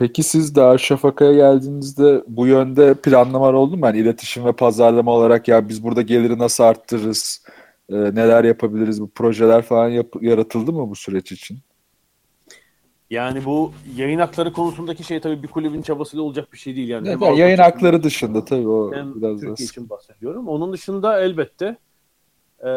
[0.01, 3.87] Peki siz Darüşşafaka'ya geldiğinizde bu yönde planlamalar oldu mu?
[3.87, 7.45] Yani iletişim ve pazarlama olarak ya biz burada geliri nasıl arttırırız,
[7.89, 11.59] e, neler yapabiliriz, bu projeler falan yap- yaratıldı mı bu süreç için?
[13.11, 17.09] Yani bu yayın hakları konusundaki şey tabii bir kulübün çabasıyla olacak bir şey değil yani.
[17.09, 20.49] Evet, yayın hakları dışında tabii o hem biraz Türkiye için bahsediyorum.
[20.49, 21.77] Onun dışında elbette
[22.61, 22.69] e,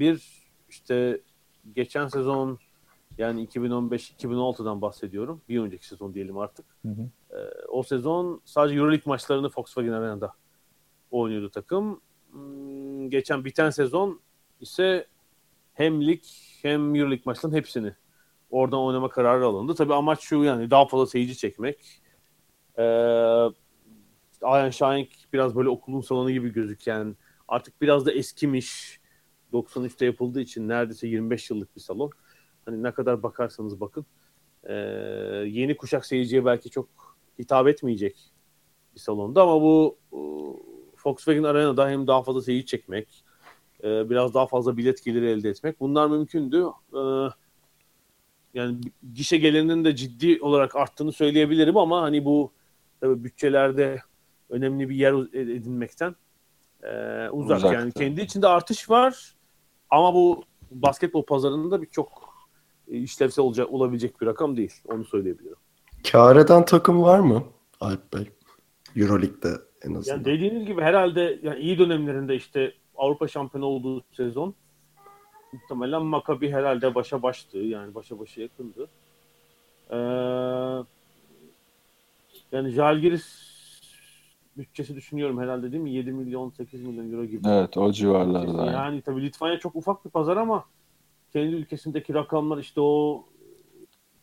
[0.00, 0.22] bir
[0.70, 1.20] işte
[1.74, 2.58] geçen sezon
[3.18, 5.42] yani 2015-2016'dan bahsediyorum.
[5.48, 6.66] Bir önceki sezon diyelim artık.
[6.82, 7.10] Hı hı.
[7.36, 10.32] E, o sezon sadece Euroleague maçlarını Volkswagen Arena'da
[11.10, 12.00] oynuyordu takım.
[12.30, 14.20] Hmm, geçen biten sezon
[14.60, 15.06] ise
[15.74, 16.22] hem lig
[16.62, 17.94] hem Euroleague maçlarının hepsini
[18.50, 19.74] Oradan oynama kararı alındı.
[19.74, 22.02] Tabii amaç şu yani daha fazla seyirci çekmek.
[22.78, 22.82] Ee,
[24.42, 27.16] Ayan Şahin biraz böyle okulun salonu gibi gözüken
[27.48, 29.00] artık biraz da eskimiş
[29.52, 32.10] 93'te yapıldığı için neredeyse 25 yıllık bir salon.
[32.66, 34.06] Hani ne kadar bakarsanız bakın.
[34.64, 34.74] Ee,
[35.48, 36.88] yeni kuşak seyirciye belki çok
[37.38, 38.32] hitap etmeyecek
[38.94, 39.98] bir salonda ama bu
[41.06, 43.24] Volkswagen Arena'da hem daha fazla seyirci çekmek,
[43.84, 46.66] e, biraz daha fazla bilet geliri elde etmek bunlar mümkündü.
[46.94, 47.28] Ee,
[48.54, 48.80] yani
[49.14, 52.52] gişe gelirinin de ciddi olarak arttığını söyleyebilirim ama hani bu
[53.00, 54.02] tabii bütçelerde
[54.48, 56.16] önemli bir yer edinmekten
[56.82, 56.88] e,
[57.30, 57.58] uzak.
[57.58, 57.74] Uzakta.
[57.74, 59.34] Yani kendi içinde artış var
[59.90, 62.25] ama bu basketbol pazarında birçok e,
[62.88, 64.72] işlevsel olacak olabilecek bir rakam değil.
[64.88, 65.56] Onu söyleyebilirim.
[66.12, 67.44] Kâr eden takım var mı
[67.80, 68.30] Alp Bey?
[68.96, 69.48] Euroleague'de
[69.82, 70.16] en azından.
[70.16, 74.54] Yani dediğiniz gibi herhalde yani iyi dönemlerinde işte Avrupa şampiyonu olduğu sezon
[75.52, 77.58] muhtemelen Makabi herhalde başa baştı.
[77.58, 78.88] Yani başa başa yakındı.
[79.90, 79.96] Ee,
[82.52, 83.56] yani Jalgiris
[84.56, 85.92] bütçesi düşünüyorum herhalde değil mi?
[85.92, 87.48] 7 milyon 8 milyon euro gibi.
[87.48, 88.64] Evet o civarlarda.
[88.64, 90.64] Yani, yani tabii Litvanya çok ufak bir pazar ama
[91.36, 93.24] kendi ülkesindeki rakamlar işte o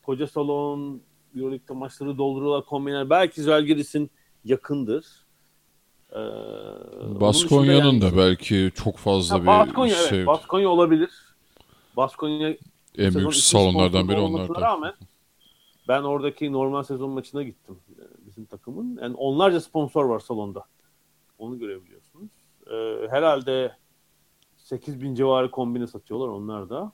[0.03, 1.01] koca salon
[1.35, 3.09] Euroleague'de maçları dolduruyorlar kombiner.
[3.09, 4.11] Belki Zalgiris'in
[4.45, 5.05] yakındır.
[6.11, 6.15] Ee,
[7.21, 10.17] Baskonya'nın yani, da belki çok fazla bir Baskonya, şey.
[10.17, 11.09] Evet, Baskonya olabilir.
[11.97, 12.57] Baskonya
[12.97, 14.61] en büyük salonlardan biri onlardan.
[14.61, 14.93] Rağmen
[15.87, 18.99] ben oradaki normal sezon maçına gittim e, bizim takımın.
[19.01, 20.65] Yani onlarca sponsor var salonda.
[21.37, 22.31] Onu görebiliyorsunuz.
[22.71, 23.75] Ee, herhalde
[24.57, 26.91] 8 bin civarı kombine satıyorlar onlar da.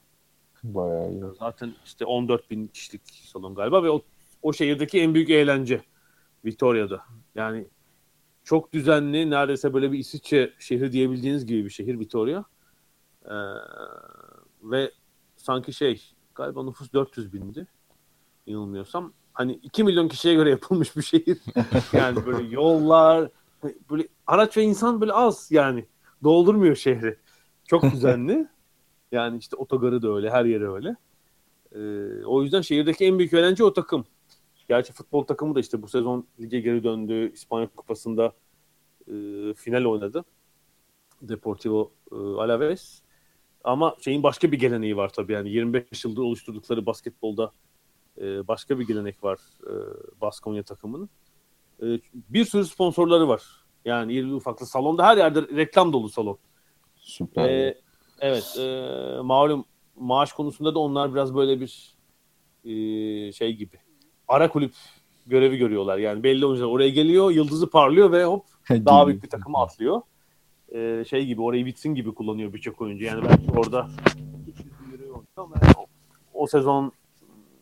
[0.63, 1.23] Bayağı iyi.
[1.39, 4.01] Zaten işte 14 bin kişilik salon galiba ve o,
[4.41, 5.81] o şehirdeki en büyük eğlence
[6.45, 7.03] Victoria'da.
[7.35, 7.67] Yani
[8.43, 12.43] çok düzenli neredeyse böyle bir İsviçre şehri diyebildiğiniz gibi bir şehir Victoria.
[13.25, 13.33] Ee,
[14.63, 14.91] ve
[15.35, 16.01] sanki şey
[16.35, 17.67] galiba nüfus 400 bindi
[18.47, 19.13] yanılmıyorsam.
[19.33, 21.37] Hani 2 milyon kişiye göre yapılmış bir şehir.
[21.93, 23.29] yani böyle yollar
[23.91, 25.85] böyle araç ve insan böyle az yani
[26.23, 27.17] doldurmuyor şehri.
[27.65, 28.47] Çok düzenli.
[29.11, 30.95] yani işte otogarı da öyle, her yeri öyle.
[31.75, 34.05] Ee, o yüzden şehirdeki en büyük eğlence o takım.
[34.67, 37.31] Gerçi futbol takımı da işte bu sezon lige geri döndü.
[37.33, 38.33] İspanya Kupası'nda
[39.07, 39.13] e,
[39.53, 40.25] final oynadı.
[41.21, 43.01] Deportivo e, Alaves.
[43.63, 47.51] Ama şeyin başka bir geleneği var tabii yani 25 yıldır oluşturdukları basketbolda
[48.21, 49.73] e, başka bir gelenek var e,
[50.21, 51.09] Baskonya takımının.
[51.81, 53.43] E, bir sürü sponsorları var
[53.85, 56.37] Yani irili ufaklı salonda her yerde reklam dolu salon.
[56.95, 57.49] Süper.
[57.49, 57.77] Ee,
[58.21, 58.55] evet.
[58.59, 59.65] E, malum
[59.95, 61.95] maaş konusunda da onlar biraz böyle bir
[62.63, 62.71] e,
[63.31, 63.77] şey gibi.
[64.27, 64.73] Ara kulüp
[65.25, 65.97] görevi görüyorlar.
[65.97, 70.01] Yani belli oyuncular oraya geliyor, yıldızı parlıyor ve hop daha büyük bir takıma atlıyor.
[70.73, 73.05] Ee, şey gibi orayı bitsin gibi kullanıyor birçok oyuncu.
[73.05, 73.89] Yani belki orada
[75.37, 75.85] ama o,
[76.33, 76.91] o sezon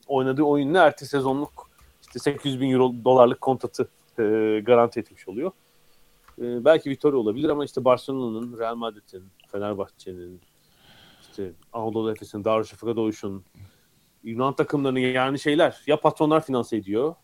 [0.08, 1.70] oynadığı oyunla ertesi sezonluk
[2.02, 3.90] işte 800 bin euro dolarlık kontratı
[4.20, 4.24] e,
[4.66, 5.52] garanti etmiş oluyor.
[6.42, 10.42] E, belki Vitória olabilir ama işte Barcelona'nın, Real Madrid'in, Fenerbahçe'nin,
[11.38, 13.44] işte Anadolu Efes'in, Darüşşafaka Doğuş'un,
[14.24, 17.16] Yunan takımlarının yani şeyler ya patronlar finanse ediyor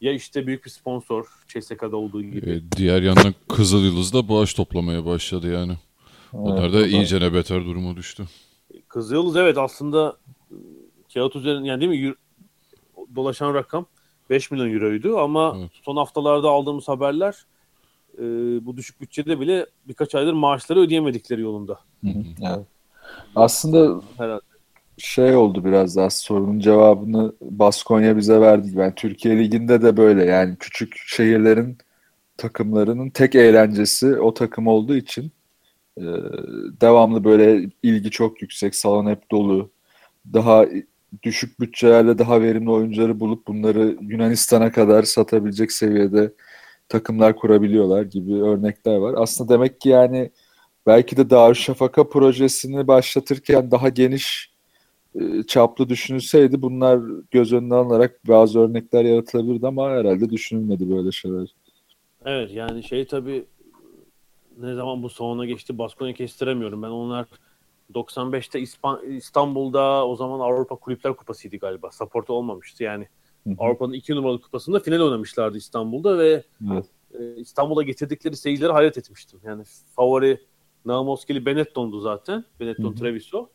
[0.00, 2.50] ya işte büyük bir sponsor CSK'da olduğu gibi.
[2.50, 5.72] E, diğer yandan Kızıl Yıldız da bağış toplamaya başladı yani.
[6.32, 8.24] Onlar da iyice ne beter duruma düştü.
[8.88, 10.16] Kızıl Yıldız evet aslında
[11.14, 12.14] kağıt üzerinde yani değil mi
[13.16, 13.86] dolaşan rakam
[14.30, 15.70] 5 milyon euroydu ama evet.
[15.84, 17.46] son haftalarda aldığımız haberler
[18.18, 18.22] e,
[18.66, 21.80] bu düşük bütçede bile birkaç aydır maaşları ödeyemedikleri yolunda.
[22.04, 22.66] Hı hı, evet.
[23.34, 24.42] Aslında Herhalde.
[24.98, 28.70] şey oldu biraz daha sorunun cevabını Baskonya bize verdi.
[28.74, 31.78] Yani Türkiye Ligi'nde de böyle yani küçük şehirlerin
[32.36, 35.32] takımlarının tek eğlencesi o takım olduğu için
[35.98, 36.04] e,
[36.80, 39.70] devamlı böyle ilgi çok yüksek, salon hep dolu.
[40.32, 40.66] Daha
[41.22, 46.32] düşük bütçelerle daha verimli oyuncuları bulup bunları Yunanistan'a kadar satabilecek seviyede
[46.88, 49.14] takımlar kurabiliyorlar gibi örnekler var.
[49.18, 50.30] Aslında demek ki yani
[50.86, 54.54] belki de Darüşşafaka projesini başlatırken daha geniş
[55.14, 61.54] e, çaplı düşünülseydi bunlar göz önüne alınarak bazı örnekler yaratılabilirdi ama herhalde düşünülmedi böyle şeyler.
[62.24, 63.44] Evet yani şey tabii
[64.58, 66.82] ne zaman bu salona geçti Baskonya kestiremiyorum.
[66.82, 67.26] Ben onlar
[67.94, 68.60] 95'te
[69.16, 71.90] İstanbul'da o zaman Avrupa Kulüpler Kupası'ydı galiba.
[71.90, 73.08] Support olmamıştı yani.
[73.58, 76.84] Avrupa'nın iki numaralı kupasında final oynamışlardı İstanbul'da ve evet.
[77.18, 79.40] e, İstanbul'a getirdikleri seyircileri hayret etmiştim.
[79.44, 79.62] Yani
[79.96, 80.40] favori
[80.84, 82.44] Namoskili Benetton'du zaten.
[82.60, 82.94] Benetton Hı-hı.
[82.94, 83.48] Treviso.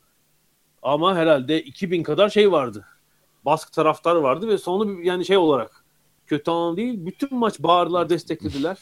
[0.82, 2.86] Ama herhalde 2000 kadar şey vardı.
[3.46, 5.86] Bask taraftar vardı ve sonu yani şey olarak
[6.28, 7.06] kötü anlamda değil.
[7.06, 8.78] Bütün maç bağırdılar, desteklediler.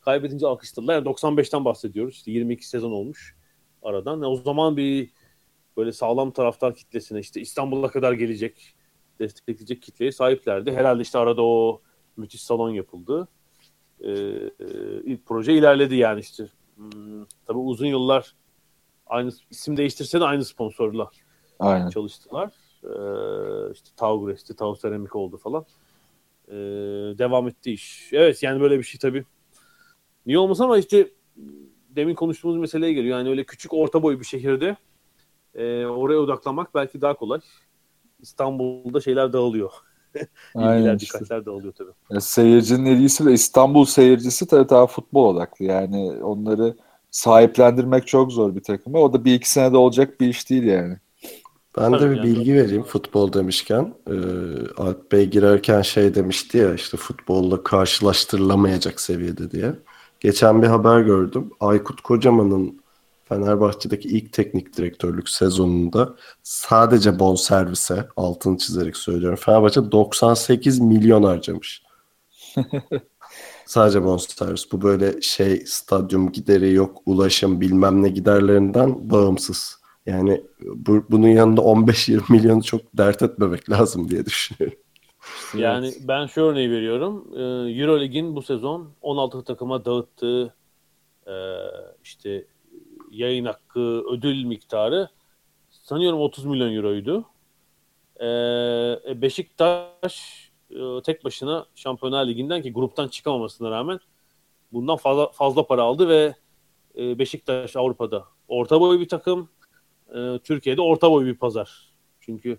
[0.00, 0.94] Kaybedince alkışladılar.
[0.94, 2.14] Yani 95'ten bahsediyoruz.
[2.14, 3.36] İşte 22 sezon olmuş
[3.82, 4.12] aradan.
[4.12, 5.10] Yani o zaman bir
[5.76, 8.74] böyle sağlam taraftar kitlesine işte İstanbul'a kadar gelecek
[9.18, 10.72] destekleyecek kitleye sahiplerdi.
[10.72, 11.80] Herhalde işte arada o
[12.16, 13.28] müthiş salon yapıldı.
[14.00, 14.66] Ee, e,
[15.04, 16.48] ilk proje ilerledi yani işte.
[16.78, 18.34] Hmm, tabii uzun yıllar
[19.06, 21.10] aynı isim değiştirse de aynı sponsorla
[21.58, 21.90] Aynen.
[21.90, 22.52] çalıştılar.
[22.84, 25.66] Ee, işte Taugres'ti, Tau Seramik oldu falan.
[26.48, 26.54] Ee,
[27.18, 28.08] devam etti iş.
[28.12, 29.24] Evet yani böyle bir şey tabii.
[30.26, 31.10] Niye olmaz ama işte
[31.90, 33.18] demin konuştuğumuz meseleye geliyor.
[33.18, 34.76] Yani öyle küçük orta boy bir şehirde
[35.54, 37.40] e, oraya odaklanmak belki daha kolay.
[38.20, 39.70] İstanbul'da şeyler dağılıyor.
[40.54, 41.18] Aynen işte.
[41.18, 41.90] dikkatler dağılıyor tabii.
[42.10, 45.64] Ya, seyircinin ilgisi de İstanbul seyircisi tabii daha futbol odaklı.
[45.64, 46.76] Yani onları
[47.10, 48.98] sahiplendirmek çok zor bir takıma.
[48.98, 50.96] O da bir iki senede olacak bir iş değil yani.
[51.76, 52.26] Ben Tabii de bir yani.
[52.26, 53.94] bilgi vereyim futbol demişken.
[54.10, 54.12] Ee,
[54.76, 59.72] Alp Bey girerken şey demişti ya işte futbolla karşılaştırılamayacak seviyede diye.
[60.20, 61.50] Geçen bir haber gördüm.
[61.60, 62.77] Aykut Kocaman'ın
[63.28, 69.38] Fenerbahçe'deki ilk teknik direktörlük sezonunda sadece bon servise altını çizerek söylüyorum.
[69.42, 71.82] Fenerbahçe 98 milyon harcamış.
[73.66, 74.72] sadece bon servis.
[74.72, 79.78] Bu böyle şey stadyum gideri yok, ulaşım bilmem ne giderlerinden bağımsız.
[80.06, 84.78] Yani bu, bunun yanında 15-20 milyonu çok dert etmemek lazım diye düşünüyorum.
[85.54, 87.26] Yani ben şu örneği veriyorum.
[87.34, 90.54] Ee, Eurolig'in bu sezon 16 takıma dağıttığı
[91.26, 91.34] e,
[92.04, 92.44] işte
[93.18, 95.08] yayın hakkı ödül miktarı
[95.70, 97.24] sanıyorum 30 milyon euroydu.
[98.20, 104.00] Ee, Beşiktaş e, tek başına Şampiyonlar Ligi'nden ki gruptan çıkamamasına rağmen
[104.72, 106.34] bundan fazla fazla para aldı ve
[106.98, 109.48] e, Beşiktaş Avrupa'da orta boy bir takım,
[110.14, 111.92] e, Türkiye'de orta boy bir pazar.
[112.20, 112.58] Çünkü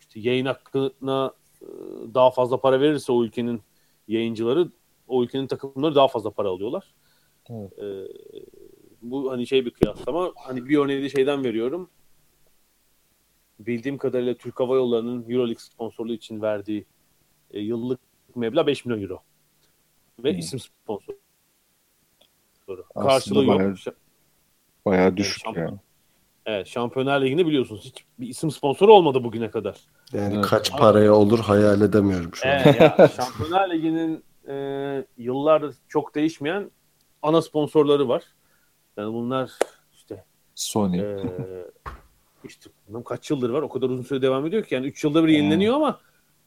[0.00, 1.32] işte yayın hakkına
[1.62, 1.66] e,
[2.14, 3.62] daha fazla para verirse o ülkenin
[4.08, 4.68] yayıncıları
[5.08, 6.94] o ülkenin takımları daha fazla para alıyorlar.
[7.50, 7.78] Evet.
[7.78, 7.84] E,
[9.10, 10.32] bu hani şey bir kıyaslama.
[10.36, 11.90] Hani bir örneği de şeyden veriyorum.
[13.60, 16.86] Bildiğim kadarıyla Türk Hava Yolları'nın Euroleague sponsorluğu için verdiği
[17.50, 18.00] e, yıllık
[18.34, 19.22] meblağ 5 milyon euro.
[20.24, 20.38] Ve hmm.
[20.38, 21.18] isim sponsoru.
[22.94, 23.78] Karşılığı bayağı, yok.
[24.86, 25.58] Bayağı düşük yani.
[25.58, 25.78] yani.
[26.46, 29.76] Evet, Şampiyonlar Ligi'nde biliyorsunuz hiç bir isim sponsoru olmadı bugüne kadar.
[30.12, 30.46] Yani evet.
[30.46, 32.54] kaç paraya olur hayal edemiyorum şu an.
[32.64, 36.70] Evet, ya, Şampiyonlar Ligi'nin e, yıllardır çok değişmeyen
[37.22, 38.22] ana sponsorları var.
[38.98, 39.50] Yani bunlar
[39.92, 40.24] işte
[40.54, 41.00] Sony.
[41.00, 41.16] E,
[42.44, 42.70] işte
[43.04, 45.74] kaç yıldır var o kadar uzun süre devam ediyor ki yani 3 yılda bir yenileniyor
[45.74, 46.00] ama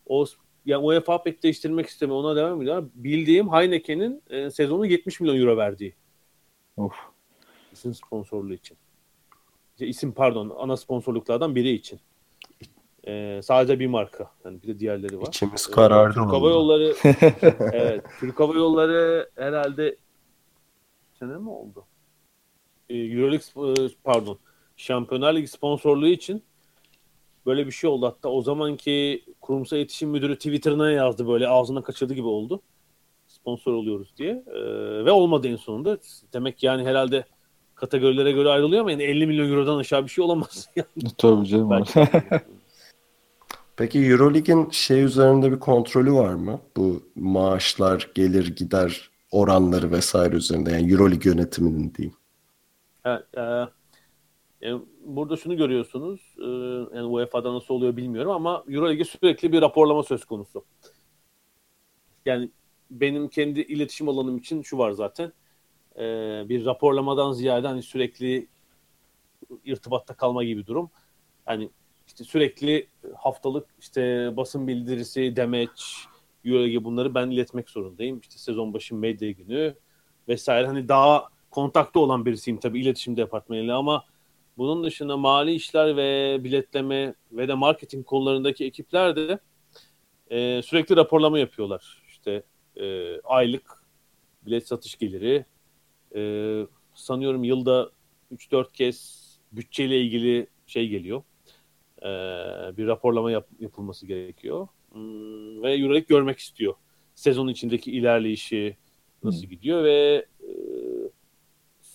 [0.06, 0.26] o
[0.66, 2.20] yani UEFA pek değiştirmek istemiyor.
[2.20, 2.90] Ona devam ediyor.
[2.96, 5.96] Bildiğim Heineken'in e, sezonu 70 milyon euro verdiği.
[6.78, 6.94] Of.
[7.74, 8.78] İsim sponsorluğu için.
[9.74, 12.00] İşte isim pardon ana sponsorluklardan biri için.
[13.08, 14.32] E, sadece bir marka.
[14.46, 15.28] Yani bir de diğerleri var.
[15.28, 16.14] İçimiz karardı.
[16.14, 16.96] Türk Hava Yolları
[17.74, 19.98] evet, Türk Hava Yolları herhalde
[21.20, 21.86] sene mi oldu?
[22.92, 24.38] E, Euroleague pardon.
[24.78, 26.44] Şampiyonlar Ligi sponsorluğu için
[27.46, 28.06] böyle bir şey oldu.
[28.06, 32.62] Hatta o zamanki kurumsal iletişim müdürü Twitter'ına yazdı böyle ağzına kaçırdı gibi oldu.
[33.28, 34.44] Sponsor oluyoruz diye.
[34.48, 35.98] Ee, ve olmadı en sonunda.
[36.34, 37.26] Demek yani herhalde
[37.76, 40.70] kategorilere göre ayrılıyor ama yani 50 milyon eurodan aşağı bir şey olamaz.
[40.76, 41.12] Yani.
[41.18, 41.84] Tabii canım.
[43.76, 46.60] Peki Eurolig'in şey üzerinde bir kontrolü var mı?
[46.78, 50.72] Bu maaşlar, gelir gider oranları vesaire üzerinde.
[50.72, 52.21] Yani Eurolig yönetiminin diyeyim.
[53.06, 53.42] Evet, e,
[54.62, 56.36] yani burada şunu görüyorsunuz.
[56.38, 56.46] E,
[56.98, 60.66] yani UEFA'da nasıl oluyor bilmiyorum ama Euroleague'e sürekli bir raporlama söz konusu.
[62.26, 62.50] Yani
[62.92, 65.34] benim kendi iletişim alanım için şu var zaten.
[65.96, 66.00] E,
[66.50, 68.48] bir raporlamadan ziyade hani sürekli
[69.66, 70.92] irtibatta kalma gibi durum.
[71.46, 71.70] Hani
[72.08, 76.06] işte sürekli haftalık işte basın bildirisi, demeç,
[76.46, 78.20] Euroleague bunları ben iletmek zorundayım.
[78.20, 79.76] İşte sezon başı medya günü
[80.28, 80.68] vesaire.
[80.68, 84.06] Hani daha kontakta olan birisiyim tabii iletişim departmanıyla ama
[84.58, 89.40] bunun dışında mali işler ve biletleme ve de marketing konularındaki ekipler de
[90.30, 92.04] e, sürekli raporlama yapıyorlar.
[92.08, 92.44] İşte
[92.76, 93.84] e, aylık
[94.46, 95.46] bilet satış geliri
[96.16, 96.22] e,
[96.94, 97.92] sanıyorum yılda
[98.32, 99.22] 3-4 kez
[99.52, 101.24] bütçeyle ilgili şey geliyor.
[102.02, 102.08] E,
[102.78, 104.68] bir raporlama yap, yapılması gerekiyor.
[104.92, 106.74] Hmm, ve Euroleague görmek istiyor.
[107.16, 108.78] Sezon içindeki ilerleyişi
[109.24, 109.50] nasıl hmm.
[109.50, 110.26] gidiyor ve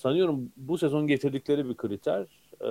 [0.07, 2.27] sanıyorum bu sezon getirdikleri bir kriter
[2.61, 2.71] e,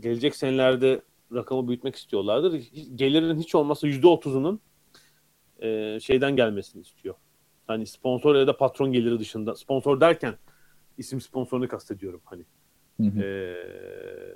[0.00, 1.02] gelecek senelerde
[1.34, 2.52] rakamı büyütmek istiyorlardır.
[2.94, 4.60] Gelirin hiç olmazsa yüzde otuzunun
[5.58, 7.14] e, şeyden gelmesini istiyor.
[7.66, 9.54] Hani sponsor ya da patron geliri dışında.
[9.54, 10.34] Sponsor derken
[10.98, 12.44] isim sponsorunu kastediyorum hani.
[12.96, 13.22] Hı hı.
[13.22, 13.56] E,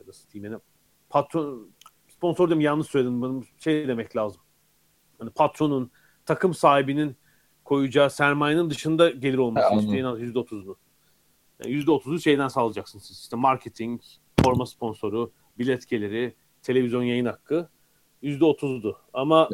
[0.06, 0.62] nasıl diyeyim yani
[1.08, 1.70] patron
[2.08, 3.22] sponsor dedim yanlış söyledim.
[3.22, 4.42] Benim şey demek lazım.
[5.18, 5.90] Hani patronun,
[6.26, 7.16] takım sahibinin
[7.64, 10.76] koyacağı sermayenin dışında gelir olması isteyen yüzde otuzunu.
[11.64, 13.18] Yüzde otuzu şeyden sağlayacaksınız siz.
[13.18, 14.00] İşte marketing,
[14.44, 17.68] forma sponsoru, bilet geliri, televizyon yayın hakkı
[18.22, 18.96] yüzde otuzdu.
[19.12, 19.48] Ama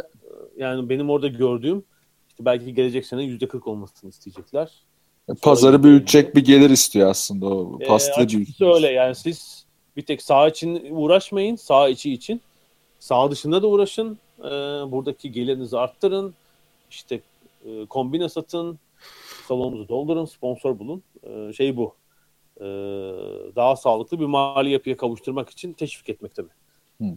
[0.57, 1.85] yani benim orada gördüğüm
[2.29, 4.73] işte belki gelecek sene yüzde kırk olmasını isteyecekler.
[5.43, 10.49] Pazarı büyütecek bir gelir istiyor aslında o pasta e, öyle yani siz bir tek sağ
[10.49, 12.41] için uğraşmayın sağ içi için.
[12.99, 14.19] Sağ dışında da uğraşın.
[14.39, 14.45] Ee,
[14.91, 16.35] buradaki gelirinizi arttırın.
[16.91, 17.21] İşte
[17.65, 18.79] e, kombine satın.
[19.43, 20.25] Salonunuzu doldurun.
[20.25, 21.03] Sponsor bulun.
[21.23, 21.95] Ee, şey bu.
[22.61, 22.65] Ee,
[23.57, 26.51] daha sağlıklı bir mali yapıya kavuşturmak için teşvik etmek tabii.
[26.99, 27.17] Hmm.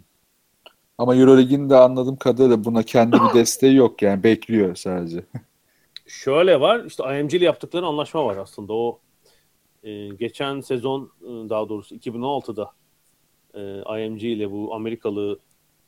[0.97, 5.25] Ama Euroleague'in de anladığım kadarıyla buna kendi bir desteği yok yani bekliyor sadece.
[6.07, 8.99] Şöyle var işte IMG ile yaptıkları anlaşma var aslında o
[9.83, 12.71] e, geçen sezon e, daha doğrusu 2016'da
[13.53, 15.39] e, IMG ile bu Amerikalı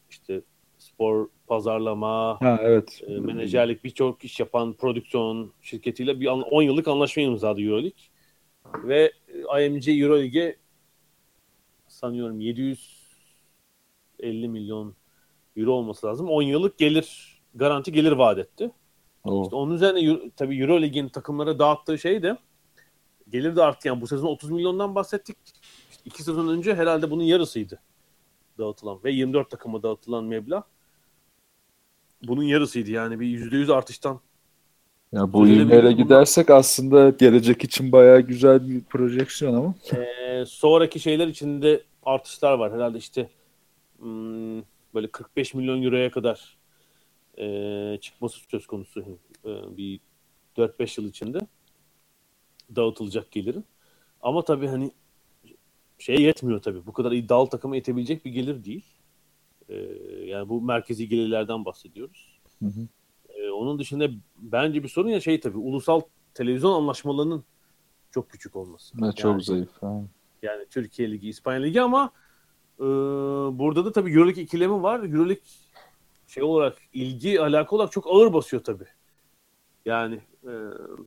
[0.09, 0.41] işte
[0.77, 3.01] spor pazarlama, ha, evet.
[3.07, 7.99] e, menajerlik birçok iş yapan prodüksiyon şirketiyle bir 10 yıllık anlaşma imzaladı Euroleague.
[8.83, 10.55] Ve e, IMG Euroleague'e
[11.87, 14.95] sanıyorum 750 milyon
[15.55, 16.29] euro olması lazım.
[16.29, 18.71] 10 yıllık gelir garanti gelir vaat etti.
[19.43, 22.37] İşte onun üzerine tabii Euroleague'in takımlara dağıttığı şey de
[23.29, 23.87] gelir de arttı.
[23.87, 25.37] Yani bu sezon 30 milyondan bahsettik.
[25.91, 27.79] İşte iki sezon önce herhalde bunun yarısıydı
[28.57, 30.63] dağıtılan ve 24 takıma dağıtılan meblağ
[32.23, 34.19] bunun yarısıydı yani bir %100 artıştan.
[35.11, 39.75] Ya bu ivmeyle gidersek aslında gelecek için bayağı güzel bir projeksiyon ama.
[39.93, 42.73] Ee, sonraki şeyler içinde artışlar var.
[42.73, 43.29] Herhalde işte
[43.99, 44.61] hmm,
[44.93, 46.57] böyle 45 milyon euroya kadar
[47.37, 49.05] e, çıkması söz konusu
[49.45, 49.99] e, bir
[50.57, 51.39] 4-5 yıl içinde
[52.75, 53.65] dağıtılacak gelirin.
[54.21, 54.91] Ama tabii hani
[55.97, 56.85] şey yetmiyor tabii.
[56.85, 58.85] Bu kadar iddialı takıma yetebilecek bir gelir değil.
[59.69, 59.75] Ee,
[60.25, 62.39] yani bu merkezi gelirlerden bahsediyoruz.
[62.59, 62.87] Hı hı.
[63.29, 66.01] Ee, onun dışında bence bir sorun ya şey tabii ulusal
[66.33, 67.43] televizyon anlaşmalarının
[68.11, 68.97] çok küçük olması.
[69.15, 69.69] Çok yani, zayıf.
[69.81, 70.01] Ha.
[70.41, 72.11] Yani Türkiye Ligi, İspanya Ligi ama
[72.79, 72.83] e,
[73.59, 74.99] burada da tabii Euroleague ikilemi var.
[74.99, 75.43] Euroleague
[76.27, 78.87] şey olarak ilgi alaka olarak çok ağır basıyor tabii.
[79.85, 80.51] Yani e,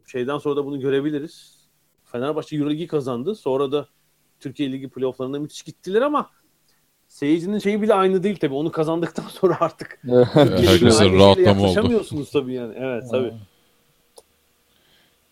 [0.07, 1.67] şeyden sonra da bunu görebiliriz.
[2.05, 3.35] Fenerbahçe Euroleague'i kazandı.
[3.35, 3.89] Sonra da
[4.41, 6.31] Türkiye Ligi playofflarına müthiş gittiler ama
[7.09, 8.55] seyircinin şeyi bile aynı değil tabii.
[8.55, 10.01] Onu kazandıktan sonra artık
[10.35, 11.41] herkesin rahatlama oldu.
[11.41, 12.75] Yaklaşamıyorsunuz tabii yani.
[12.79, 13.33] Evet tabii.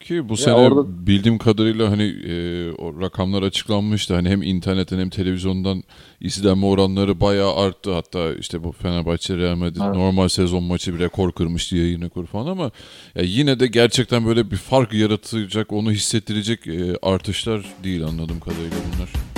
[0.01, 1.07] Ki bu sene orada...
[1.07, 4.15] bildiğim kadarıyla hani e, o rakamlar açıklanmıştı.
[4.15, 5.83] Hani hem internetten hem televizyondan
[6.21, 7.93] izlenme oranları bayağı arttı.
[7.95, 9.97] Hatta işte bu Fenerbahçe Real Madrid evet.
[9.97, 12.71] normal sezon maçı bir rekor kırmıştı yayın rekoru falan ama
[13.15, 18.77] ya yine de gerçekten böyle bir fark yaratacak, onu hissettirecek e, artışlar değil anladığım kadarıyla
[18.95, 19.38] bunlar.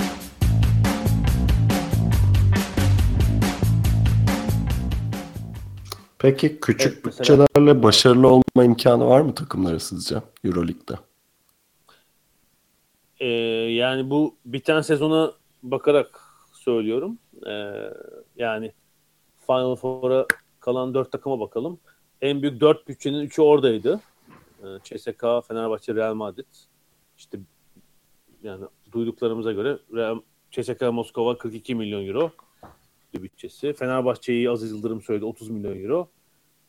[6.21, 10.93] Peki küçük evet, mesela, bütçelerle başarılı olma imkanı var mı takımlara sizce Euroleague'de?
[13.19, 13.27] Ee,
[13.71, 15.31] yani bu biten sezona
[15.63, 16.21] bakarak
[16.53, 17.17] söylüyorum.
[17.47, 17.73] Ee,
[18.35, 18.71] yani
[19.47, 20.25] Final Four'a
[20.59, 21.79] kalan dört takıma bakalım.
[22.21, 23.99] En büyük dört bütçenin üçü oradaydı.
[24.63, 26.45] Ee, CSK, Fenerbahçe, Real Madrid.
[27.17, 27.39] İşte
[28.43, 30.19] yani duyduklarımıza göre Real,
[30.51, 32.31] CSK Moskova 42 milyon euro
[33.13, 33.73] bütçesi.
[33.73, 36.09] Fenerbahçe'yi Aziz Yıldırım söyledi 30 milyon euro.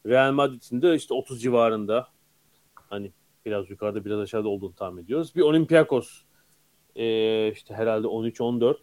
[0.07, 2.09] Real Madrid'in de işte 30 civarında
[2.75, 3.13] hani
[3.47, 5.37] biraz yukarıda biraz aşağıda olduğunu tahmin ediyoruz.
[5.37, 6.23] Bir Olympiakos
[6.97, 8.77] e, işte herhalde 13-14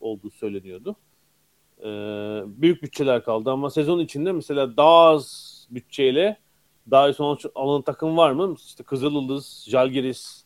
[0.00, 0.96] olduğu söyleniyordu.
[1.78, 1.86] E,
[2.46, 6.36] büyük bütçeler kaldı ama sezon içinde mesela daha az bütçeyle
[6.90, 8.54] daha iyi sonuç alan takım var mı?
[8.66, 10.44] İşte Kızılyıldız, Jalgiris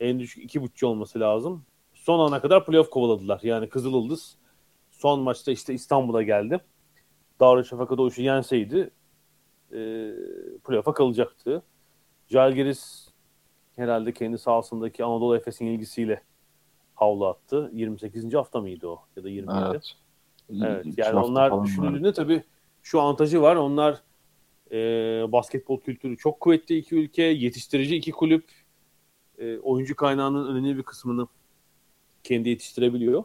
[0.00, 1.64] en düşük iki bütçe olması lazım.
[1.94, 3.40] Son ana kadar playoff kovaladılar.
[3.42, 4.36] Yani Kızılyıldız
[4.98, 6.60] son maçta işte İstanbul'a geldi.
[7.40, 8.90] Darüşşafaka Doğuş'u yenseydi
[9.72, 9.78] e,
[10.64, 11.62] playoff'a kalacaktı.
[12.26, 13.08] Jalgiris
[13.76, 16.22] herhalde kendi sahasındaki Anadolu Efes'in ilgisiyle
[16.94, 17.70] havlu attı.
[17.74, 18.34] 28.
[18.34, 19.02] hafta mıydı o?
[19.16, 19.52] Ya da 20.
[19.70, 19.94] Evet.
[20.62, 20.86] Evet.
[20.96, 22.42] Yani onlar düşünüldüğünde tabii
[22.82, 23.56] şu avantajı var.
[23.56, 24.02] Onlar
[24.70, 24.76] e,
[25.32, 28.44] basketbol kültürü çok kuvvetli iki ülke, yetiştirici iki kulüp,
[29.38, 31.26] e, oyuncu kaynağının önemli bir kısmını
[32.24, 33.24] kendi yetiştirebiliyor.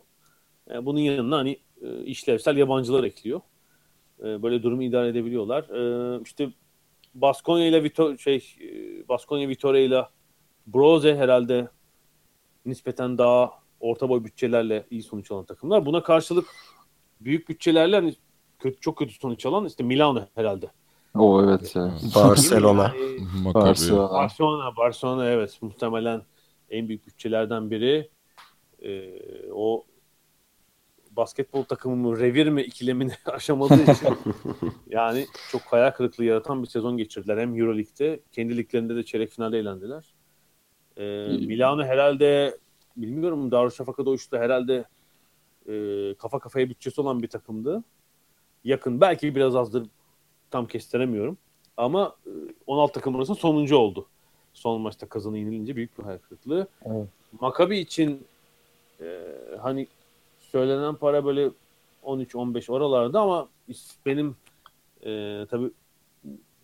[0.71, 3.41] E, bunun yanına hani e, işlevsel yabancılar ekliyor.
[4.19, 5.63] E, böyle durumu idare edebiliyorlar.
[5.63, 6.49] E, işte
[7.15, 8.55] Baskonya ile Vitor şey
[9.09, 10.05] Baskonya Vitoria ile
[10.67, 11.67] Broze herhalde
[12.65, 15.85] nispeten daha orta boy bütçelerle iyi sonuç alan takımlar.
[15.85, 16.47] Buna karşılık
[17.21, 18.15] büyük bütçelerle hani
[18.59, 20.71] kötü, çok kötü sonuç alan işte Milano herhalde.
[21.15, 21.75] O evet.
[22.15, 22.93] Barcelona.
[23.53, 24.11] Barcelona.
[24.13, 24.75] Barcelona.
[24.77, 26.21] Barcelona evet muhtemelen
[26.69, 28.09] en büyük bütçelerden biri.
[28.81, 29.19] Ee,
[29.53, 29.85] o
[31.15, 34.17] basketbol takımı revir mi ikilemini aşamadığı için
[34.89, 37.37] yani çok hayal kırıklığı yaratan bir sezon geçirdiler.
[37.37, 40.13] Hem Euroleague'de kendi liglerinde de çeyrek finalde eğlendiler.
[40.97, 42.57] Ee, Milano herhalde
[42.97, 44.85] bilmiyorum Darüşşafaka Doğuş'ta herhalde
[45.69, 45.73] e,
[46.17, 47.83] kafa kafaya bütçesi olan bir takımdı.
[48.63, 49.87] Yakın belki biraz azdır
[50.51, 51.37] tam kestiremiyorum.
[51.77, 52.15] Ama
[52.67, 54.07] 16 e, takım arasında sonuncu oldu.
[54.53, 56.67] Son maçta kazanı yenilince büyük bir hayal kırıklığı.
[56.85, 57.07] Evet.
[57.41, 58.25] Maccabi için
[59.01, 59.19] e,
[59.61, 59.87] hani
[60.53, 61.51] söylenen para böyle
[62.03, 63.49] 13-15 oralarda ama
[64.05, 64.35] benim
[65.05, 65.71] e, tabii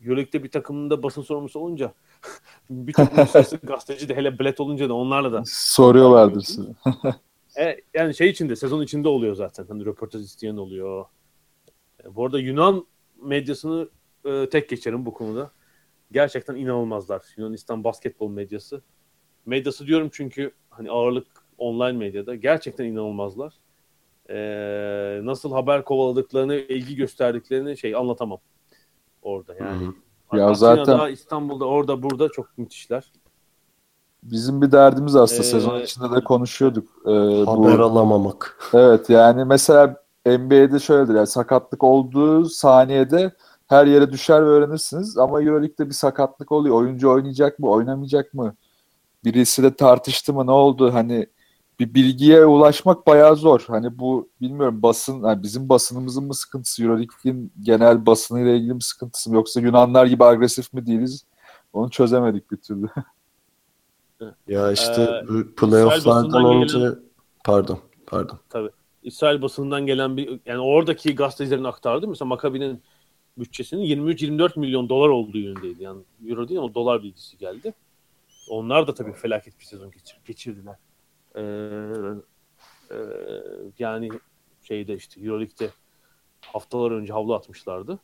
[0.01, 1.93] Euroleague'de bir takımında basın sorumlusu olunca
[2.69, 3.17] bir takım
[3.63, 6.69] gazeteci de hele bilet olunca da onlarla da soruyorlardır size.
[7.59, 9.65] e, yani şey içinde sezon içinde oluyor zaten.
[9.69, 11.05] Hani röportaj isteyen oluyor.
[12.03, 12.85] E, bu arada Yunan
[13.21, 13.89] medyasını
[14.25, 15.51] e, tek geçerim bu konuda.
[16.11, 17.21] Gerçekten inanılmazlar.
[17.37, 18.81] Yunanistan basketbol medyası.
[19.45, 21.27] Medyası diyorum çünkü hani ağırlık
[21.57, 23.58] online medyada gerçekten inanılmazlar
[24.29, 24.39] e,
[25.23, 28.39] nasıl haber kovaladıklarını, ilgi gösterdiklerini şey anlatamam
[29.21, 29.85] orada yani.
[29.85, 30.39] Hı-hı.
[30.39, 33.11] Ya zaten İstanbul'da orada burada çok müthişler.
[34.23, 36.87] Bizim bir derdimiz aslında ee, sezon içinde de konuşuyorduk.
[37.05, 37.11] Ee,
[37.45, 38.59] haber bu, alamamak.
[38.73, 43.31] Evet yani mesela NBA'de şöyledir yani sakatlık olduğu saniyede
[43.67, 46.75] her yere düşer ve öğrenirsiniz ama Euroleague'de bir sakatlık oluyor.
[46.75, 48.55] Oyuncu oynayacak mı, oynamayacak mı?
[49.23, 50.93] Birisi de tartıştı mı, ne oldu?
[50.93, 51.27] Hani
[51.79, 53.63] bir bilgiye ulaşmak bayağı zor.
[53.67, 59.29] Hani bu bilmiyorum basın yani bizim basınımızın mı sıkıntısı, Euroleague'in genel basınıyla ilgili mi sıkıntısı
[59.29, 61.25] mı yoksa Yunanlar gibi agresif mi değiliz?
[61.73, 62.87] Onu çözemedik bir türlü.
[64.47, 66.99] ya işte ee, playoff'lardan önce gelen...
[67.45, 68.39] pardon, pardon.
[68.49, 68.69] Tabii.
[69.03, 72.07] İsrail basınından gelen bir yani oradaki gazetecilerin aktardı.
[72.07, 72.81] Mesela Makabi'nin
[73.37, 75.83] bütçesinin 23-24 milyon dolar olduğu yönündeydi.
[75.83, 77.73] Yani euro değil ama dolar bilgisi geldi.
[78.49, 80.75] Onlar da tabii felaket bir sezon geçir, geçirdiler.
[81.39, 81.43] Ee,
[82.91, 82.97] e,
[83.79, 84.09] yani
[84.63, 85.69] şeyde işte Euroleague'de
[86.41, 87.99] haftalar önce havlu atmışlardı.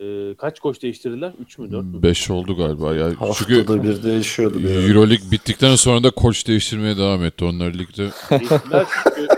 [0.00, 1.32] Ee, kaç koç değiştirdiler?
[1.40, 2.02] 3 mü 4 mü?
[2.02, 2.94] 5 oldu galiba.
[2.94, 3.06] Ya.
[3.06, 4.58] Haftada Çünkü bir değişiyordu.
[4.58, 8.08] Bir Euroleague bittikten sonra da koç değiştirmeye devam etti onlar ligde.
[8.28, 9.28] çünkü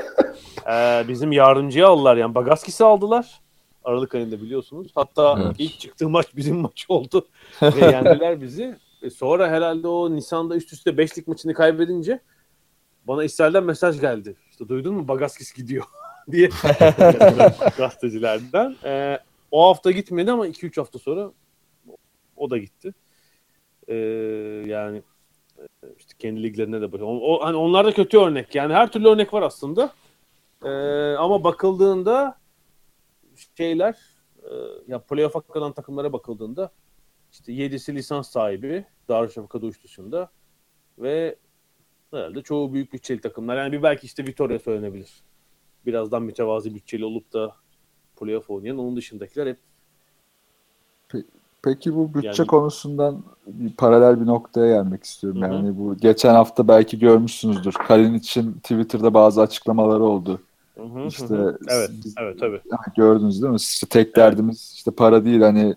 [0.72, 3.40] e, bizim yardımcıyı aldılar yani Bagaskis'i aldılar.
[3.84, 4.92] Aralık ayında biliyorsunuz.
[4.94, 5.56] Hatta evet.
[5.58, 7.26] ilk çıktığı maç bizim maç oldu.
[7.62, 8.78] Ve yendiler bizi.
[9.02, 12.20] E sonra herhalde o Nisan'da üst üste beşlik maçını kaybedince
[13.04, 14.36] bana İsrail'den mesaj geldi.
[14.50, 15.84] İşte duydun mu Bagaskis gidiyor
[16.30, 16.48] diye
[17.78, 18.76] gazetecilerden.
[18.84, 19.18] Ee,
[19.50, 21.32] o hafta gitmedi ama 2-3 hafta sonra
[22.36, 22.94] o da gitti.
[23.88, 23.94] Ee,
[24.66, 25.02] yani
[25.98, 27.08] işte kendi liglerine de bakıyor.
[27.10, 28.54] O, hani onlar da kötü örnek.
[28.54, 29.92] Yani her türlü örnek var aslında.
[30.64, 30.68] Ee,
[31.18, 32.38] ama bakıldığında
[33.56, 33.98] şeyler
[34.42, 34.50] e,
[34.88, 36.72] ya playoff'a kalan takımlara bakıldığında
[37.32, 40.30] işte 7'si lisans sahibi Darüşşafaka Duş dışında
[40.98, 41.36] ve
[42.12, 43.56] herhalde çoğu büyük bütçeli takımlar.
[43.56, 45.10] Yani bir belki işte Vitoria söylenebilir.
[45.86, 47.52] Birazdan mütevazi bütçeli olup da
[48.20, 48.78] playoff oynayan.
[48.78, 49.58] Onun dışındakiler hep
[51.64, 55.42] Peki bu bütçe yani, konusundan bir paralel bir noktaya gelmek istiyorum.
[55.42, 55.52] Hı hı.
[55.52, 57.72] Yani bu geçen hafta belki görmüşsünüzdür.
[57.72, 60.40] Kalin için Twitter'da bazı açıklamaları oldu.
[60.74, 61.34] Hı hı, işte
[61.68, 62.60] evet, biz, evet tabii.
[62.96, 63.56] Gördünüz değil mi?
[63.56, 65.74] İşte tek derdimiz işte para değil hani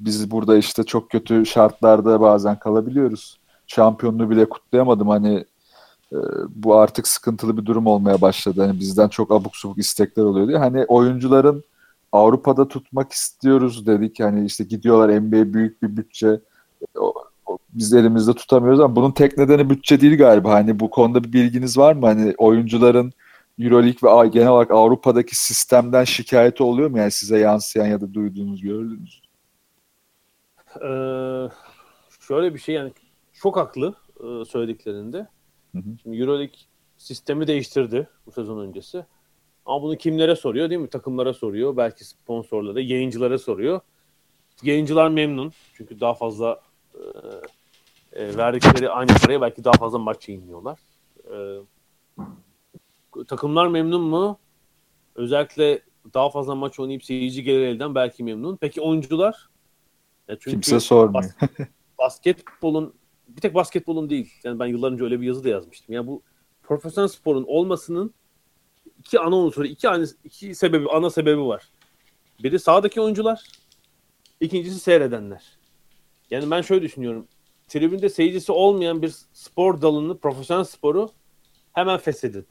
[0.00, 3.40] biz burada işte çok kötü şartlarda bazen kalabiliyoruz.
[3.66, 5.44] Şampiyonluğu bile kutlayamadım hani
[6.12, 8.62] e, bu artık sıkıntılı bir durum olmaya başladı.
[8.62, 10.58] Hani bizden çok abuk subuk istekler oluyor diye.
[10.58, 11.64] Hani oyuncuların
[12.12, 14.20] Avrupa'da tutmak istiyoruz dedik.
[14.20, 16.40] Hani işte gidiyorlar NBA büyük bir bütçe.
[16.98, 17.14] O,
[17.72, 20.52] biz elimizde tutamıyoruz ama bunun tek nedeni bütçe değil galiba.
[20.52, 22.06] Hani bu konuda bir bilginiz var mı?
[22.06, 23.12] Hani oyuncuların
[23.58, 26.98] Euroleague ve genel olarak Avrupa'daki sistemden şikayeti oluyor mu?
[26.98, 29.22] Yani size yansıyan ya da duyduğunuz, gördüğünüz?
[30.76, 31.48] Ee,
[32.20, 32.92] şöyle bir şey yani
[33.32, 35.26] çok haklı e, söylediklerinde.
[35.72, 35.98] Hı hı.
[36.02, 36.58] Şimdi Euroleague
[36.96, 39.04] sistemi değiştirdi bu sezon öncesi.
[39.66, 40.88] Ama bunu kimlere soruyor değil mi?
[40.88, 41.76] Takımlara soruyor.
[41.76, 43.80] Belki sponsorlara, yayıncılara soruyor.
[44.62, 45.52] Yayıncılar memnun.
[45.74, 46.60] Çünkü daha fazla
[46.94, 47.00] e,
[48.12, 50.78] e, verdikleri aynı paraya belki daha fazla maç yayınlıyorlar.
[51.24, 51.34] E,
[53.28, 54.38] takımlar memnun mu?
[55.14, 55.80] Özellikle
[56.14, 58.56] daha fazla maç oynayıp seyirci gelir elden belki memnun.
[58.56, 59.48] Peki oyuncular?
[60.28, 61.24] Ya çünkü Kimse sormuyor.
[61.24, 61.68] Bas,
[61.98, 62.94] basketbolun
[63.36, 64.34] bir tek basketbolun değil.
[64.44, 65.94] Yani ben yıllar önce öyle bir yazı da yazmıştım.
[65.94, 66.22] Ya bu
[66.62, 68.14] profesyonel sporun olmasının
[68.98, 71.70] iki ana unsuru, iki, ana, iki sebebi, ana sebebi var.
[72.42, 73.44] Biri sahadaki oyuncular,
[74.40, 75.58] ikincisi seyredenler.
[76.30, 77.28] Yani ben şöyle düşünüyorum.
[77.68, 81.08] Tribünde seyircisi olmayan bir spor dalını, profesyonel sporu
[81.72, 82.46] hemen feshedin.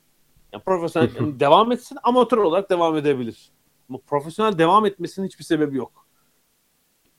[0.53, 3.51] Yani profesyonel yani devam etsin, amatör olarak devam edebilir.
[3.89, 6.08] Ama profesyonel devam etmesinin hiçbir sebebi yok.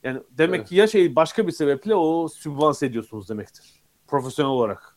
[0.03, 0.69] Yani demek evet.
[0.69, 3.83] ki ya şey başka bir sebeple o sübvanse ediyorsunuz demektir.
[4.07, 4.97] Profesyonel olarak.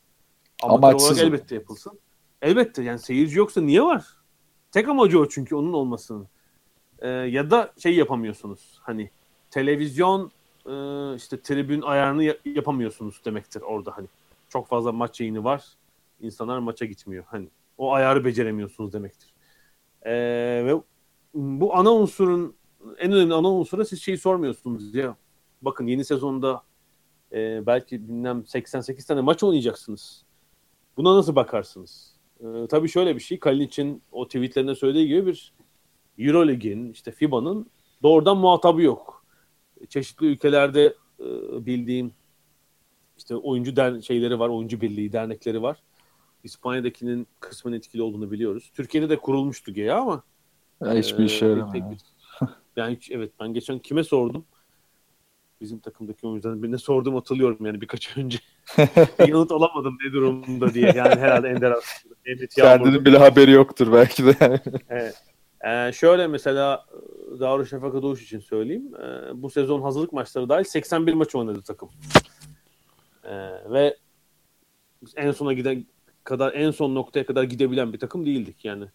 [0.64, 2.00] Amatör Amaçsız olarak elbette yapılsın.
[2.42, 4.06] Elbette yani seyirci yoksa niye var?
[4.72, 6.28] Tek amacı o çünkü onun olmasının.
[7.00, 8.80] Ee, ya da şey yapamıyorsunuz.
[8.82, 9.10] Hani
[9.52, 10.32] televizyon
[10.66, 10.74] e,
[11.16, 14.08] işte tribün ayarını yapamıyorsunuz demektir orada hani.
[14.50, 15.66] Çok fazla maç yayını var.
[16.22, 17.24] İnsanlar maça gitmiyor.
[17.28, 17.48] Hani
[17.78, 19.34] o ayarı beceremiyorsunuz demektir.
[20.06, 20.12] Ee,
[20.66, 20.82] ve
[21.34, 22.56] bu ana unsurun
[22.98, 25.16] en önemli ana unsura siz şeyi sormuyorsunuz ya.
[25.62, 26.64] Bakın yeni sezonda
[27.32, 30.26] e, belki bilmem 88 tane maç oynayacaksınız.
[30.98, 32.14] Buna nasıl bakarsınız?
[32.44, 33.40] Ee, tabii şöyle bir şey.
[33.40, 35.54] Kalinic'in o tweetlerinde söylediği gibi bir
[36.18, 37.68] Eurolig'in işte FIBA'nın
[38.04, 39.26] doğrudan muhatabı yok.
[39.90, 41.26] Çeşitli ülkelerde e,
[41.66, 42.12] bildiğim
[43.18, 45.84] işte oyuncu der şeyleri var, oyuncu birliği dernekleri var.
[46.44, 48.72] İspanya'dakinin kısmen etkili olduğunu biliyoruz.
[48.74, 50.24] Türkiye'de de kurulmuştu GEA ama
[50.82, 51.98] ya hiçbir işe yaramıyor.
[52.76, 54.46] Yani hiç, evet ben geçen kime sordum?
[55.62, 58.38] Bizim takımdaki oyuncuların birine sordum hatırlıyorum yani birkaç önce.
[59.28, 60.92] Yanıt alamadım ne durumda diye.
[60.96, 62.16] Yani herhalde Ender aslında.
[62.56, 64.62] Kendinin bile haberi yoktur belki de.
[64.90, 65.24] evet.
[65.66, 66.86] Ee, şöyle mesela
[67.40, 68.92] Darüşşafaka Doğuş için söyleyeyim.
[68.96, 71.90] Ee, bu sezon hazırlık maçları dahil 81 maç oynadı takım.
[73.24, 73.32] Ee,
[73.70, 73.98] ve
[75.16, 75.86] en sona giden
[76.24, 78.66] kadar en son noktaya kadar gidebilen bir takım değildik.
[78.66, 78.86] Yani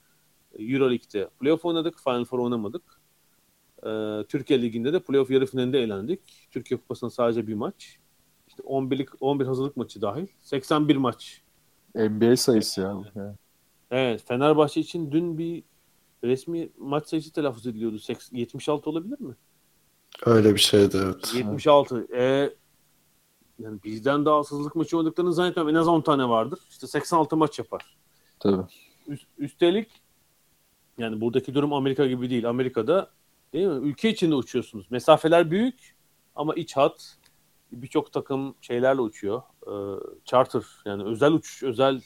[0.59, 2.83] Euroleague'de playoff oynadık, Final Four oynamadık.
[3.87, 6.20] Ee, Türkiye Ligi'nde de playoff yarı finalinde eğlendik.
[6.51, 7.99] Türkiye Kupası'nda sadece bir maç.
[8.49, 11.43] İşte 11'lik 11 hazırlık maçı dahil 81 maç.
[11.95, 13.03] NBA sayısı ya.
[13.91, 15.62] Evet, Fenerbahçe için dün bir
[16.24, 17.99] resmi maç sayısı telaffuz ediliyordu.
[18.33, 19.35] 76 olabilir mi?
[20.26, 21.35] Öyle bir şeydi evet.
[21.35, 22.07] 76.
[22.14, 22.51] Ee,
[23.59, 25.76] yani bizden daha hazırlık maçı oynadıklarını zannetmiyorum.
[25.76, 26.59] En az 10 tane vardır.
[26.70, 27.97] İşte 86 maç yapar.
[28.41, 28.62] Tabii.
[29.07, 29.89] Üst, üstelik
[30.99, 32.49] yani buradaki durum Amerika gibi değil.
[32.49, 33.11] Amerika'da
[33.53, 33.88] değil mi?
[33.88, 34.90] Ülke içinde uçuyorsunuz.
[34.90, 35.96] Mesafeler büyük
[36.34, 37.16] ama iç hat
[37.72, 39.42] birçok takım şeylerle uçuyor.
[39.66, 39.70] Ee,
[40.24, 42.01] charter yani özel uçuş, özel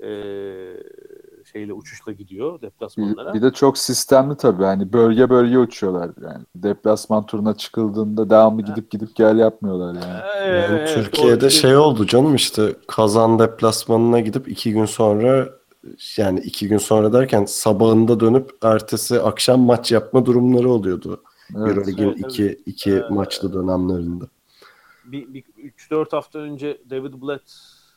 [0.00, 0.10] e,
[1.52, 3.34] şeyle uçuşla gidiyor deplasmanlara.
[3.34, 4.62] Bir, bir de çok sistemli tabii.
[4.62, 6.10] Yani bölge bölge uçuyorlar.
[6.22, 10.20] Yani deplasman turuna çıkıldığında devamlı gidip gidip gel yapmıyorlar yani.
[10.36, 15.48] Evet, yani Türkiye'de o, şey oldu canım işte Kazan deplasmanına gidip iki gün sonra
[16.16, 21.22] yani iki gün sonra derken sabahında dönüp ertesi akşam maç yapma durumları oluyordu.
[21.56, 22.60] Evet, Euroleague'in evet, iki, evet.
[22.66, 24.24] iki ee, maçlı dönemlerinde.
[25.04, 25.44] Bir, bir
[25.90, 27.42] 3-4 hafta önce David Blatt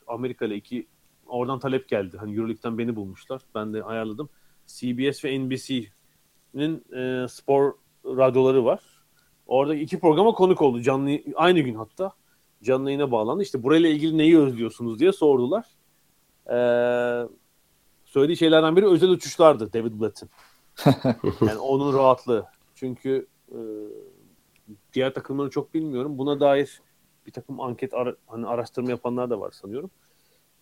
[0.06, 0.86] Amerika ile iki
[1.26, 2.16] oradan talep geldi.
[2.18, 3.40] Hani Euroleague'den beni bulmuşlar.
[3.54, 4.28] Ben de ayarladım.
[4.66, 7.72] CBS ve NBC'nin e, spor
[8.04, 8.80] radyoları var.
[9.46, 12.12] Orada iki programa konuk oldu canlı aynı gün hatta.
[12.62, 13.42] canlı yayına bağlandı.
[13.42, 15.66] İşte burayla ilgili neyi özlüyorsunuz diye sordular.
[16.46, 17.28] Ee,
[18.12, 20.30] söylediği şeylerden biri özel uçuşlardı David Blatt'in.
[21.46, 22.46] yani onun rahatlığı.
[22.74, 23.58] Çünkü e,
[24.92, 26.18] diğer takımları çok bilmiyorum.
[26.18, 26.82] Buna dair
[27.26, 29.90] bir takım anket ara, hani araştırma yapanlar da var sanıyorum.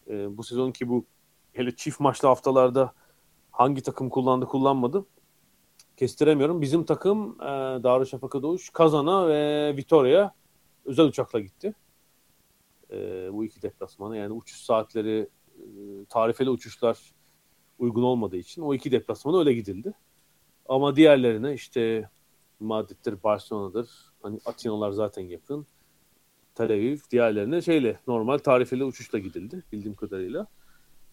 [0.09, 1.05] E, bu sezonki bu
[1.53, 2.93] hele çift maçlı haftalarda
[3.51, 5.05] hangi takım kullandı kullanmadı
[5.97, 6.61] kestiremiyorum.
[6.61, 7.47] Bizim takım e,
[7.83, 10.35] Darüşşafaka Doğuş, Kazan'a ve Vitoria'ya
[10.85, 11.75] özel uçakla gitti.
[12.91, 12.97] E,
[13.33, 15.29] bu iki deplasmana yani uçuş saatleri
[15.59, 15.65] e,
[16.09, 16.99] tarifeli uçuşlar
[17.81, 19.93] uygun olmadığı için o iki deplasmana öyle gidildi.
[20.69, 22.09] Ama diğerlerine işte
[22.61, 23.91] Madrid'dir, Barcelona'dır.
[24.23, 25.67] Hani Atinalar zaten yakın.
[26.55, 30.47] Tel Aviv diğerlerine şeyle normal tarifeli uçuşla gidildi bildiğim kadarıyla.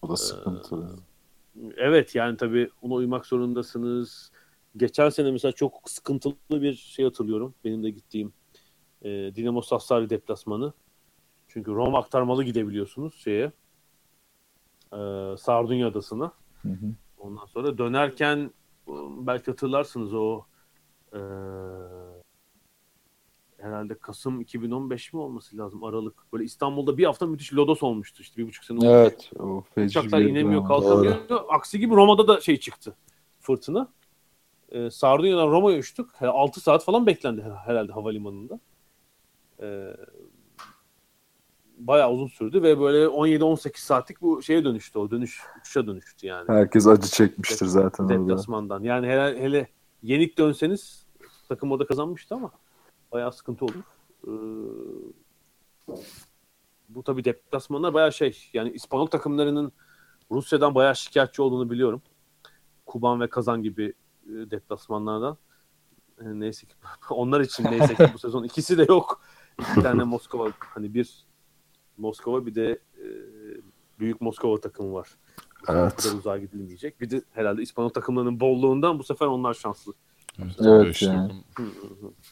[0.02, 0.76] O da sıkıntı.
[0.76, 4.32] Ee, evet yani tabii ona uymak zorundasınız.
[4.76, 7.54] Geçen sene mesela çok sıkıntılı bir şey hatırlıyorum.
[7.64, 8.32] Benim de gittiğim
[9.02, 10.72] e, Dinamo Sassari deplasmanı.
[11.48, 13.52] Çünkü Roma aktarmalı gidebiliyorsunuz şeye.
[14.92, 14.98] E,
[15.38, 16.32] Sardunya Adası'na.
[16.62, 16.94] Hı hı.
[17.18, 18.50] Ondan sonra dönerken
[19.26, 20.42] belki hatırlarsınız o
[21.12, 21.20] e,
[23.58, 26.32] herhalde Kasım 2015 mi olması lazım Aralık.
[26.32, 28.86] Böyle İstanbul'da bir hafta müthiş lodos olmuştu işte bir buçuk sene.
[28.86, 29.30] Evet.
[29.38, 31.28] O Uçaklar inemiyor kalkamıyor.
[31.28, 31.46] Doğru.
[31.48, 32.94] Aksi gibi Roma'da da şey çıktı
[33.40, 33.88] fırtına.
[34.72, 36.22] E, Sardunya'dan Roma'ya uçtuk.
[36.22, 38.60] 6 saat falan beklendi herhalde havalimanında.
[39.62, 39.96] E,
[41.78, 46.48] bayağı uzun sürdü ve böyle 17-18 saatlik bu şeye dönüştü o dönüş uçuşa dönüştü yani.
[46.48, 48.82] Herkes acı çekmiştir Dep- zaten Deplasmandan.
[48.82, 49.68] Yani hele, hele
[50.02, 51.06] yenik dönseniz
[51.48, 52.50] takım orada kazanmıştı ama
[53.12, 53.74] bayağı sıkıntı olur.
[54.26, 54.32] Ee,
[56.88, 59.72] bu tabii deplasmanlar bayağı şey yani İspanyol takımlarının
[60.30, 62.02] Rusya'dan bayağı şikayetçi olduğunu biliyorum.
[62.86, 63.92] Kuban ve Kazan gibi
[64.26, 65.36] e, deplasmanlardan.
[66.22, 66.74] Neyse ki
[67.10, 69.20] onlar için neyse ki bu sezon ikisi de yok.
[69.58, 71.27] İki tane Moskova hani bir
[71.98, 73.06] Moskova bir de e,
[74.00, 75.08] büyük Moskova takımı var.
[75.68, 75.96] Bu Evet.
[75.96, 77.00] kadar uzağa gidilmeyecek.
[77.00, 79.92] Bir de herhalde İspanyol takımlarının bolluğundan bu sefer onlar şanslı.
[80.60, 81.32] Evet yani.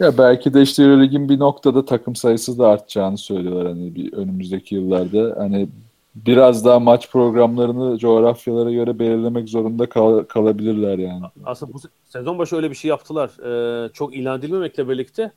[0.01, 4.75] Ya belki de işte Euroleague'in bir noktada takım sayısı da artacağını söylüyorlar hani bir önümüzdeki
[4.75, 5.35] yıllarda.
[5.39, 5.69] Hani
[6.15, 11.25] biraz daha maç programlarını coğrafyalara göre belirlemek zorunda kal- kalabilirler yani.
[11.45, 13.31] Aslında bu se- sezon başı öyle bir şey yaptılar.
[13.45, 15.33] Ee, çok ilan edilmemekle birlikte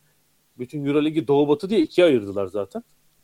[0.60, 2.84] bütün Euroligi Doğu Batı diye ikiye ayırdılar zaten.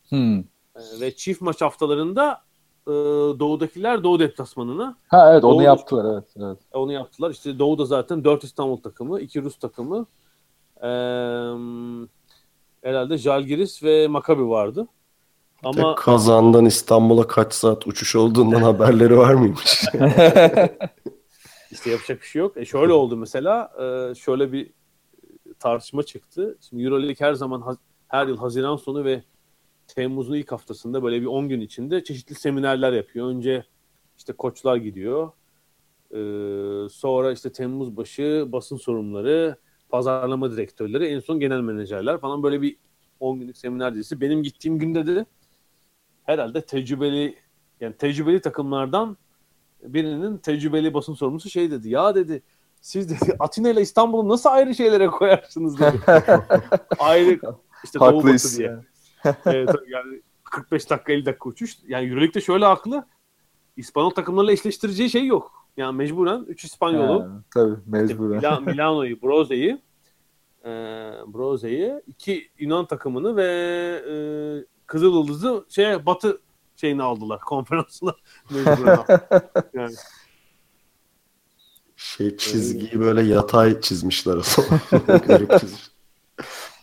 [0.09, 0.43] Hmm.
[0.75, 2.41] Ee, ve çift maç haftalarında
[2.87, 2.91] e,
[3.39, 5.63] Doğu'dakiler Doğu deplasmanına Ha evet onu Doğru.
[5.63, 6.33] yaptılar evet.
[6.37, 6.57] evet.
[6.73, 7.31] onu yaptılar.
[7.31, 10.05] İşte Doğu'da zaten 4 İstanbul takımı, 2 Rus takımı,
[10.81, 10.87] ee,
[12.81, 14.87] herhalde Jalgiris ve Maccabi vardı.
[15.63, 15.81] Ama...
[15.81, 19.83] Ama Kazan'dan İstanbul'a kaç saat uçuş olduğundan haberleri var mıymış?
[21.71, 22.57] İşte yapacak bir şey yok.
[22.57, 23.71] E şöyle oldu mesela.
[23.79, 24.71] e, şöyle bir
[25.59, 26.57] tartışma çıktı.
[26.69, 29.23] Şimdi Euroleague her zaman her yıl Haziran sonu ve
[29.87, 33.27] Temmuz'un ilk haftasında böyle bir 10 gün içinde çeşitli seminerler yapıyor.
[33.27, 33.65] Önce
[34.17, 35.31] işte koçlar gidiyor.
[36.11, 36.19] E,
[36.89, 39.55] sonra işte Temmuz başı basın sorumluları,
[39.89, 42.77] pazarlama direktörleri, en son genel menajerler falan böyle bir
[43.19, 44.21] 10 günlük seminer dizisi.
[44.21, 45.25] Benim gittiğim günde de
[46.23, 47.35] herhalde tecrübeli
[47.81, 49.17] yani tecrübeli takımlardan
[49.83, 51.89] birinin tecrübeli basın sorumlusu şey dedi.
[51.89, 52.41] Ya dedi
[52.81, 56.01] siz dedi Atina ile İstanbul'u nasıl ayrı şeylere koyarsınız dedi.
[56.99, 57.39] ayrı
[57.83, 58.57] işte Doğu Batı Haklıyız.
[58.59, 58.77] diye.
[59.43, 61.77] Tabii yani 45 dakika 50 dakika uçuş.
[61.87, 63.05] Yani Euroleague'de şöyle haklı.
[63.77, 65.67] İspanyol takımlarla eşleştireceği şey yok.
[65.77, 68.39] Yani mecburen 3 İspanyolu Ha, tabii işte mecburen.
[68.39, 69.81] Mila- Milano'yu, Broze'yi
[70.65, 70.69] e,
[71.27, 73.45] Broze'yi iki Yunan takımını ve
[74.09, 74.15] e,
[74.87, 76.41] Kızıl Yıldız'ı şeye Batı
[76.75, 78.15] şeyini aldılar konferansına
[78.49, 78.99] mecburen.
[79.73, 79.95] yani
[81.95, 84.81] Şey çizgiyi böyle yatay çizmişler o zaman.
[85.27, 85.94] Garip çizmiş.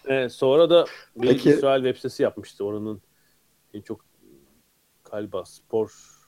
[0.07, 0.85] E, sonra da
[1.17, 2.65] bir Peki- İsrail web sitesi yapmıştı.
[2.65, 3.03] Oranın
[3.75, 4.05] en çok
[5.11, 6.19] galiba spor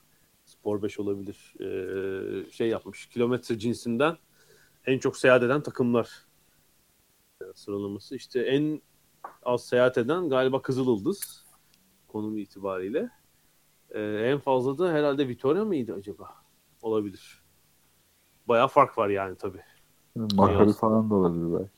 [0.45, 1.55] spor 5 olabilir.
[1.61, 3.07] E, şey yapmış.
[3.07, 4.17] Kilometre cinsinden
[4.87, 6.27] en çok seyahat eden takımlar
[7.43, 8.17] e, sıralaması.
[8.17, 8.83] İşte en
[9.43, 11.45] az seyahat eden galiba Kızıl Yıldız
[12.09, 13.11] konumu itibariyle.
[13.91, 16.31] E, en fazla da herhalde Vitoria mıydı acaba?
[16.83, 17.43] Olabilir.
[18.49, 19.61] Bayağı fark var yani tabii.
[20.15, 21.74] Makabi falan da olabilir belki.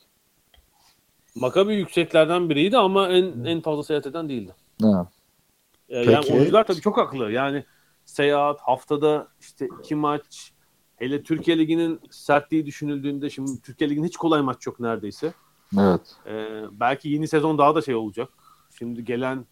[1.36, 4.54] Maccabi yükseklerden biriydi ama en en fazla seyahat eden değildi.
[4.82, 5.08] Ha.
[5.88, 7.32] Ee, yani oyuncular tabii çok haklı.
[7.32, 7.64] Yani
[8.04, 10.52] seyahat, haftada işte iki maç,
[10.96, 15.32] hele Türkiye Ligi'nin sertliği düşünüldüğünde şimdi Türkiye Ligi'nin hiç kolay maç yok neredeyse.
[15.78, 16.16] Evet.
[16.26, 18.28] Ee, belki yeni sezon daha da şey olacak.
[18.78, 19.46] Şimdi gelen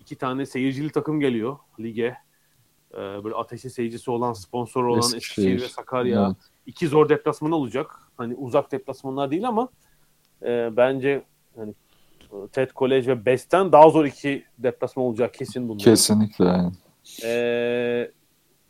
[0.00, 2.16] iki tane seyircili takım geliyor lige.
[2.94, 5.46] Ee, böyle ateşli seyircisi olan, sponsor olan Eskişehir.
[5.46, 6.26] Eskişehir ve Sakarya.
[6.26, 6.36] Evet.
[6.66, 7.90] İki zor deplasman olacak.
[8.16, 9.68] Hani uzak deplasmanlar değil ama
[10.44, 11.22] e, bence
[11.56, 11.74] hani
[12.52, 15.84] TED Kolej ve BES'ten daha zor iki deplasman olacak kesin bunlar.
[15.84, 16.72] Kesinlikle yani.
[17.24, 18.10] Ee,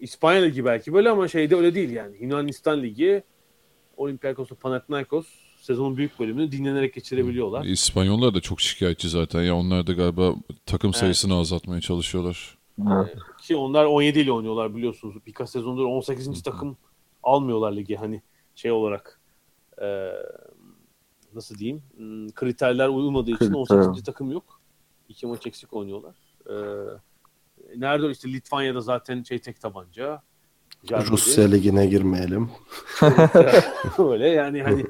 [0.01, 2.17] İspanya Ligi belki böyle ama şeyde öyle değil yani.
[2.21, 3.23] Yunanistan Ligi,
[3.97, 5.27] Olympiakos ve Panathinaikos
[5.61, 7.65] sezonun büyük bölümünü dinlenerek geçirebiliyorlar.
[7.65, 9.57] İspanyollar da çok şikayetçi zaten ya.
[9.57, 10.35] Onlar da galiba
[10.67, 12.59] takım sayısını azaltmaya çalışıyorlar.
[12.93, 13.17] Evet.
[13.43, 15.15] Ki onlar 17 ile oynuyorlar biliyorsunuz.
[15.27, 16.43] Birkaç sezondur 18.
[16.43, 16.77] takım
[17.23, 18.23] almıyorlar ligi hani
[18.55, 19.21] şey olarak
[19.83, 20.09] e,
[21.35, 23.77] nasıl diyeyim hmm, kriterler uymadığı için Kriter.
[23.77, 24.05] 18.
[24.05, 24.61] takım yok.
[25.09, 26.15] İki maç eksik oynuyorlar.
[26.47, 26.55] E,
[27.77, 30.23] nerede işte Litvanya'da zaten şey tek tabanca.
[30.85, 31.13] Jalgiris.
[31.13, 32.51] Rusya Ligi'ne girmeyelim.
[33.99, 34.85] öyle yani hani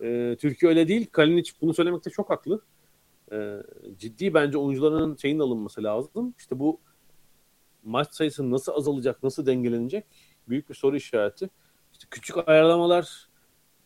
[0.00, 1.06] e, Türkiye öyle değil.
[1.12, 2.60] Kalinic bunu söylemekte çok haklı.
[3.32, 3.62] E,
[3.98, 6.34] ciddi bence oyuncuların şeyin alınması lazım.
[6.38, 6.80] İşte bu
[7.84, 10.04] maç sayısı nasıl azalacak, nasıl dengelenecek
[10.48, 11.50] büyük bir soru işareti.
[11.92, 13.28] İşte küçük ayarlamalar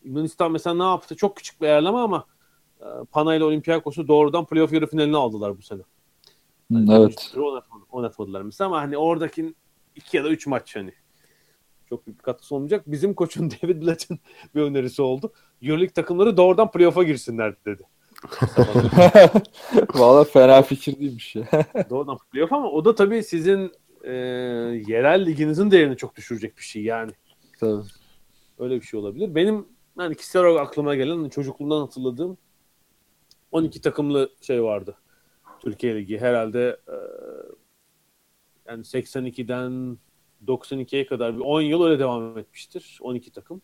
[0.05, 1.17] Yunanistan mesela ne yaptı?
[1.17, 2.25] Çok küçük bir ayarlama ama
[2.81, 5.83] e, Pana ile Olympiakos'u doğrudan playoff yarı finaline aldılar bu sene.
[6.73, 7.33] Hı, Evet.
[7.37, 9.55] Oynatmadı- Oynatmadılar mesela ama hani oradaki
[9.97, 10.93] iki ya da üç maç hani
[11.89, 12.83] çok büyük bir katkısı olmayacak.
[12.87, 14.19] Bizim koçun David Blatt'ın
[14.55, 15.33] bir önerisi oldu.
[15.63, 17.83] Euroleague takımları doğrudan playoff'a girsinler dedi.
[19.95, 21.45] Valla fena fikir değilmiş ya.
[21.91, 23.73] doğrudan playoff ama o da tabii sizin
[24.05, 24.13] e,
[24.87, 27.13] yerel liginizin değerini çok düşürecek bir şey yani.
[27.61, 27.83] Tabii.
[28.59, 29.35] Öyle bir şey olabilir.
[29.35, 29.67] Benim
[29.99, 32.39] yani kişisel olarak aklıma gelen hani çocukluğumdan hatırladığım
[33.53, 34.97] 12 takımlı şey vardı.
[35.61, 36.97] Türkiye Ligi herhalde e,
[38.69, 39.99] yani 82'den
[40.47, 42.99] 92'ye kadar bir 10 yıl öyle devam etmiştir.
[43.01, 43.63] 12 takım.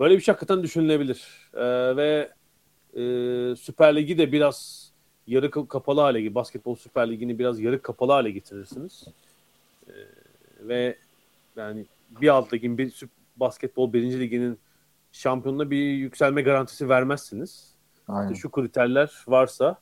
[0.00, 1.50] Böyle bir şey hakikaten düşünülebilir.
[1.54, 2.32] E, ve
[2.94, 3.02] e,
[3.56, 4.90] Süper Ligi de biraz
[5.26, 9.04] yarı ka- kapalı hale, basketbol Süper Ligi'ni biraz yarı kapalı hale getirirsiniz.
[9.88, 9.92] E,
[10.60, 10.98] ve
[11.56, 11.86] yani
[12.20, 13.02] bir alt ligin bir
[13.36, 14.58] basketbol birinci liginin
[15.12, 17.74] şampiyonuna bir yükselme garantisi vermezsiniz.
[18.08, 18.32] Aynen.
[18.32, 19.80] İşte şu kriterler varsa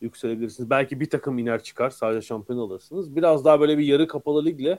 [0.00, 0.70] yükselebilirsiniz.
[0.70, 3.16] Belki bir takım iner çıkar sadece şampiyon alırsınız.
[3.16, 4.78] Biraz daha böyle bir yarı kapalı ligle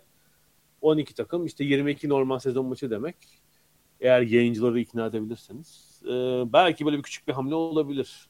[0.82, 3.16] 12 takım işte 22 normal sezon maçı demek.
[4.00, 6.02] Eğer yayıncıları ikna edebilirseniz.
[6.06, 8.30] Ee, belki böyle bir küçük bir hamle olabilir.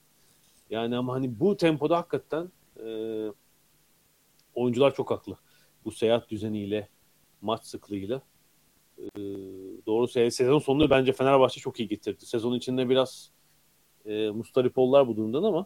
[0.70, 2.52] Yani ama hani bu tempoda hakikaten
[2.86, 2.88] e,
[4.54, 5.38] oyuncular çok haklı.
[5.86, 6.90] Bu seyahat düzeniyle,
[7.42, 8.22] maç sıklığıyla
[8.98, 9.22] e,
[9.88, 12.26] doğru se- sezon sonunu bence Fenerbahçe çok iyi getirdi.
[12.26, 13.32] Sezon içinde biraz
[14.06, 15.66] e, mustarip oldular bu durumdan ama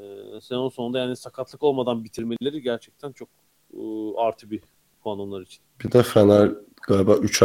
[0.00, 0.04] e,
[0.40, 3.28] sezon sonunda yani sakatlık olmadan bitirmeleri gerçekten çok
[3.74, 3.80] e,
[4.16, 4.62] artı bir
[5.02, 5.62] puan onlar için.
[5.84, 6.52] Bir de Fener
[6.88, 7.42] galiba 3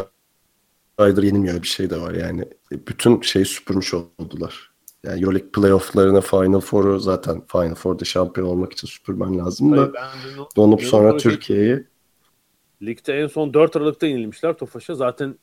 [0.97, 2.45] aydır yenilmiyor bir şey de var yani.
[2.71, 4.71] Bütün şeyi süpürmüş oldular.
[5.03, 9.91] Yani Euroleague playofflarına Final Four'u zaten Final Four'da şampiyon olmak için süpürmen lazım da
[10.55, 11.87] donup sonra Türkiye'yi
[12.81, 14.95] Ligde en son 4 Aralık'ta yenilmişler Tofaş'a.
[14.95, 15.35] Zaten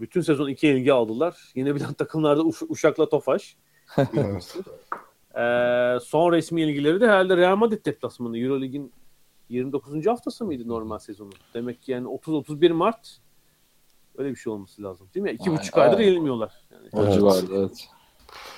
[0.00, 1.52] bütün sezon iki yenilgi aldılar.
[1.54, 3.56] Yenebilen takımlarda Uf- Uşak'la Tofaş.
[5.38, 8.38] Ee, son resmi ilgileri de herhalde Real Madrid deplasmanı.
[8.38, 8.92] Eurolig'in
[9.48, 10.06] 29.
[10.06, 11.30] haftası mıydı normal sezonu?
[11.54, 13.18] Demek ki yani 30-31 Mart
[14.16, 15.08] öyle bir şey olması lazım.
[15.14, 15.30] Değil mi?
[15.30, 15.58] İki Aynen.
[15.62, 16.52] buçuk aydır yenilmiyorlar.
[16.72, 17.14] Yani O Evet.
[17.14, 17.88] civarda evet.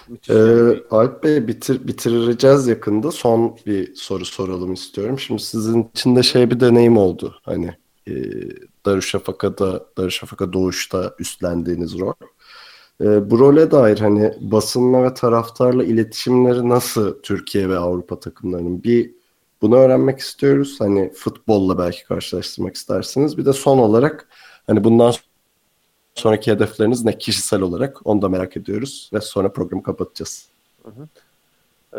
[0.08, 0.78] müthiş Ee, yani.
[0.90, 3.10] Alp Bey bitir, bitireceğiz yakında.
[3.10, 5.18] Son bir soru soralım istiyorum.
[5.18, 7.34] Şimdi sizin için de şey bir deneyim oldu.
[7.42, 7.76] Hani
[8.08, 8.12] e,
[8.86, 12.12] Darüşşafaka'da, Darüşşafaka Doğuş'ta üstlendiğiniz rol.
[13.00, 18.84] E, bu role dair hani basınla ve taraftarla iletişimleri nasıl Türkiye ve Avrupa takımlarının?
[18.84, 19.14] Bir
[19.62, 20.76] bunu öğrenmek istiyoruz.
[20.80, 23.38] Hani futbolla belki karşılaştırmak istersiniz.
[23.38, 24.28] Bir de son olarak
[24.66, 25.14] hani bundan
[26.14, 30.48] sonraki hedefleriniz ne kişisel olarak onu da merak ediyoruz ve sonra programı kapatacağız.
[30.86, 31.98] Ee,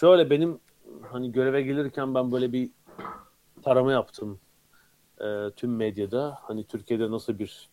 [0.00, 0.58] şöyle benim
[1.12, 2.70] hani göreve gelirken ben böyle bir
[3.62, 4.38] tarama yaptım
[5.20, 6.38] e, tüm medyada.
[6.42, 7.68] Hani Türkiye'de nasıl bir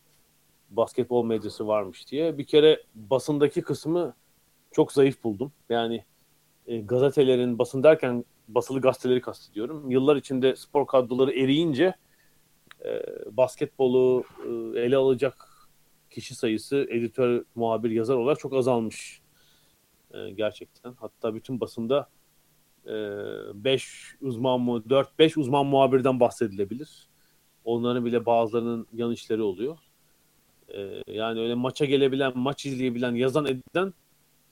[0.70, 2.38] basketbol medyası varmış diye.
[2.38, 4.14] Bir kere basındaki kısmı
[4.72, 5.52] çok zayıf buldum.
[5.68, 6.04] Yani
[6.66, 9.90] e, gazetelerin basın derken basılı gazeteleri kastediyorum.
[9.90, 11.94] Yıllar içinde spor kadroları eriyince
[12.84, 15.48] e, basketbolu e, ele alacak
[16.10, 19.20] kişi sayısı editör, muhabir, yazar olarak çok azalmış
[20.10, 20.92] e, gerçekten.
[20.92, 22.08] Hatta bütün basında
[23.54, 27.07] 5 uzman mu 4-5 uzman muhabirden bahsedilebilir.
[27.68, 29.78] Onların bile bazılarının yan işleri oluyor.
[30.68, 33.94] E, yani öyle maça gelebilen, maç izleyebilen, yazan eden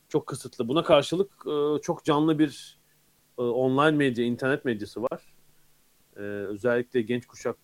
[0.08, 0.68] çok kısıtlı.
[0.68, 2.78] Buna karşılık e, çok canlı bir
[3.38, 5.34] e, online medya, internet medyası var.
[6.16, 7.56] E, özellikle genç kuşak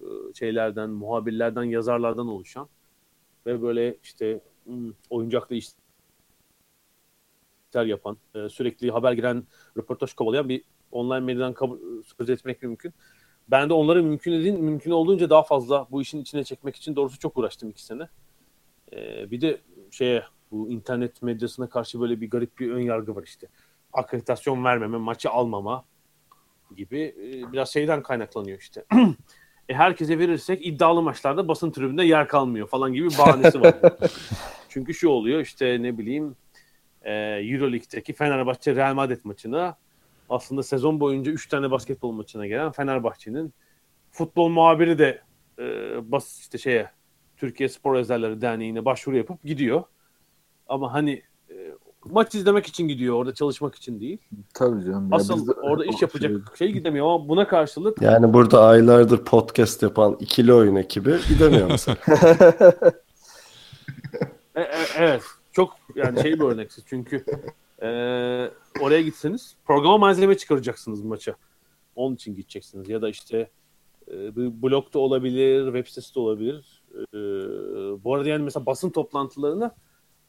[0.00, 2.68] e, şeylerden, muhabirlerden, yazarlardan oluşan
[3.46, 5.76] ve böyle işte hmm, oyuncaklı işler
[7.84, 9.44] yapan, e, sürekli haber giren,
[9.76, 10.62] röportaj kovalayan bir
[10.92, 12.94] online medyadan kabul, söz etmek mümkün.
[13.50, 17.18] Ben de onları mümkün edin, mümkün olduğunca daha fazla bu işin içine çekmek için doğrusu
[17.18, 18.08] çok uğraştım iki sene.
[18.92, 19.60] E, bir de
[19.90, 23.46] şeye bu internet medyasına karşı böyle bir garip bir ön yargı var işte.
[23.92, 25.84] akreditasyon vermeme, maçı almama
[26.76, 28.84] gibi e, biraz şeyden kaynaklanıyor işte.
[29.68, 33.74] e, herkese verirsek iddialı maçlarda basın tribünde yer kalmıyor falan gibi bir bahanesi var.
[34.68, 36.36] Çünkü şu oluyor işte ne bileyim
[37.02, 37.12] e,
[37.42, 39.76] Euroleague'deki Fenerbahçe Real Madrid maçına
[40.28, 43.54] aslında sezon boyunca 3 tane basketbol maçına gelen Fenerbahçe'nin
[44.10, 45.20] futbol muhabiri de
[45.58, 45.64] e,
[46.12, 46.90] bas işte şeye
[47.36, 49.82] Türkiye Spor Özelleri Derneği'ne başvuru yapıp gidiyor.
[50.68, 51.54] Ama hani e,
[52.04, 54.18] maç izlemek için gidiyor orada çalışmak için değil.
[54.54, 55.08] Tabii canım.
[55.12, 60.16] Asıl ya orada iş yapacak şey gidemiyor ama buna karşılık yani burada aylardır podcast yapan
[60.20, 61.96] ikili oyun ekibi gidemiyor mesela.
[64.54, 64.66] e, e,
[64.98, 65.22] evet.
[65.52, 67.24] Çok yani şey bir örneksiz çünkü
[67.82, 67.88] e,
[68.80, 71.36] oraya gitseniz programa malzeme çıkaracaksınız maça.
[71.96, 73.50] Onun için gideceksiniz ya da işte
[74.08, 76.82] e, blog da olabilir, web sitesi de olabilir.
[76.94, 77.18] E,
[78.04, 79.74] bu arada yani mesela basın toplantılarına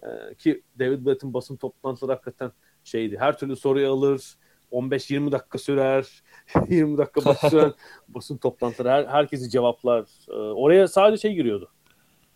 [0.04, 2.52] e, ki David Blatt'ın basın toplantıları hakikaten
[2.84, 3.18] şeydi.
[3.20, 4.38] Her türlü soruyu alır.
[4.72, 6.24] 15-20 dakika sürer.
[6.70, 7.74] 20 dakika bas süren
[8.08, 8.90] basın toplantıları.
[8.90, 10.06] Her, herkesi cevaplar.
[10.30, 11.72] E, oraya sadece şey giriyordu.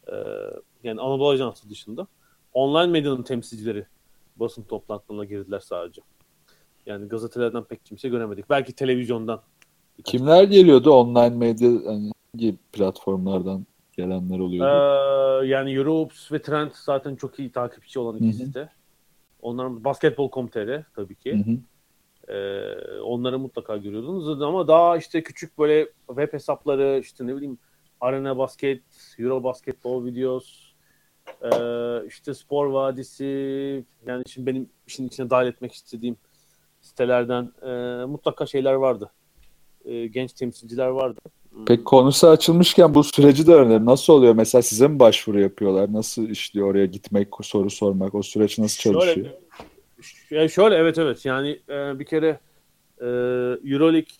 [0.07, 0.15] E,
[0.83, 2.07] yani Anadolu Ajansı dışında.
[2.53, 3.85] Online medyanın temsilcileri
[4.35, 6.01] basın toplantılarına girdiler sadece.
[6.85, 8.49] Yani gazetelerden pek kimse göremedik.
[8.49, 9.41] Belki televizyondan.
[10.03, 13.65] Kimler geliyordu online medya hani hangi platformlardan
[13.97, 14.69] gelenler oluyordu?
[15.43, 18.69] Ee, yani Europes ve Trend zaten çok iyi takipçi olan ikisi de.
[19.41, 21.33] Onların basketbol.com.tr tabii ki.
[21.33, 21.57] Hı hı.
[22.33, 27.57] Ee, onları mutlaka görüyordunuz ama daha işte küçük böyle web hesapları işte ne bileyim
[28.01, 28.83] Arena Basket,
[29.19, 30.70] Euro Basketbol Videos,
[31.41, 33.25] e, işte Spor Vadisi
[34.05, 36.17] yani şimdi benim işin içine dahil etmek istediğim
[36.81, 39.11] sitelerden e, mutlaka şeyler vardı.
[39.85, 41.19] E, genç temsilciler vardı.
[41.67, 43.85] Peki konusu açılmışken bu süreci de öğrenelim.
[43.85, 44.35] Nasıl oluyor?
[44.35, 45.93] Mesela size mi başvuru yapıyorlar?
[45.93, 48.15] Nasıl işliyor oraya gitmek, soru sormak?
[48.15, 49.27] O süreç nasıl çalışıyor?
[50.01, 51.25] Şöyle, şöyle evet evet.
[51.25, 52.39] Yani e, bir kere
[53.01, 53.05] e,
[53.71, 54.13] Euroleague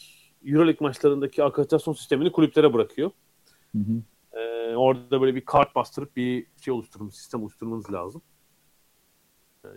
[0.46, 3.12] Euroleague maçlarındaki akreditasyon sistemini kulüplere bırakıyor.
[3.76, 4.02] Hı hı.
[4.76, 8.22] Orada böyle bir kart bastırıp bir şey oluşturmanız, sistem oluşturmanız lazım.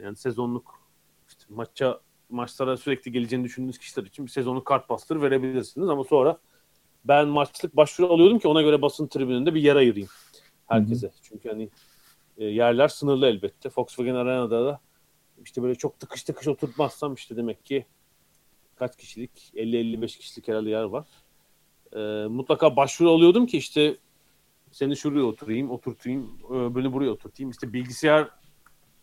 [0.03, 0.81] Yani sezonluk
[1.29, 6.39] işte maça maçlara sürekli geleceğini düşündüğünüz kişiler için bir sezonluk kart bastır verebilirsiniz ama sonra
[7.05, 10.09] ben maçlık başvuru alıyordum ki ona göre basın tribününde bir yer ayırayım
[10.67, 11.07] herkese.
[11.07, 11.17] Hı hı.
[11.23, 11.71] Çünkü hani
[12.37, 13.71] e, yerler sınırlı elbette.
[13.77, 14.81] Volkswagen Arena'da da
[15.45, 17.87] işte böyle çok tıkış tıkış oturtmazsam işte demek ki
[18.77, 21.05] kaç kişilik 50-55 kişilik herhalde yer var.
[21.93, 23.97] E, mutlaka başvuru alıyordum ki işte
[24.75, 27.51] seni şuraya oturayım, oturtayım, öbürünü buraya oturtayım.
[27.51, 28.29] İşte bilgisayar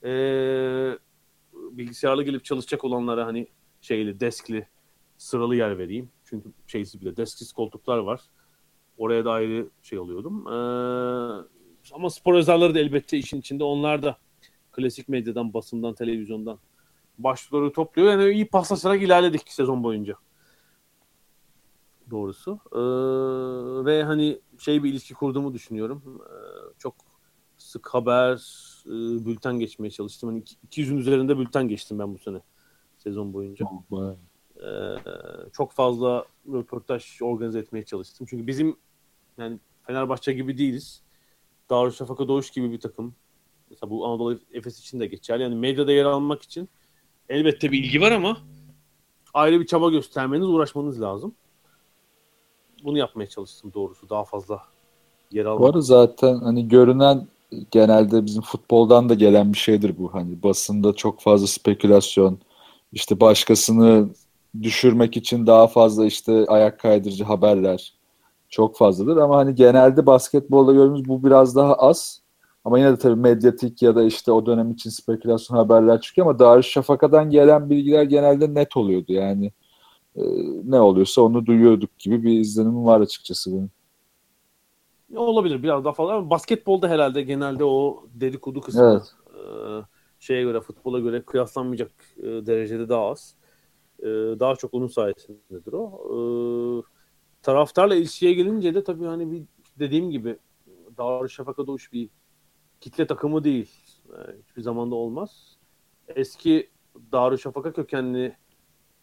[0.03, 0.11] e,
[1.53, 3.47] bilgisayarla gelip çalışacak olanlara hani
[3.81, 4.67] şeyli, deskli
[5.17, 6.09] sıralı yer vereyim.
[6.25, 8.21] Çünkü şeysiz bile desksiz koltuklar var.
[8.97, 10.47] Oraya da ayrı şey alıyordum.
[10.47, 10.51] Ee,
[11.93, 13.63] ama spor yazarları da elbette işin içinde.
[13.63, 14.17] Onlar da
[14.71, 16.59] klasik medyadan, basından, televizyondan
[17.17, 18.11] başvuruları topluyor.
[18.11, 20.15] Yani iyi paslasarak ilerledik sezon boyunca.
[22.09, 22.59] Doğrusu.
[22.71, 22.79] Ee,
[23.85, 26.21] ve hani şey bir ilişki kurduğumu düşünüyorum.
[26.25, 26.33] Ee,
[26.77, 26.95] çok
[27.57, 28.35] sık haber,
[28.85, 30.29] e, bülten geçmeye çalıştım.
[30.29, 32.41] Hani 200'ün üzerinde bülten geçtim ben bu sene
[32.97, 33.65] sezon boyunca.
[33.91, 34.15] Oh,
[34.63, 34.95] ee,
[35.53, 38.27] çok fazla röportaj organize etmeye çalıştım.
[38.29, 38.75] Çünkü bizim
[39.37, 41.03] yani Fenerbahçe gibi değiliz.
[41.69, 43.15] Darüşşafaka Doğuş gibi bir takım.
[43.69, 45.43] Mesela bu Anadolu Efes için de geçerli.
[45.43, 46.69] Yani medyada yer almak için
[47.29, 48.37] elbette bir ilgi var ama
[49.33, 51.35] ayrı bir çaba göstermeniz, uğraşmanız lazım.
[52.83, 54.09] Bunu yapmaya çalıştım doğrusu.
[54.09, 54.61] Daha fazla
[55.31, 55.61] yer almak.
[55.61, 57.27] Bu arada zaten hani görünen
[57.71, 60.13] genelde bizim futboldan da gelen bir şeydir bu.
[60.13, 62.39] Hani basında çok fazla spekülasyon,
[62.93, 64.09] işte başkasını
[64.61, 67.93] düşürmek için daha fazla işte ayak kaydırıcı haberler
[68.49, 72.21] çok fazladır ama hani genelde basketbolda gördüğümüz bu biraz daha az.
[72.65, 76.39] Ama yine de tabii medyatik ya da işte o dönem için spekülasyon haberler çıkıyor ama
[76.39, 79.13] Darüşşafaka'dan gelen bilgiler genelde net oluyordu.
[79.13, 79.51] Yani
[80.15, 80.21] e,
[80.63, 83.71] ne oluyorsa onu duyuyorduk gibi bir izlenimim var açıkçası benim.
[85.15, 89.15] Olabilir biraz daha fazla basketbolda herhalde genelde o dedikodu kısmı evet.
[89.35, 89.41] e,
[90.19, 93.35] şeye göre futbola göre kıyaslanmayacak e, derecede daha az.
[93.99, 94.05] E,
[94.39, 95.87] daha çok onun sayesindedir o.
[96.09, 96.17] E,
[97.41, 99.43] taraftarla ilişkiye gelince de tabii hani bir
[99.79, 100.37] dediğim gibi
[100.97, 102.09] Darüşşafaka Doğuş bir
[102.81, 103.71] kitle takımı değil.
[104.43, 105.57] Hiçbir zamanda olmaz.
[106.07, 106.69] Eski
[107.11, 108.35] Darüşşafaka kökenli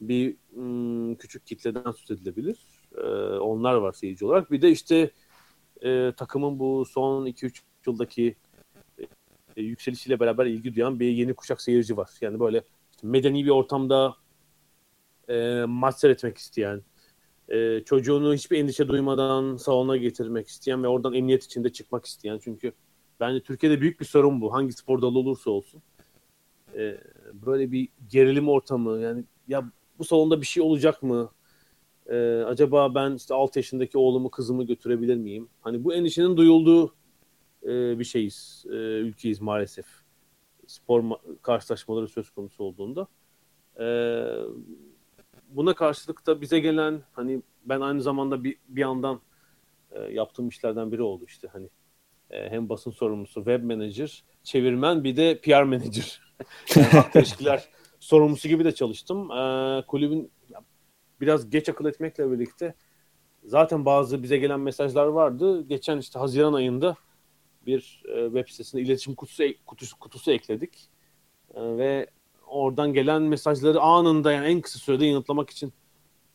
[0.01, 2.59] bir m, hmm, küçük kitleden söz edilebilir.
[2.97, 3.07] E,
[3.39, 4.51] onlar var seyirci olarak.
[4.51, 5.11] Bir de işte
[5.83, 8.37] e, takımın bu son 2-3 yıldaki
[9.57, 12.11] e, yükselişiyle beraber ilgi duyan bir yeni kuşak seyirci var.
[12.20, 14.16] Yani böyle işte medeni bir ortamda
[15.29, 16.83] e, maç seyretmek isteyen,
[17.49, 22.39] e, çocuğunu hiçbir endişe duymadan salona getirmek isteyen ve oradan emniyet içinde çıkmak isteyen.
[22.45, 22.73] Çünkü
[23.20, 24.53] bence Türkiye'de büyük bir sorun bu.
[24.53, 25.83] Hangi spor dalı olursa olsun.
[26.75, 27.01] e,
[27.33, 29.65] böyle bir gerilim ortamı yani ya
[29.99, 31.31] bu salonda bir şey olacak mı?
[32.07, 32.16] E,
[32.47, 35.49] acaba ben işte 6 yaşındaki oğlumu kızımı götürebilir miyim?
[35.61, 36.95] Hani bu endişenin duyulduğu
[37.62, 39.87] e, bir şeyiz, e, ülkeyiz maalesef.
[40.66, 41.05] Spor
[41.43, 43.07] karşılaşmaları söz konusu olduğunda.
[43.81, 43.87] E,
[45.49, 49.20] buna karşılık da bize gelen hani ben aynı zamanda bir, bir yandan
[49.91, 51.69] e, yaptığım işlerden biri oldu işte hani
[52.31, 56.20] e, hem basın sorumlusu, web manager, çevirmen bir de PR manager.
[56.77, 57.69] yani ilişkiler
[58.01, 59.31] sorumlusu gibi de çalıştım.
[59.31, 60.31] E, kulübün
[61.20, 62.75] biraz geç akıl etmekle birlikte
[63.45, 65.62] zaten bazı bize gelen mesajlar vardı.
[65.69, 66.97] Geçen işte Haziran ayında
[67.66, 70.89] bir e, web sitesine iletişim kutusu, kutusu, kutusu ekledik.
[71.55, 72.07] E, ve
[72.47, 75.73] oradan gelen mesajları anında yani en kısa sürede yanıtlamak için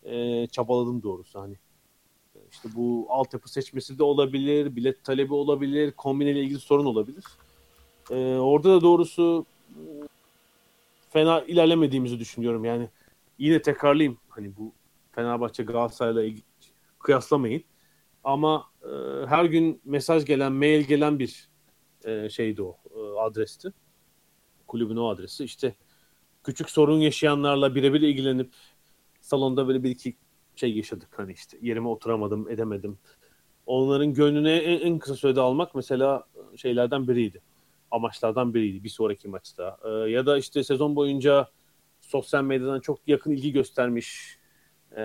[0.03, 1.39] e, çabaladım doğrusu.
[1.39, 1.55] Hani
[2.51, 7.23] işte bu altyapı seçmesi de olabilir, bilet talebi olabilir, kombineyle ilgili sorun olabilir.
[8.11, 9.45] E, orada da doğrusu
[11.13, 12.65] fena ilerlemediğimizi düşünüyorum.
[12.65, 12.89] Yani
[13.37, 14.17] yine tekrarlayayım.
[14.29, 14.73] Hani bu
[15.11, 16.35] Fenerbahçe Galatasaray'la
[16.99, 17.63] kıyaslamayın.
[18.23, 18.87] Ama e,
[19.27, 21.49] her gün mesaj gelen, mail gelen bir
[22.05, 23.73] e, şeydi o e, adresti.
[24.67, 25.43] Kulübün o adresi.
[25.43, 25.75] İşte
[26.43, 28.53] küçük sorun yaşayanlarla birebir ilgilenip
[29.21, 30.17] salonda böyle bir iki
[30.55, 31.09] şey yaşadık.
[31.17, 32.97] Hani işte yerime oturamadım, edemedim.
[33.65, 36.23] Onların gönlüne en, en kısa sürede almak mesela
[36.55, 37.41] şeylerden biriydi.
[37.93, 39.77] Amaçlardan biriydi bir sonraki maçta.
[39.85, 41.49] Ee, ya da işte sezon boyunca
[42.01, 44.37] sosyal medyadan çok yakın ilgi göstermiş,
[44.97, 45.01] e,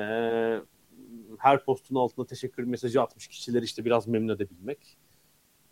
[1.38, 4.96] her postun altında teşekkür mesajı atmış kişileri işte biraz memnun edebilmek.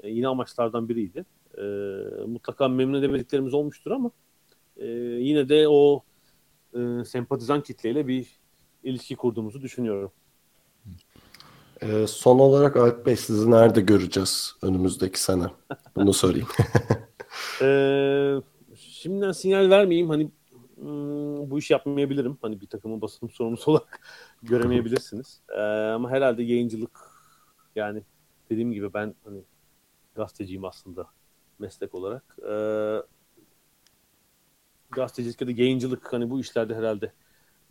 [0.01, 1.24] E, yine amaçlardan biriydi.
[1.59, 1.62] E,
[2.26, 4.10] mutlaka memnun edemediklerimiz olmuştur ama
[4.76, 4.86] e,
[5.20, 6.05] yine de o
[6.74, 8.26] e, sempatizan kitleyle bir
[8.82, 10.12] ilişki kurduğumuzu düşünüyorum.
[11.82, 15.44] E, son olarak Alp Bey sizi nerede göreceğiz önümüzdeki sene?
[15.97, 16.48] Bunu sorayım.
[17.62, 17.69] e,
[18.77, 20.09] şimdiden sinyal vermeyeyim.
[20.09, 20.31] Hani
[20.74, 22.39] hmm, bu iş yapmayabilirim.
[22.43, 24.01] Hani bir takımın basın sorumlusu olarak
[24.43, 25.40] göremeyebilirsiniz.
[25.48, 27.01] E, ama herhalde yayıncılık
[27.77, 28.03] yani
[28.51, 29.44] dediğim gibi ben hani
[30.15, 31.07] gazeteciyim aslında
[31.59, 32.36] meslek olarak.
[32.48, 32.55] E,
[34.90, 37.12] gazetecilik ya da yayıncılık hani bu işlerde herhalde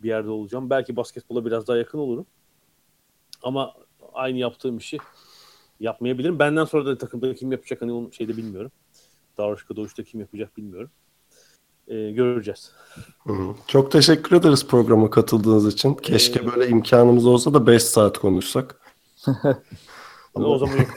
[0.02, 0.70] bir yerde olacağım.
[0.70, 2.26] Belki basketbola biraz daha yakın olurum.
[3.42, 3.74] Ama
[4.16, 4.98] aynı yaptığım işi
[5.80, 6.38] yapmayabilirim.
[6.38, 8.70] Benden sonra da takımda kim yapacak hani onu şeyde bilmiyorum.
[9.38, 10.90] Darüşka Doğuş'ta kim yapacak bilmiyorum.
[11.88, 12.72] Ee, göreceğiz.
[13.66, 15.94] Çok teşekkür ederiz programa katıldığınız için.
[15.94, 18.80] Keşke ee, böyle imkanımız olsa da 5 saat konuşsak.
[20.34, 20.46] Ama...
[20.46, 20.88] O zaman yok.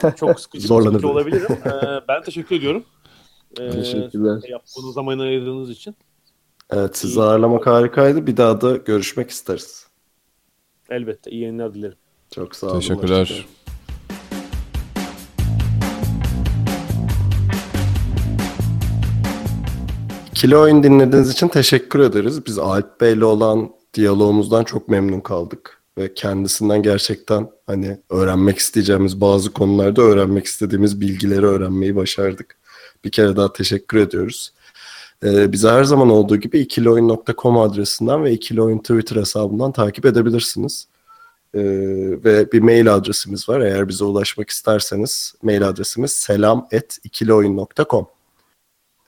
[0.00, 1.46] Çok, çok sıkıcı, sıkıcı olabilirim.
[1.66, 2.84] Ee, ben teşekkür ediyorum.
[3.60, 4.42] Ee, Teşekkürler.
[4.48, 5.96] Yaptığınız zaman ayırdığınız için.
[6.70, 8.26] Evet sizi ağırlamak harikaydı.
[8.26, 9.86] Bir daha da görüşmek isteriz.
[10.90, 11.30] Elbette.
[11.30, 11.98] İyi yayınlar dilerim.
[12.30, 12.80] Çok sağ olun.
[12.80, 13.46] Teşekkürler.
[20.34, 22.46] Kilo oyun dinlediğiniz için teşekkür ederiz.
[22.46, 25.82] Biz Alp Bey'le olan diyalogumuzdan çok memnun kaldık.
[25.98, 32.56] Ve kendisinden gerçekten hani öğrenmek isteyeceğimiz bazı konularda öğrenmek istediğimiz bilgileri öğrenmeyi başardık.
[33.04, 34.52] Bir kere daha teşekkür ediyoruz.
[35.24, 40.88] Ee, bizi her zaman olduğu gibi ikilioyun.com adresinden ve ikilioyun Twitter hesabından takip edebilirsiniz.
[41.56, 43.60] Ee, ve bir mail adresimiz var.
[43.60, 48.06] Eğer bize ulaşmak isterseniz mail adresimiz selam.ikilioyun.com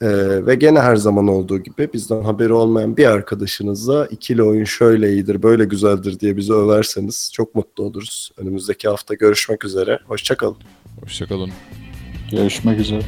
[0.02, 5.12] ee, ve gene her zaman olduğu gibi bizden haberi olmayan bir arkadaşınızla ikili oyun şöyle
[5.12, 8.30] iyidir, böyle güzeldir diye bizi överseniz çok mutlu oluruz.
[8.36, 9.98] Önümüzdeki hafta görüşmek üzere.
[10.06, 10.56] Hoşçakalın.
[11.00, 11.50] Hoşçakalın.
[12.30, 13.02] Görüşmek üzere.